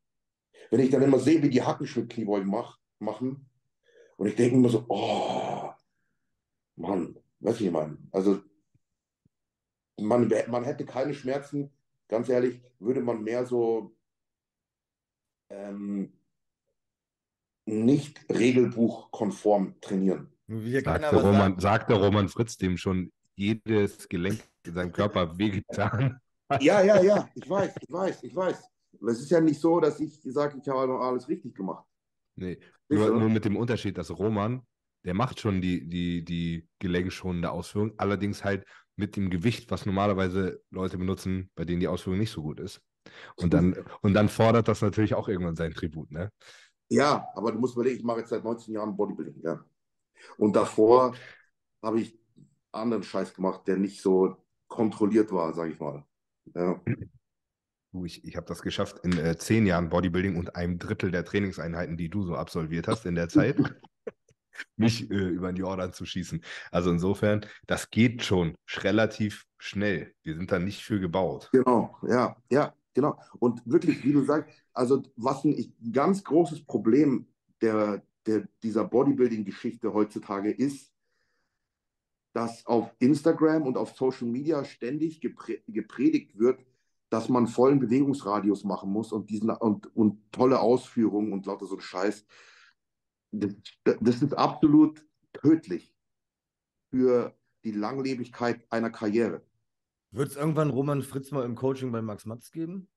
[0.70, 3.50] Wenn ich dann immer sehe, wie die Hackenschmidt-Kniebeugen mach, machen
[4.16, 5.70] und ich denke immer so, oh,
[6.76, 7.98] Mann, wie ich meine?
[8.12, 8.38] Also,
[10.00, 11.72] man, man hätte keine Schmerzen,
[12.06, 13.96] ganz ehrlich, würde man mehr so
[15.50, 16.12] ähm,
[17.66, 20.32] nicht regelbuchkonform trainieren.
[20.46, 26.20] Sagte Roman, sagte Roman Fritz, dem schon jedes Gelenk in seinem Körper wehgetan.
[26.60, 28.68] Ja, ja, ja, ich weiß, ich weiß, ich weiß.
[29.08, 31.84] Es ist ja nicht so, dass ich sage, ich habe alles richtig gemacht.
[32.36, 32.58] Nee,
[32.88, 34.62] nur, nur mit dem Unterschied, dass Roman,
[35.04, 38.64] der macht schon die, die, die gelenkschonende Ausführung, allerdings halt
[38.96, 42.80] mit dem Gewicht, was normalerweise Leute benutzen, bei denen die Ausführung nicht so gut ist.
[43.36, 46.30] Und dann, und dann fordert das natürlich auch irgendwann seinen Tribut, ne?
[46.88, 49.64] Ja, aber du musst überlegen, ich mache jetzt seit 19 Jahren Bodybuilding, ja.
[50.36, 51.14] Und davor
[51.82, 52.18] habe ich
[52.72, 54.36] anderen Scheiß gemacht, der nicht so
[54.68, 56.04] kontrolliert war, sage ich mal.
[56.54, 56.80] Ja.
[58.04, 61.96] Ich, ich habe das geschafft in äh, zehn Jahren Bodybuilding und einem Drittel der Trainingseinheiten,
[61.96, 63.56] die du so absolviert hast in der Zeit,
[64.76, 66.42] mich äh, über den Jordan zu schießen.
[66.72, 70.12] Also insofern, das geht schon relativ schnell.
[70.22, 71.50] Wir sind da nicht für gebaut.
[71.52, 73.18] Genau, ja, ja, genau.
[73.38, 77.26] Und wirklich, wie du sagst, also was ein ganz großes Problem
[77.60, 80.92] der, der, dieser Bodybuilding-Geschichte heutzutage ist,
[82.32, 86.64] dass auf Instagram und auf Social Media ständig geprä gepredigt wird,
[87.08, 91.78] dass man vollen Bewegungsradius machen muss und, diesen, und, und tolle Ausführungen und lauter so
[91.78, 92.26] Scheiß.
[93.30, 93.54] Das,
[93.84, 95.94] das ist absolut tödlich
[96.90, 99.42] für die Langlebigkeit einer Karriere.
[100.14, 102.88] Wird es irgendwann Roman Fritz mal im Coaching bei Max Matz geben?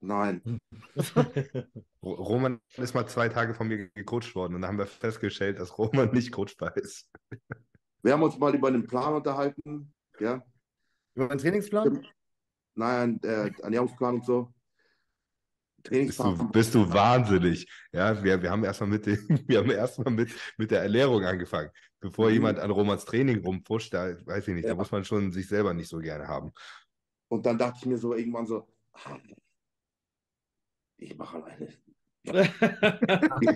[0.00, 0.60] Nein.
[2.02, 5.58] Ro- Roman ist mal zwei Tage von mir gecoacht worden und da haben wir festgestellt,
[5.58, 7.10] dass Roman nicht coachbar ist.
[8.02, 10.42] Wir haben uns mal über einen Plan unterhalten, ja.
[11.14, 12.06] Über meinen Trainingsplan?
[12.74, 14.52] Nein, äh, Ernährungsplan und so.
[15.76, 16.38] Bist Trainingsplan.
[16.38, 17.66] du, bist du wahnsinnig.
[17.92, 19.18] Ja, wir, wir haben erstmal mit, dem,
[19.48, 21.70] wir haben erstmal mit, mit der Ernährung angefangen.
[22.04, 22.34] Bevor Mhm.
[22.34, 24.74] jemand an Romans Training rumpusht, da weiß ich nicht, da Ja.
[24.74, 26.52] muss man schon sich selber nicht so gerne haben.
[27.28, 29.16] Und dann dachte ich mir so irgendwann so, ah,
[30.98, 31.72] ich mache alleine.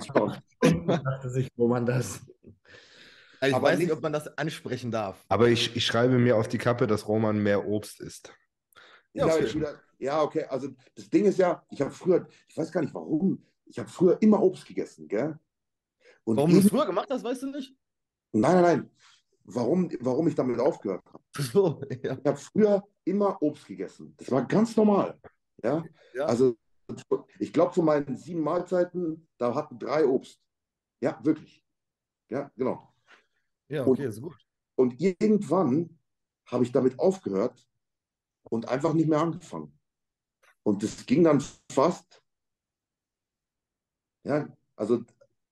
[0.09, 2.21] Dachte sich Roman das.
[3.41, 5.23] Also ich Aber weiß nicht, ob man das ansprechen darf.
[5.29, 8.35] Aber ich, ich schreibe mir auf die Kappe, dass Roman mehr Obst isst.
[9.13, 9.61] Inzwischen.
[9.61, 12.95] wieder, ja, okay, also das Ding ist ja, ich habe früher, ich weiß gar nicht
[12.95, 15.39] warum, ich habe früher immer Obst gegessen, gell?
[16.25, 17.75] Und Warum du es früher gemacht hast, weißt du nicht?
[18.33, 18.91] Nein, nein, nein.
[19.45, 21.23] warum, warum ich damit aufgehört habe.
[21.39, 22.19] So, ja.
[22.19, 24.15] Ich habe früher immer Obst gegessen.
[24.17, 25.19] Das war ganz normal.
[25.63, 25.85] Ja,
[26.15, 26.27] Ja.
[26.27, 26.57] also
[27.39, 30.41] ich glaube, von meinen sieben Mahlzeiten, da hatten drei Obst.
[31.01, 31.65] Ja, wirklich.
[32.31, 32.93] Ja, genau.
[33.69, 34.37] Ja, okay, ist gut.
[34.75, 35.99] Und irgendwann
[36.47, 37.69] habe ich damit aufgehört
[38.51, 39.79] und einfach nicht mehr angefangen.
[40.63, 42.23] Und das ging dann fast,
[44.25, 45.05] ja, also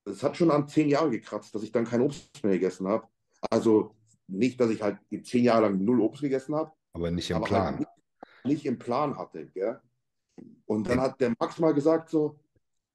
[0.09, 3.07] es hat schon an zehn Jahre gekratzt, dass ich dann kein Obst mehr gegessen habe.
[3.49, 3.95] Also
[4.27, 7.45] nicht, dass ich halt zehn Jahre lang null Obst gegessen habe, Aber nicht im aber
[7.45, 7.65] Plan.
[7.65, 7.89] halt nicht,
[8.45, 9.47] nicht im Plan hatte.
[9.47, 9.79] Gell?
[10.65, 12.39] Und dann hat der Max mal gesagt, so,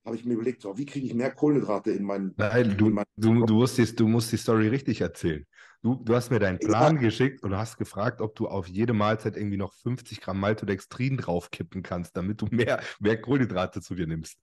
[0.04, 2.34] habe ich mir überlegt, so, wie kriege ich mehr Kohlenhydrate in meinen.
[2.36, 5.46] Nein, du, in meinen du, du, musst die, du musst die Story richtig erzählen.
[5.80, 9.36] Du, du hast mir deinen Plan geschickt und hast gefragt, ob du auf jede Mahlzeit
[9.36, 14.38] irgendwie noch 50 Gramm Maltodextrin draufkippen kannst, damit du mehr, mehr Kohlenhydrate zu dir nimmst.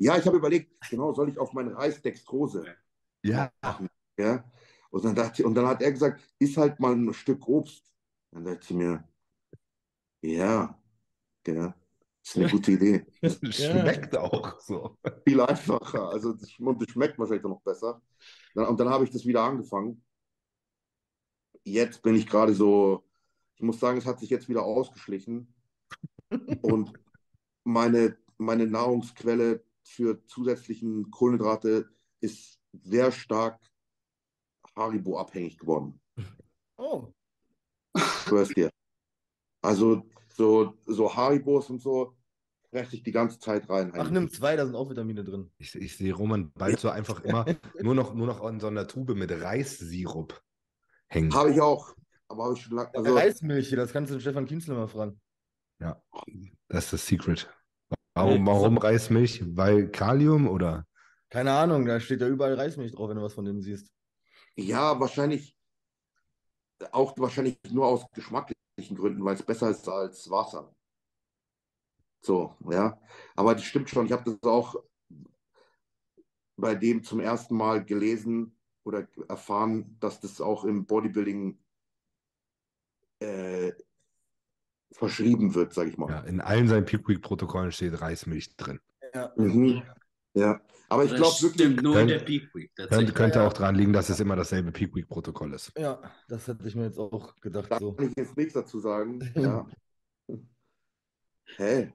[0.00, 2.64] Ja, ich habe überlegt, genau, soll ich auf meinen Reis Dextrose
[3.22, 3.52] Ja,
[4.18, 4.50] Ja?
[4.90, 7.94] Und dann dachte ich, und dann hat er gesagt, iss halt mal ein Stück Obst.
[8.30, 9.06] Dann dachte ich mir,
[10.22, 10.80] ja,
[11.46, 11.74] ja,
[12.24, 13.06] ist eine gute Idee.
[13.52, 14.96] schmeckt auch so.
[15.26, 16.08] Viel einfacher.
[16.08, 18.00] Also das, und das schmeckt wahrscheinlich auch noch besser.
[18.54, 20.02] Dann, und dann habe ich das wieder angefangen.
[21.62, 23.04] Jetzt bin ich gerade so,
[23.56, 25.54] ich muss sagen, es hat sich jetzt wieder ausgeschlichen.
[26.62, 26.92] Und
[27.64, 31.88] meine, meine Nahrungsquelle für zusätzlichen Kohlenhydrate
[32.20, 33.60] ist sehr stark
[34.76, 36.00] Haribo abhängig geworden.
[36.76, 37.12] Oh,
[37.96, 38.70] Schwör's dir.
[39.62, 42.16] Also so, so Haribos und so
[42.70, 43.92] fresse ich die ganze Zeit rein.
[43.94, 45.50] ach, nimm zwei, da sind auch Vitamine drin.
[45.58, 47.44] Ich, ich sehe Roman bald so einfach immer
[47.82, 50.40] nur noch, nur noch an so einer Tube mit Reissirup
[51.08, 51.34] hängen.
[51.34, 51.94] Habe ich auch.
[52.28, 52.94] Aber habe ich schon lange.
[52.94, 55.20] Also, Reismilch, das kannst du den Stefan Kienzle mal fragen.
[55.80, 56.00] Ja,
[56.68, 57.52] das ist das Secret.
[58.14, 59.42] Warum, warum Reismilch?
[59.56, 60.86] Weil Kalium oder?
[61.30, 63.92] Keine Ahnung, da steht ja überall Reismilch drauf, wenn du was von dem siehst.
[64.56, 65.56] ja, wahrscheinlich
[66.92, 70.74] auch wahrscheinlich nur aus geschmacklichen Gründen, weil es besser ist als Wasser.
[72.22, 73.00] So, ja.
[73.36, 74.06] Aber das stimmt schon.
[74.06, 74.76] Ich habe das auch
[76.56, 81.58] bei dem zum ersten Mal gelesen oder erfahren, dass das auch im Bodybuilding
[83.20, 83.72] äh,
[84.92, 86.10] verschrieben wird, sage ich mal.
[86.10, 88.80] Ja, in allen seinen Peak Week Protokollen steht Reismilch drin.
[89.14, 89.32] Ja.
[89.36, 89.82] Mhm.
[90.34, 92.70] Ja, aber ich glaube wirklich, nur der Peak Week.
[92.76, 93.46] Könnte, könnte Ja.
[93.48, 95.72] auch daran liegen, dass es immer dasselbe Peak Week Protokoll ist.
[95.76, 97.70] ja, das hätte ich mir jetzt auch gedacht.
[97.70, 97.92] da So.
[97.94, 99.20] kann ich jetzt nichts dazu sagen.
[99.34, 99.66] Ja.
[101.56, 101.92] Hey,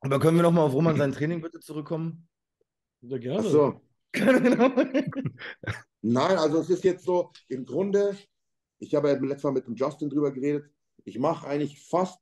[0.00, 2.26] Aber können wir nochmal auf Roman sein Training bitte zurückkommen?
[3.02, 3.42] Sehr ach gerne.
[3.48, 3.80] so.
[4.12, 4.70] Genau.
[6.00, 8.16] Nein, also es ist jetzt so, im Grunde,
[8.78, 10.70] ich habe ja letztes Mal mit dem Justin drüber geredet,
[11.04, 12.18] ich mache eigentlich fast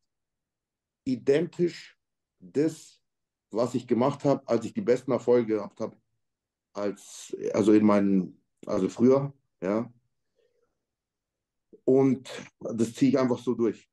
[1.05, 1.99] identisch
[2.41, 3.03] das,
[3.51, 5.97] was ich gemacht habe, als ich die besten Erfolge gehabt habe,
[6.73, 9.33] als, also in meinen, also früher,
[9.63, 9.93] ja.
[11.85, 13.89] Und das ziehe ich einfach so durch.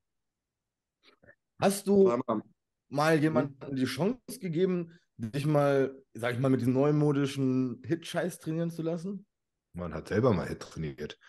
[1.60, 2.42] Hast du Einmal-
[2.90, 8.72] mal jemandem die Chance gegeben, dich mal, sag ich mal, mit diesem neumodischen Hit-Scheiß trainieren
[8.72, 9.26] zu lassen?
[9.74, 11.20] Man hat selber mal Hit trainiert.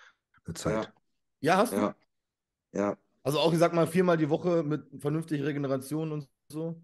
[0.44, 0.84] Eine Zeit.
[0.84, 0.92] Ja,
[1.40, 1.76] Ja, hast du?
[1.76, 1.96] ja,
[2.72, 6.80] ja, Also auch, ich sag mal, viermal die Woche mit vernünftig Regeneration und so?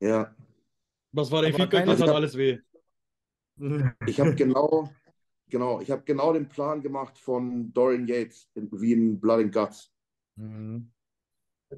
[0.00, 0.34] ja.
[1.12, 1.86] Was war dein Feedback?
[1.86, 2.60] Das hat alles weh.
[4.06, 4.90] Ich habe genau,
[5.48, 9.52] genau, ich habe genau den Plan gemacht von Dorian Yates in, wie in Blood and
[9.52, 9.92] Guts.
[10.36, 10.90] Mhm.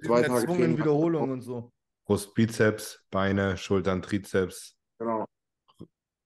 [0.04, 0.78] Zwei Tage Training.
[0.78, 1.72] Wiederholungen und so.
[2.04, 4.76] Brust, Bizeps, Beine, Schultern, Trizeps.
[4.98, 5.24] Genau.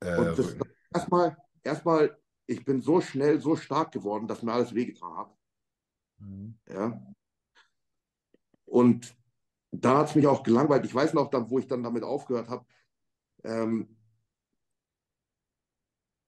[0.01, 0.57] Äh, Und das,
[0.93, 5.37] erstmal, erstmal, ich bin so schnell, so stark geworden, dass mir alles wehgetan hat.
[6.19, 6.59] Mhm.
[6.69, 7.15] Ja.
[8.67, 9.17] Und
[9.71, 10.85] da hat es mich auch gelangweilt.
[10.85, 12.67] Ich weiß noch, wo ich dann damit aufgehört habe.
[13.45, 13.97] Ähm,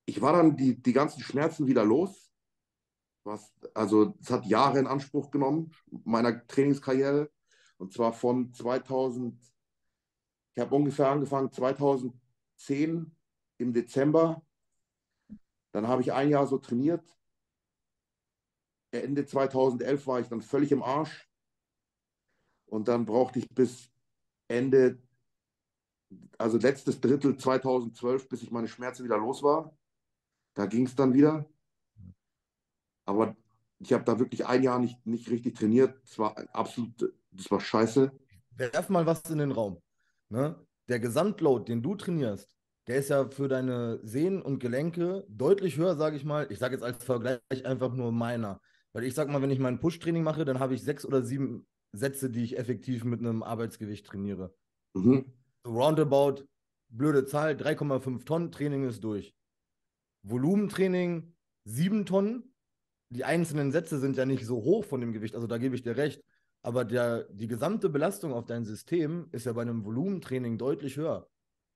[0.07, 2.33] ich war dann die, die ganzen Schmerzen wieder los.
[3.25, 5.75] Was, also es hat Jahre in Anspruch genommen,
[6.05, 7.31] meiner Trainingskarriere.
[7.77, 9.39] Und zwar von 2000,
[10.55, 13.15] ich habe ungefähr angefangen 2010
[13.59, 14.43] im Dezember.
[15.73, 17.05] Dann habe ich ein Jahr so trainiert.
[18.91, 21.28] Ende 2011 war ich dann völlig im Arsch.
[22.69, 23.91] Und dann brauchte ich bis
[24.49, 24.99] Ende,
[26.37, 29.77] also letztes Drittel 2012, bis ich meine Schmerzen wieder los war.
[30.55, 31.49] Da ging es dann wieder.
[33.05, 33.37] Aber
[33.79, 35.99] ich habe da wirklich ein Jahr nicht, nicht richtig trainiert.
[36.03, 38.13] Das war absolut, das war scheiße.
[38.51, 39.81] Werf mal was in den Raum.
[40.29, 40.57] Ne?
[40.89, 42.55] Der Gesamtload, den du trainierst,
[42.87, 46.51] der ist ja für deine Sehnen und Gelenke deutlich höher, sage ich mal.
[46.51, 48.61] Ich sage jetzt als Vergleich einfach nur meiner.
[48.93, 51.67] Weil ich sag mal, wenn ich mein Push-Training mache, dann habe ich sechs oder sieben
[51.93, 54.55] Sätze, die ich effektiv mit einem Arbeitsgewicht trainiere.
[54.95, 55.25] Mhm.
[55.65, 56.45] So roundabout,
[56.89, 59.35] blöde Zahl, 3,5 Tonnen, Training ist durch.
[60.23, 61.35] Volumentraining,
[61.65, 62.55] 7 Tonnen,
[63.11, 65.83] die einzelnen Sätze sind ja nicht so hoch von dem Gewicht, also da gebe ich
[65.83, 66.23] dir recht.
[66.63, 71.29] Aber der, die gesamte Belastung auf dein System ist ja bei einem Volumentraining deutlich höher.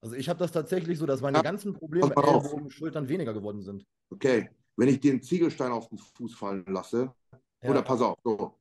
[0.03, 2.13] Also ich habe das tatsächlich so, dass meine Ja, ganzen Probleme.
[2.17, 3.87] Ellbogen, Schultern weniger geworden sind.
[4.11, 7.15] Okay, wenn ich dir einen Ziegelstein auf den Fuß fallen lasse,
[7.63, 7.71] Ja.
[7.71, 8.59] oder pass auf, so,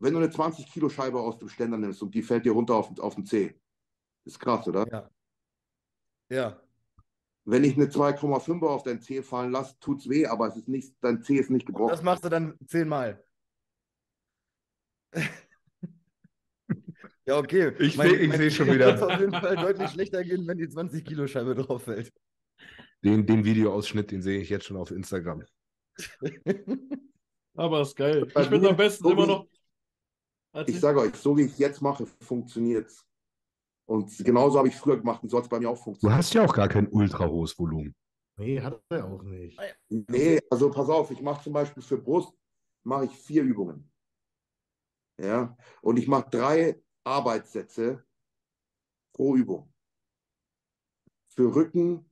[0.00, 2.74] wenn du eine 20 Kilo Scheibe aus dem Ständer nimmst und die fällt dir runter
[2.74, 3.54] auf, auf den Zeh,
[4.24, 4.86] ist krass, oder?
[4.90, 5.10] Ja.
[6.30, 6.60] Ja.
[7.44, 10.94] Wenn ich eine 2,5er auf dein Zeh fallen lasse, tut's weh, aber es ist nicht,
[11.00, 11.90] dein Zeh ist nicht Und gebrochen.
[11.92, 13.24] das machst du dann zehnmal.
[17.26, 17.72] ja, okay.
[17.78, 18.86] Ich Mein- seh- ich mein seh schon wieder.
[18.86, 22.12] wird's auf jeden Fall deutlich schlechter gehen, wenn die 20-Kilo-Scheibe drauf fällt.
[23.02, 25.42] Den, den Videoausschnitt, den sehe ich jetzt schon auf Instagram.
[27.54, 28.26] Aber ist geil.
[28.28, 29.46] Ich mir- am besten immer noch.
[30.66, 33.06] Ich sage euch, so wie ich es jetzt mache, funktioniert's.
[33.86, 36.18] Und genauso habe ich früher gemacht und so hat es bei mir auch Du funktioniert.
[36.18, 37.94] hast ja auch gar kein ultra hohes Volumen.
[38.36, 39.60] Nee, hat er auch nicht.
[39.88, 42.32] Nee, also pass auf, ich mache zum Beispiel für Brust,
[42.84, 43.90] mache ich vier Übungen.
[45.20, 48.04] Ja, und ich mache drei Arbeitssätze
[49.12, 49.72] pro Übung.
[51.28, 52.08] Für Rücken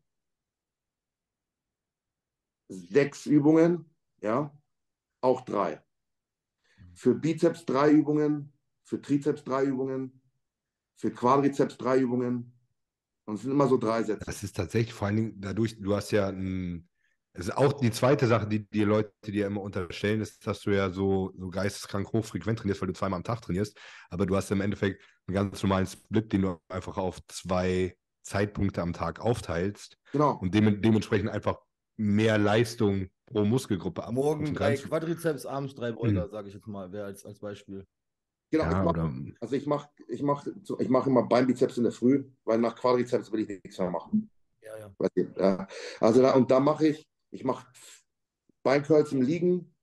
[2.68, 3.88] sechs Übungen,
[4.20, 4.52] ja,
[5.22, 5.82] auch drei.
[6.98, 8.52] Für Bizeps drei Übungen,
[8.82, 10.20] für Trizeps drei Übungen,
[10.96, 12.52] für Quadrizeps drei Übungen.
[13.24, 14.24] Und es sind immer so drei Sätze.
[14.26, 16.88] Das ist tatsächlich vor allen Dingen dadurch, du hast ja ein,
[17.34, 20.70] es ist auch die zweite Sache, die die Leute dir immer unterstellen, ist, dass du
[20.70, 23.78] ja so, so geisteskrank hochfrequent trainierst, weil du zweimal am Tag trainierst.
[24.10, 28.82] Aber du hast im Endeffekt einen ganz normalen Split, den du einfach auf zwei Zeitpunkte
[28.82, 30.32] am Tag aufteilst Genau.
[30.38, 31.58] und dem, dementsprechend einfach
[31.98, 34.76] mehr Leistung pro Muskelgruppe abrufen Morgen drei.
[34.76, 37.84] Quadrizeps, abends drei Beuger, sage ich jetzt mal, wäre als, als Beispiel.
[38.50, 40.46] Genau, Ja, ich mach, oder, also ich mache ich mach,
[40.78, 44.30] ich mach immer Beinbizeps in der Früh, weil nach Quadrizeps will ich nichts mehr machen.
[44.62, 44.94] Ja,
[45.36, 45.68] ja.
[46.00, 47.66] Also da, und da mache ich, ich mache
[48.62, 49.74] Beincurls im Liegen,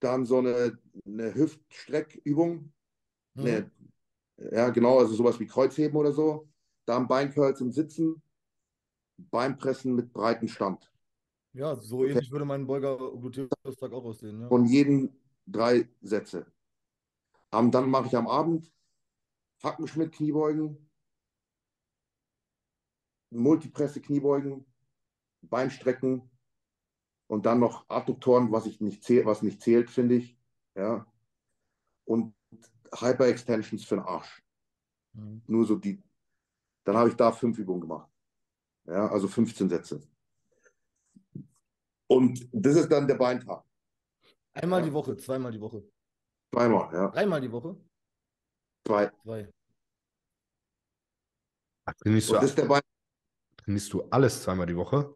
[0.00, 2.72] dann so eine, eine Hüftstreckübung,
[3.34, 3.42] Mhm.
[3.46, 3.70] eine,
[4.52, 6.48] ja genau, also sowas wie Kreuzheben oder so,
[6.86, 8.22] dann Beincurls im Sitzen,
[9.30, 10.92] Beinpressen mit breiten Stand.
[11.54, 14.40] Ja, so ähnlich würde mein Beuger Gluteus-Tag auch aussehen.
[14.40, 14.48] Ja.
[14.48, 15.10] Von jedem
[15.46, 16.46] drei Sätze.
[17.50, 18.72] Am, dann mache ich am Abend
[19.62, 20.88] Hackenschmidt Kniebeugen,
[23.30, 24.66] Multipresse Kniebeugen,
[25.42, 26.30] Beinstrecken
[27.26, 30.36] und dann noch Adduktoren, was ich nicht zähl, was nicht zählt, finde ich.
[30.74, 31.06] Ja.
[32.04, 32.34] Und
[32.94, 34.42] Hyperextensions für den Arsch.
[35.12, 35.42] Mhm.
[35.46, 36.02] Nur so die.
[36.84, 38.11] Dann habe ich da fünf Übungen gemacht.
[38.86, 40.00] Ja, also 15 Sätze.
[42.08, 43.64] Und das ist dann der Beintag.
[44.54, 44.86] Einmal Ja.
[44.86, 45.82] die Woche, zweimal die Woche.
[46.52, 47.08] Zweimal, ja.
[47.08, 47.76] Dreimal die Woche?
[48.86, 49.10] Zwei.
[49.22, 49.48] Zwei.
[51.84, 52.80] Ach, trainierst, das ist du, der Bein.
[53.56, 55.14] trainierst du alles zweimal die Woche?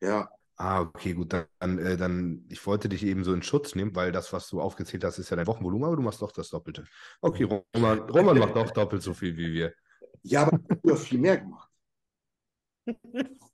[0.00, 1.32] Ja, Ah, okay, gut.
[1.32, 4.60] Dann, äh, dann, ich wollte dich eben so in Schutz nehmen, weil das, was du
[4.60, 6.84] aufgezählt hast, ist ja dein Wochenvolumen, aber du machst doch das Doppelte.
[7.20, 9.74] Okay, Roman, Roman macht doch doppelt so viel wie wir.
[10.22, 11.71] ja, aber ich habe viel mehr gemacht.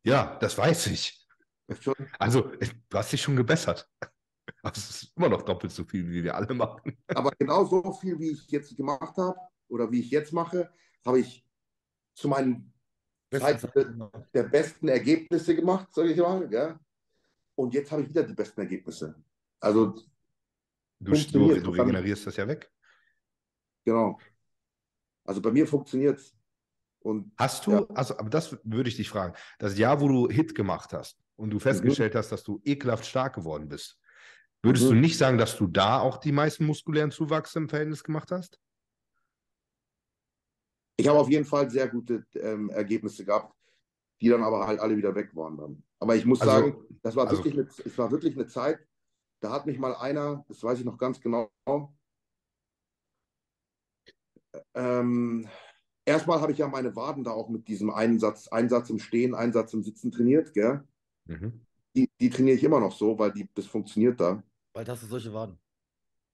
[0.05, 1.27] Ja, das weiß ich.
[2.19, 2.51] Also,
[2.89, 3.89] du hast dich schon gebessert.
[4.63, 6.97] Aber es ist immer noch doppelt so viel, wie wir alle machen.
[7.09, 9.39] aber genau so viel, wie ich jetzt gemacht habe
[9.69, 10.73] oder wie ich jetzt mache,
[11.05, 11.47] habe ich
[12.15, 12.73] zu meinen
[13.31, 13.63] Zeit
[14.35, 16.51] der besten Ergebnisse gemacht, sage ich mal.
[16.53, 16.81] Ja?
[17.55, 19.15] Und jetzt habe ich wieder die besten Ergebnisse.
[19.61, 19.95] Also,
[21.01, 21.65] Du, du, Funktioniert.
[21.67, 22.73] du regenerierst das ja weg.
[23.85, 24.19] genau.
[25.25, 26.35] Also bei mir funktioniert es.
[27.01, 27.87] Und Hast du, Ja.
[27.95, 31.51] also, aber das würde ich dich fragen, das Jahr, wo du Hit gemacht hast und
[31.51, 33.99] du festgestellt hast, dass du ekelhaft stark geworden bist,
[34.63, 34.89] würdest Mhm.
[34.91, 38.59] du nicht sagen, dass du da auch die meisten muskulären Zuwachs im Verhältnis gemacht hast?
[41.01, 43.55] ich habe auf jeden Fall sehr gute ähm, Ergebnisse gehabt,
[44.21, 45.83] die dann aber halt alle wieder weg waren dann.
[46.01, 48.81] Aber ich muss Also- sagen, das war also- wirklich eine, es war wirklich eine Zeit,
[49.39, 51.49] da hat mich mal einer, das weiß ich noch ganz genau,
[54.75, 55.49] ähm,
[56.09, 59.75] erstmal habe ich ja meine Waden da auch mit diesem Einsatz, Einsatz im Stehen, Einsatz
[59.75, 60.83] im Sitzen trainiert, gell?
[61.27, 61.61] Mhm.
[61.95, 64.43] Die, die trainiere ich immer noch so, weil die, das funktioniert da.
[64.73, 65.59] Bald hast du solche Waden.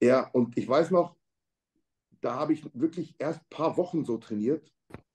[0.01, 1.17] Ja, und ich weiß noch,
[2.21, 4.73] da habe ich wirklich erst ein paar Wochen so trainiert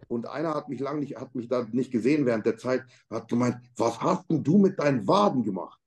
[0.07, 3.29] und einer hat mich lange nicht, hat mich da nicht gesehen während der Zeit, hat
[3.29, 5.79] gemeint, was hast denn du mit deinen Waden gemacht?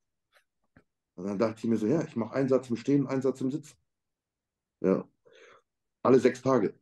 [1.14, 3.40] Und dann dachte ich mir so, ja, ich mache einen Satz im Stehen, einen Satz
[3.40, 3.76] im Sitzen.
[4.80, 5.06] Ja.
[6.02, 6.74] Alle sechs Tage.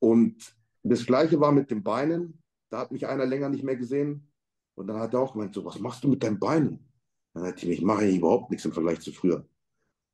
[0.00, 2.42] Und das Gleiche war mit den Beinen.
[2.70, 4.30] Da hat mich einer länger nicht mehr gesehen.
[4.74, 6.88] Und dann hat er auch gemeint, so, was machst du mit deinen Beinen?
[7.34, 9.46] Dann dachte ich mir, ich mache eigentlich überhaupt nichts im Vergleich zu früher.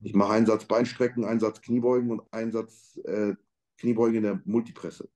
[0.00, 3.34] Ich mache einen Satz Beinstrecken, einen Satz Kniebeugen und einen Satz äh,
[3.78, 5.08] Kniebeugen in der Multipresse.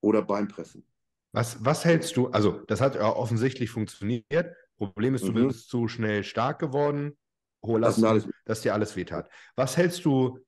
[0.00, 0.86] Oder Beinpressen.
[1.32, 4.54] Was, was hältst du, also das hat ja offensichtlich funktioniert.
[4.78, 5.48] Problem ist, du Mhm.
[5.48, 7.16] bist zu schnell stark geworden,
[7.64, 9.30] hohe Das Lasten, alles- dass dir alles wehtat.
[9.54, 10.38] Was hältst du,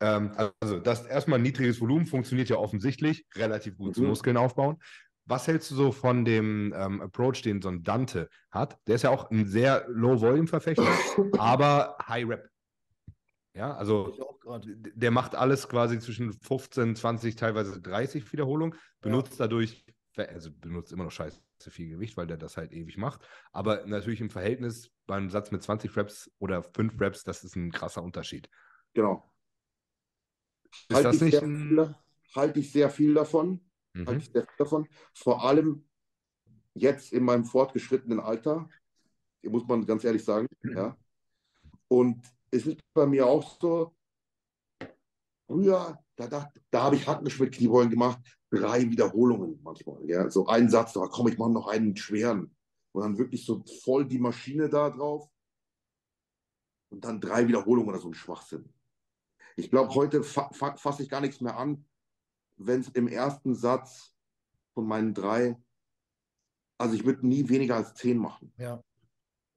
[0.00, 4.08] ähm, also das erstmal ein niedriges Volumen funktioniert ja offensichtlich, relativ gut zu Mhm.
[4.08, 4.78] Muskeln aufbauen.
[5.26, 8.78] Was hältst du so von dem ähm, Approach, den so ein Dante hat?
[8.86, 10.82] Der ist ja auch ein sehr Low-Volume-Verfechter,
[11.38, 12.48] aber High-Rep.
[13.54, 14.16] Ja, also
[14.72, 19.84] der macht alles quasi zwischen 15, 20, teilweise 30 Wiederholungen, benutzt dadurch,
[20.16, 23.20] also benutzt immer noch scheiße viel Gewicht, weil der das halt ewig macht.
[23.52, 27.70] Aber natürlich im Verhältnis beim Satz mit 20 Reps oder 5 Reps, das ist ein
[27.70, 28.48] krasser Unterschied.
[28.94, 29.30] Genau.
[30.72, 31.56] Ist Halte das ich nicht sehr ein.
[31.68, 31.94] viel,
[32.34, 33.60] halte ich sehr viel davon.
[33.96, 34.18] Halte Mhm.
[34.18, 34.88] ich sehr viel davon.
[35.14, 35.84] Vor allem
[36.74, 38.68] jetzt in meinem fortgeschrittenen Alter,
[39.42, 40.46] muss man ganz ehrlich sagen.
[40.62, 40.96] Ja.
[41.88, 43.94] Und es ist bei mir auch so,
[45.46, 48.20] früher, da, dachte- da habe ich Hackenschmidt Kniebeugen gemacht,
[48.50, 50.04] drei Wiederholungen manchmal.
[50.08, 50.30] Ja.
[50.30, 52.54] So einen Satz, da komm, ich mache noch einen schweren.
[52.92, 55.28] Und dann wirklich so voll die Maschine da drauf.
[56.90, 58.72] Und dann drei Wiederholungen oder so ein Schwachsinn.
[59.60, 61.84] Ich glaube, heute fa fa fasse ich gar nichts mehr an,
[62.56, 64.16] wenn es im ersten Satz
[64.72, 65.56] von meinen drei,
[66.78, 68.52] also ich würde nie weniger als zehn machen.
[68.56, 68.82] Ja.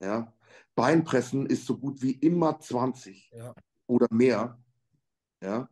[0.01, 0.33] Ja.
[0.75, 3.53] Beinpressen ist so gut wie immer 20 Ja.
[3.87, 4.61] oder mehr.
[5.41, 5.69] Ja.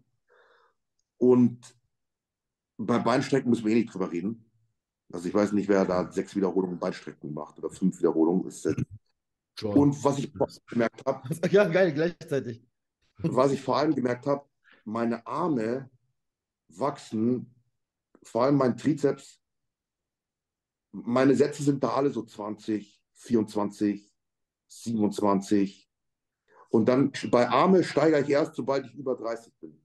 [1.18, 1.76] Und
[2.78, 4.49] bei Beinstrecken müssen wir eh nicht drüber reden.
[5.12, 8.48] Also ich weiß nicht, wer da sechs Wiederholungen Beinstrecken macht oder fünf Wiederholungen.
[8.48, 8.66] Ist.
[9.62, 10.32] Und was ich
[10.68, 11.22] gemerkt habe,
[11.52, 12.66] Ja, geil, gleichzeitig.
[13.23, 14.45] Was ich vor allem gemerkt habe,
[14.85, 15.89] meine Arme
[16.69, 17.53] wachsen,
[18.23, 19.39] vor allem mein Trizeps,
[20.91, 24.11] meine Sätze sind da alle so 20, 24,
[24.68, 25.89] 27.
[26.69, 29.81] Und dann bei Arme steigere ich erst, sobald ich über 30 bin.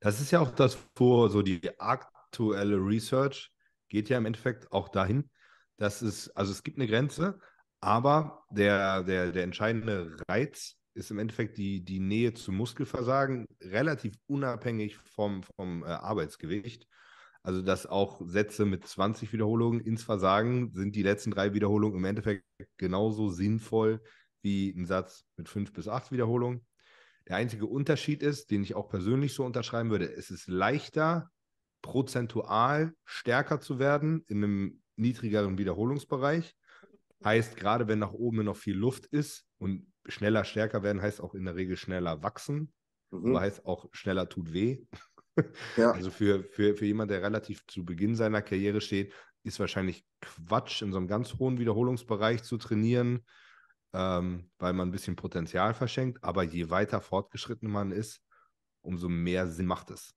[0.00, 3.52] Das ist ja auch das, wo so die aktuelle Research
[3.88, 5.30] geht ja im Endeffekt auch dahin,
[5.76, 7.38] dass es, also es gibt eine Grenze,
[7.80, 14.14] aber der, der, der entscheidende Reiz ist im Endeffekt die, die Nähe zum Muskelversagen, relativ
[14.26, 16.86] unabhängig vom, vom äh, Arbeitsgewicht.
[17.42, 22.04] Also, dass auch Sätze mit 20 Wiederholungen ins Versagen sind die letzten drei Wiederholungen im
[22.04, 22.44] Endeffekt
[22.76, 24.00] genauso sinnvoll
[24.42, 26.64] wie ein Satz mit fünf bis acht Wiederholungen.
[27.28, 31.30] Der einzige Unterschied ist, den ich auch persönlich so unterschreiben würde, es ist leichter,
[31.80, 36.54] prozentual stärker zu werden in einem niedrigeren Wiederholungsbereich.
[37.24, 41.34] Heißt, gerade wenn nach oben noch viel Luft ist und schneller stärker werden, heißt auch
[41.34, 42.72] in der Regel schneller wachsen,
[43.12, 43.30] Mhm.
[43.30, 44.84] aber heißt auch schneller tut weh.
[45.78, 45.92] Ja.
[45.92, 49.14] Also für, für, für jemanden, der relativ zu Beginn seiner Karriere steht,
[49.44, 53.24] ist wahrscheinlich Quatsch, in so einem ganz hohen Wiederholungsbereich zu trainieren,
[53.94, 56.22] ähm, weil man ein bisschen Potenzial verschenkt.
[56.22, 58.20] Aber je weiter fortgeschritten man ist,
[58.82, 60.14] umso mehr Sinn macht es.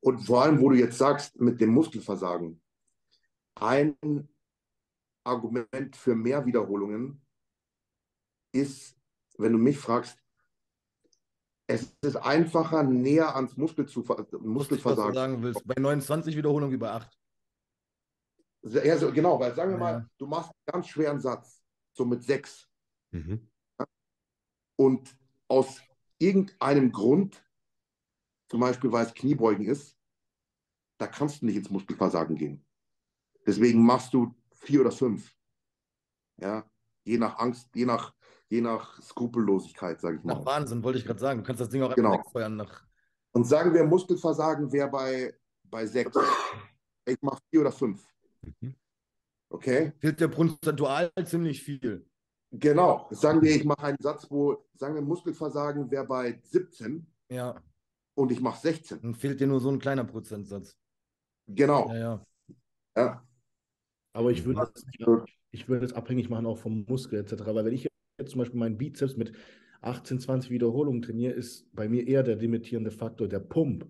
[0.00, 2.62] Und vor allem, wo du jetzt sagst, mit dem Muskelversagen,
[3.56, 3.94] ein
[5.24, 7.21] Argument für mehr Wiederholungen
[8.52, 8.96] ist,
[9.38, 10.18] wenn du mich fragst,
[11.66, 15.14] es ist einfacher, näher ans Muskel zu, ver- Was du Muskelversagen.
[15.14, 15.66] sagen willst.
[15.66, 17.18] Bei 29 Wiederholungen wie bei 8.
[18.64, 19.84] Ja, so, genau, weil sagen wir Ja.
[19.84, 21.62] mal, du machst einen ganz schweren Satz,
[21.92, 22.68] so mit sechs,
[23.10, 23.48] Mhm.
[24.76, 25.16] und
[25.48, 25.80] aus
[26.18, 27.44] irgendeinem Grund,
[28.48, 29.96] zum Beispiel weil es Kniebeugen ist,
[30.98, 32.64] da kannst du nicht ins Muskelversagen gehen.
[33.46, 35.34] Deswegen machst du vier oder fünf.
[36.36, 36.70] Ja,
[37.04, 38.14] je nach Angst, je nach,
[38.52, 40.44] je nach Skrupellosigkeit, sage ich Nach mal.
[40.44, 41.40] Wahnsinn, wollte ich gerade sagen.
[41.40, 42.12] Du kannst das Ding auch Genau.
[42.12, 42.84] einfach wegfeuern nach.
[43.32, 45.34] Und sagen wir, Muskelversagen wäre bei,
[45.64, 46.14] bei sechs.
[47.06, 48.06] Ich mache vier oder fünf.
[48.60, 48.74] Mhm.
[49.48, 49.92] Okay?
[49.98, 52.06] Fehlt dir prozentual ziemlich viel.
[52.50, 53.08] Genau.
[53.10, 57.58] Sagen wir, ich mache einen Satz, wo, sagen wir, Muskelversagen wäre bei 17 Ja,
[58.14, 59.00] und ich mache 16.
[59.00, 60.76] dann fehlt dir nur so ein kleiner Prozentsatz.
[61.46, 61.88] Genau.
[61.88, 62.26] Ja, ja.
[62.94, 63.26] Ja.
[64.12, 64.84] Aber ich würde Das es
[65.54, 67.46] ich würde es abhängig machen auch vom Muskel etc.
[67.46, 67.88] Weil wenn ich
[68.18, 69.32] jetzt zum Beispiel meinen Bizeps mit
[69.80, 73.86] 18, 20 Wiederholungen trainiere, ist bei mir eher der limitierende Faktor der Pump,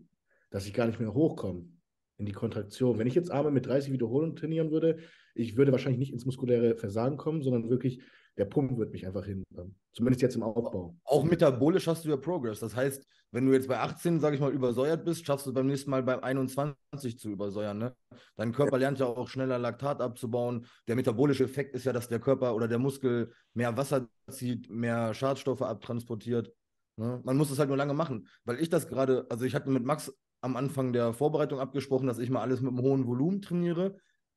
[0.51, 1.69] dass ich gar nicht mehr hochkomme
[2.17, 2.99] in die Kontraktion.
[2.99, 4.99] Wenn ich jetzt Arme mit 30 Wiederholungen trainieren würde,
[5.35, 8.01] ich würde wahrscheinlich nicht ins muskuläre Versagen kommen, sondern wirklich
[8.39, 9.75] der Pump wird mich einfach hindern.
[9.93, 10.97] Zumindest jetzt im Aufbau.
[11.05, 12.61] Auch metabolisch hast du ja Progress.
[12.61, 15.67] Das heißt, wenn du jetzt bei 18, sage ich mal, übersäuert bist, schaffst du beim
[15.67, 17.79] nächsten Mal bei 21 zu übersäuern.
[17.79, 17.97] Ne?
[18.37, 20.67] Dein Körper lernt ja auch schneller Laktat abzubauen.
[20.89, 25.13] Der metabolische Effekt ist ja, dass der Körper oder der Muskel mehr Wasser zieht, mehr
[25.15, 26.53] Schadstoffe abtransportiert.
[26.97, 27.21] Ne?
[27.25, 28.29] Man muss es halt nur lange machen.
[28.45, 32.19] Weil ich das gerade, also ich hatte mit Max am Anfang der Vorbereitung abgesprochen, dass
[32.19, 33.97] ich mal alles mit einem hohen Volumen trainiere.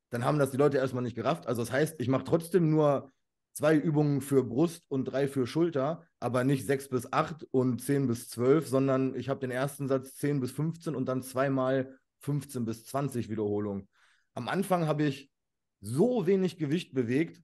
[0.10, 1.48] Dann haben das die Leute erstmal nicht gerafft.
[1.48, 3.12] Also das heißt, ich mache trotzdem nur
[3.56, 8.06] zwei Übungen für Brust und drei für Schulter, aber nicht sechs bis acht und zehn
[8.06, 12.66] bis zwölf, sondern ich habe den ersten Satz 10 bis 15 und dann zweimal 15
[12.66, 13.88] bis 20 Wiederholungen.
[14.34, 15.32] Am Anfang habe ich
[15.80, 17.42] so wenig Gewicht bewegt,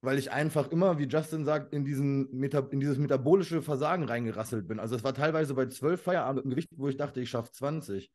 [0.00, 4.66] weil ich einfach immer, wie Justin sagt, in, diesen Meta in dieses metabolische Versagen reingerasselt
[4.66, 4.80] bin.
[4.80, 8.10] Also es war teilweise bei 12 Feierabend Gewicht, wo ich dachte, ich schaffe 20.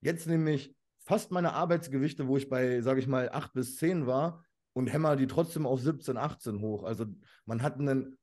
[0.00, 4.06] Jetzt nehme ich fast meine Arbeitsgewichte, wo ich bei, sage ich mal, 8 bis 10
[4.06, 4.42] war
[4.72, 6.84] und hämmer die trotzdem auf 17, 18 hoch.
[6.84, 7.06] Also
[7.46, 8.16] man hat ein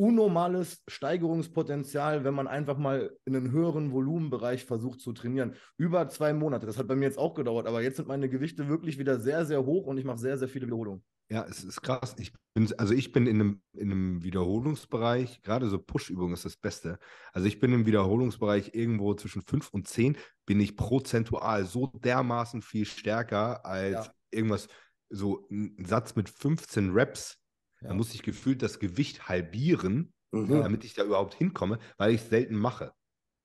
[0.00, 5.54] unnormales Steigerungspotenzial, wenn man einfach mal in einen höheren Volumenbereich versucht zu trainieren.
[5.76, 6.64] Über zwei Monate.
[6.64, 9.44] Das hat bei mir jetzt auch gedauert, aber jetzt sind meine Gewichte wirklich wieder sehr,
[9.44, 11.04] sehr hoch und ich mache sehr, sehr viele Wiederholungen.
[11.30, 12.16] Ja, es ist krass.
[12.18, 16.56] Ich bin, also ich bin in einem, in einem Wiederholungsbereich, gerade so Push-Übungen ist das
[16.56, 16.98] Beste.
[17.32, 20.16] Also ich bin im Wiederholungsbereich irgendwo zwischen 5 und 10,
[20.46, 24.12] bin ich prozentual so dermaßen viel stärker als ja.
[24.30, 24.66] irgendwas,
[25.10, 27.38] so ein Satz mit 15 Reps.
[27.80, 27.88] Ja.
[27.88, 30.48] Da muss ich gefühlt das Gewicht halbieren, mhm.
[30.62, 32.92] damit ich da überhaupt hinkomme, weil ich es selten mache.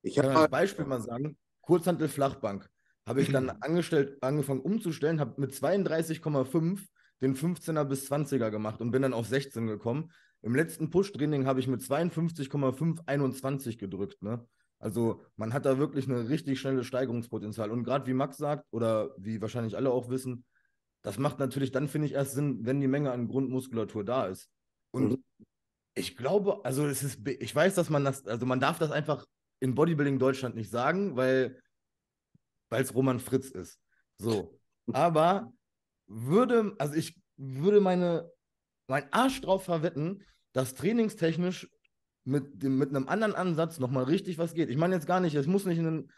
[0.02, 2.68] Ich kann als Beispiel mal sagen, Kurzhantel Flachbank
[3.06, 6.80] habe ich dann angestellt, angefangen umzustellen, habe mit 32,5
[7.22, 10.12] den 15er bis 20er gemacht und bin dann auf 16 gekommen.
[10.42, 14.22] Im letzten Push-Training habe ich mit 52,5 21 gedrückt.
[14.22, 14.46] Ne?
[14.78, 17.70] Also man hat da wirklich ein richtig schnelles Steigerungspotenzial.
[17.70, 20.44] Und gerade wie Max sagt, oder wie wahrscheinlich alle auch wissen,
[21.06, 24.50] das macht natürlich dann, finde ich, erst Sinn, wenn die Menge an Grundmuskulatur da ist.
[24.90, 25.24] Und mhm.
[25.94, 29.24] ich glaube, also es ist, ich weiß, dass man das, also man darf das einfach
[29.60, 31.62] in Bodybuilding Deutschland nicht sagen, weil
[32.70, 33.78] es Roman Fritz ist.
[34.18, 34.58] So.
[34.92, 35.52] Aber
[36.08, 38.28] würde, also ich würde meine,
[38.88, 40.24] mein Arsch drauf verwetten,
[40.54, 41.70] dass trainingstechnisch
[42.24, 44.70] mit, dem, mit einem anderen Ansatz nochmal richtig was geht.
[44.70, 46.10] Ich meine jetzt gar nicht, es muss nicht ein,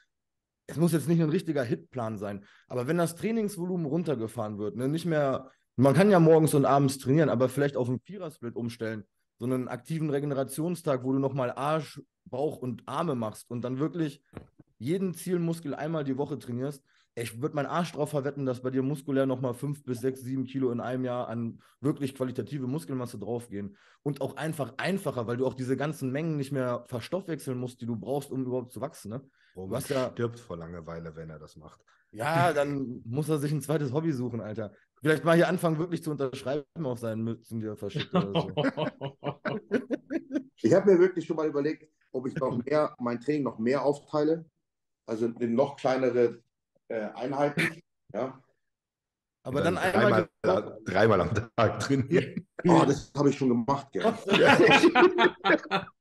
[0.69, 4.86] es muss jetzt nicht ein richtiger Hitplan sein, aber wenn das Trainingsvolumen runtergefahren wird, ne,
[4.86, 9.05] nicht mehr, man kann ja morgens und abends trainieren, aber vielleicht auf einen Vierersplit umstellen,
[9.39, 14.23] so einen aktiven Regenerationstag, wo du nochmal Arsch, Bauch und Arme machst und dann wirklich
[14.78, 16.85] jeden Zielmuskel einmal die Woche trainierst,
[17.20, 20.45] ich würde meinen Arsch drauf verwetten, dass bei dir muskulär nochmal fünf bis sechs, sieben
[20.45, 23.77] Kilo in einem Jahr an wirklich qualitative Muskelmasse draufgehen.
[24.03, 27.86] Und auch einfach einfacher, weil du auch diese ganzen Mengen nicht mehr verstoffwechseln musst, die
[27.86, 29.11] du brauchst, um überhaupt zu wachsen.
[29.11, 29.23] Ne?
[29.55, 31.81] Oh, man ja, stirbt vor Langeweile, wenn er das macht.
[32.11, 34.73] Ja, dann muss er sich ein zweites Hobby suchen, Alter.
[35.01, 38.51] Vielleicht mal hier anfangen, wirklich zu unterschreiben auf seinen Mützen, die er verschickt oder so.
[40.57, 43.83] ich habe mir wirklich schon mal überlegt, ob ich noch mehr, mein Training noch mehr
[43.83, 44.45] aufteile.
[45.07, 46.43] Also in noch kleinere
[46.89, 47.81] äh, Einheiten.
[48.12, 48.43] Ja.
[49.43, 52.47] Aber dann, dann einmal dreimal, dreimal am Tag trainieren.
[52.66, 54.05] Oh, das habe ich schon gemacht, gell.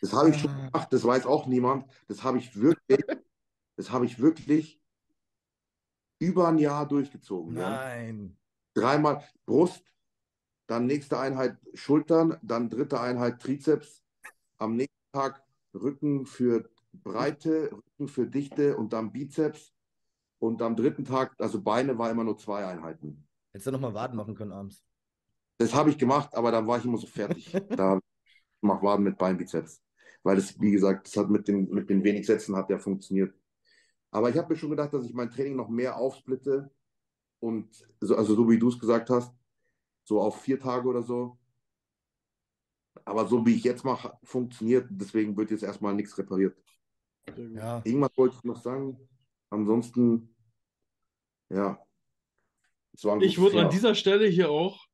[0.00, 1.86] Das habe ich schon gemacht, das weiß auch niemand.
[2.08, 3.00] Das habe ich wirklich,
[3.76, 4.80] das habe ich wirklich
[6.18, 7.54] über ein Jahr durchgezogen.
[7.54, 8.36] Nein.
[8.74, 8.82] Ja.
[8.82, 9.84] Dreimal Brust,
[10.66, 14.02] dann nächste Einheit Schultern, dann dritte Einheit Trizeps,
[14.58, 15.42] am nächsten Tag
[15.74, 19.72] Rücken für Breite, Rücken für Dichte und dann Bizeps.
[20.38, 23.26] Und am dritten Tag, also Beine, war immer nur zwei Einheiten.
[23.52, 24.84] Hättest du nochmal Waden machen können abends?
[25.58, 27.52] Das habe ich gemacht, aber dann war ich immer so fertig.
[27.68, 28.00] da
[28.62, 29.82] mach Waden mit Beinbizeps.
[30.22, 33.34] Weil das, wie gesagt, das hat mit den, mit den wenig Sätzen hat ja funktioniert.
[34.10, 36.70] Aber ich habe mir schon gedacht, dass ich mein Training noch mehr aufsplitte
[37.40, 37.68] und
[38.00, 39.34] so, also so wie du es gesagt hast,
[40.04, 41.38] so auf vier Tage oder so.
[43.04, 46.56] Aber so wie ich jetzt mache, funktioniert, deswegen wird jetzt erstmal nichts repariert.
[47.36, 47.80] Ja.
[47.84, 48.96] Irgendwas wollte ich noch sagen.
[49.50, 50.34] Ansonsten,
[51.48, 51.84] ja.
[53.20, 54.86] ich würde an dieser Stelle hier auch,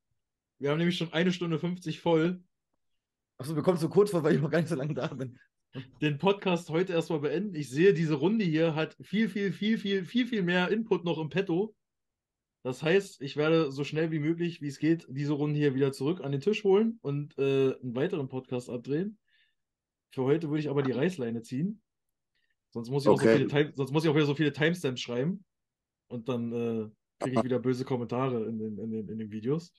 [0.57, 2.43] wir haben nämlich schon eine Stunde 50 voll.
[3.39, 5.39] Achso, wir kommen so kurz vor, weil ich noch gar nicht so lange da bin.
[6.01, 7.55] Den Podcast heute erstmal beenden.
[7.55, 11.17] Ich sehe, diese Runde hier hat viel, viel, viel, viel, viel, viel mehr Input noch
[11.17, 11.73] im Petto.
[12.63, 15.93] Das heißt, ich werde so schnell wie möglich, wie es geht, diese Runde hier wieder
[15.93, 19.17] zurück an den Tisch holen und äh, einen weiteren Podcast abdrehen.
[20.11, 21.81] Für heute würde ich aber die Reißleine ziehen.
[22.71, 23.19] Sonst muss ich, okay.
[23.19, 25.45] auch, so viele Time, sonst muss ich auch wieder so viele Timestamps schreiben.
[26.09, 26.89] Und dann äh,
[27.19, 29.73] kriege ich wieder böse Kommentare in den, in den, in den Videos.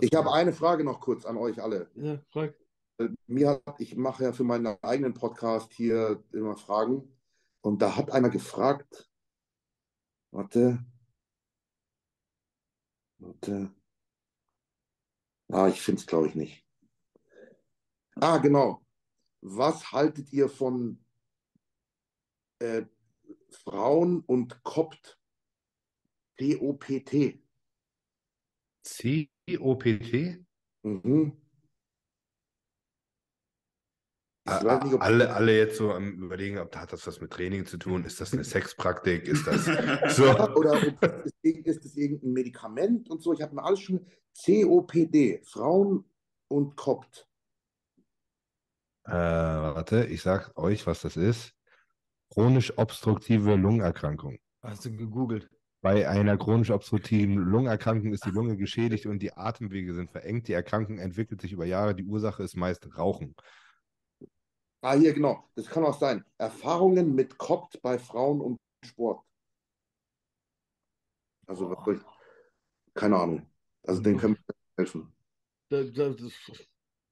[0.00, 1.90] Ich habe eine Frage noch kurz an euch alle.
[1.94, 2.54] Ja, frag.
[2.98, 7.16] Äh, mir hat, ich mache ja für meinen eigenen Podcast hier immer Fragen.
[7.60, 9.10] Und da hat einer gefragt,
[10.30, 10.84] warte,
[13.18, 13.70] warte,
[15.48, 16.64] ah, ich finde es glaube ich nicht.
[18.16, 18.82] Ah, genau.
[19.40, 21.04] Was haltet ihr von
[22.58, 22.84] äh,
[23.50, 25.18] Frauen und Kopt.
[26.38, 27.42] C-O-P-T.
[29.48, 30.44] C-O-P-T?
[30.82, 31.32] Mhm.
[34.46, 38.04] Nicht, alle, alle jetzt so am überlegen, ob hat das was mit Training zu tun?
[38.04, 39.28] Ist das eine Sexpraktik?
[39.28, 39.64] Ist das
[40.16, 40.24] so?
[40.54, 43.32] Oder ist, ist das irgendein Medikament und so?
[43.32, 44.06] Ich habe mir alles schon
[44.44, 46.04] COPD, Frauen
[46.48, 47.28] und Kopt.
[49.04, 51.54] Äh, warte, ich sag euch, was das ist.
[52.30, 54.38] Chronisch obstruktive Lungenerkrankung.
[54.62, 55.50] Hast du gegoogelt?
[55.80, 60.48] Bei einer chronisch obstruktiven Lungenerkrankung ist die Lunge geschädigt und die Atemwege sind verengt.
[60.48, 61.94] Die Erkrankung entwickelt sich über Jahre.
[61.94, 63.36] Die Ursache ist meist Rauchen.
[64.80, 65.48] Ah, hier, genau.
[65.54, 66.24] Das kann auch sein.
[66.36, 69.24] Erfahrungen mit COPT bei Frauen und Sport.
[71.46, 72.02] Also, was soll ich,
[72.94, 73.46] keine Ahnung.
[73.84, 75.12] Also, den können wir helfen.
[75.68, 76.14] Da, da,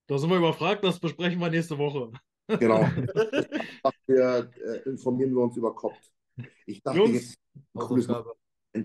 [0.07, 2.13] da sind wir überfragt, das besprechen wir nächste Woche.
[2.49, 2.81] Genau.
[4.07, 6.13] wir, äh, informieren wir uns über COPT.
[6.67, 7.39] Ich dachte Jungs, jetzt
[7.75, 8.09] cooles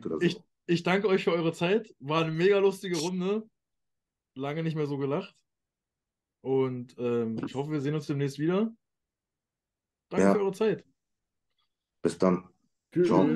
[0.06, 0.22] oder so.
[0.22, 1.94] Ich, ich danke euch für eure Zeit.
[2.00, 3.48] War eine mega lustige Runde.
[4.36, 5.36] Lange nicht mehr so gelacht.
[6.42, 8.74] Und ähm, ich hoffe, wir sehen uns demnächst wieder.
[10.10, 10.34] Danke Ja.
[10.34, 10.86] für eure Zeit.
[12.02, 12.50] Bis dann.
[12.94, 13.08] Tschüss.
[13.08, 13.28] Ciao.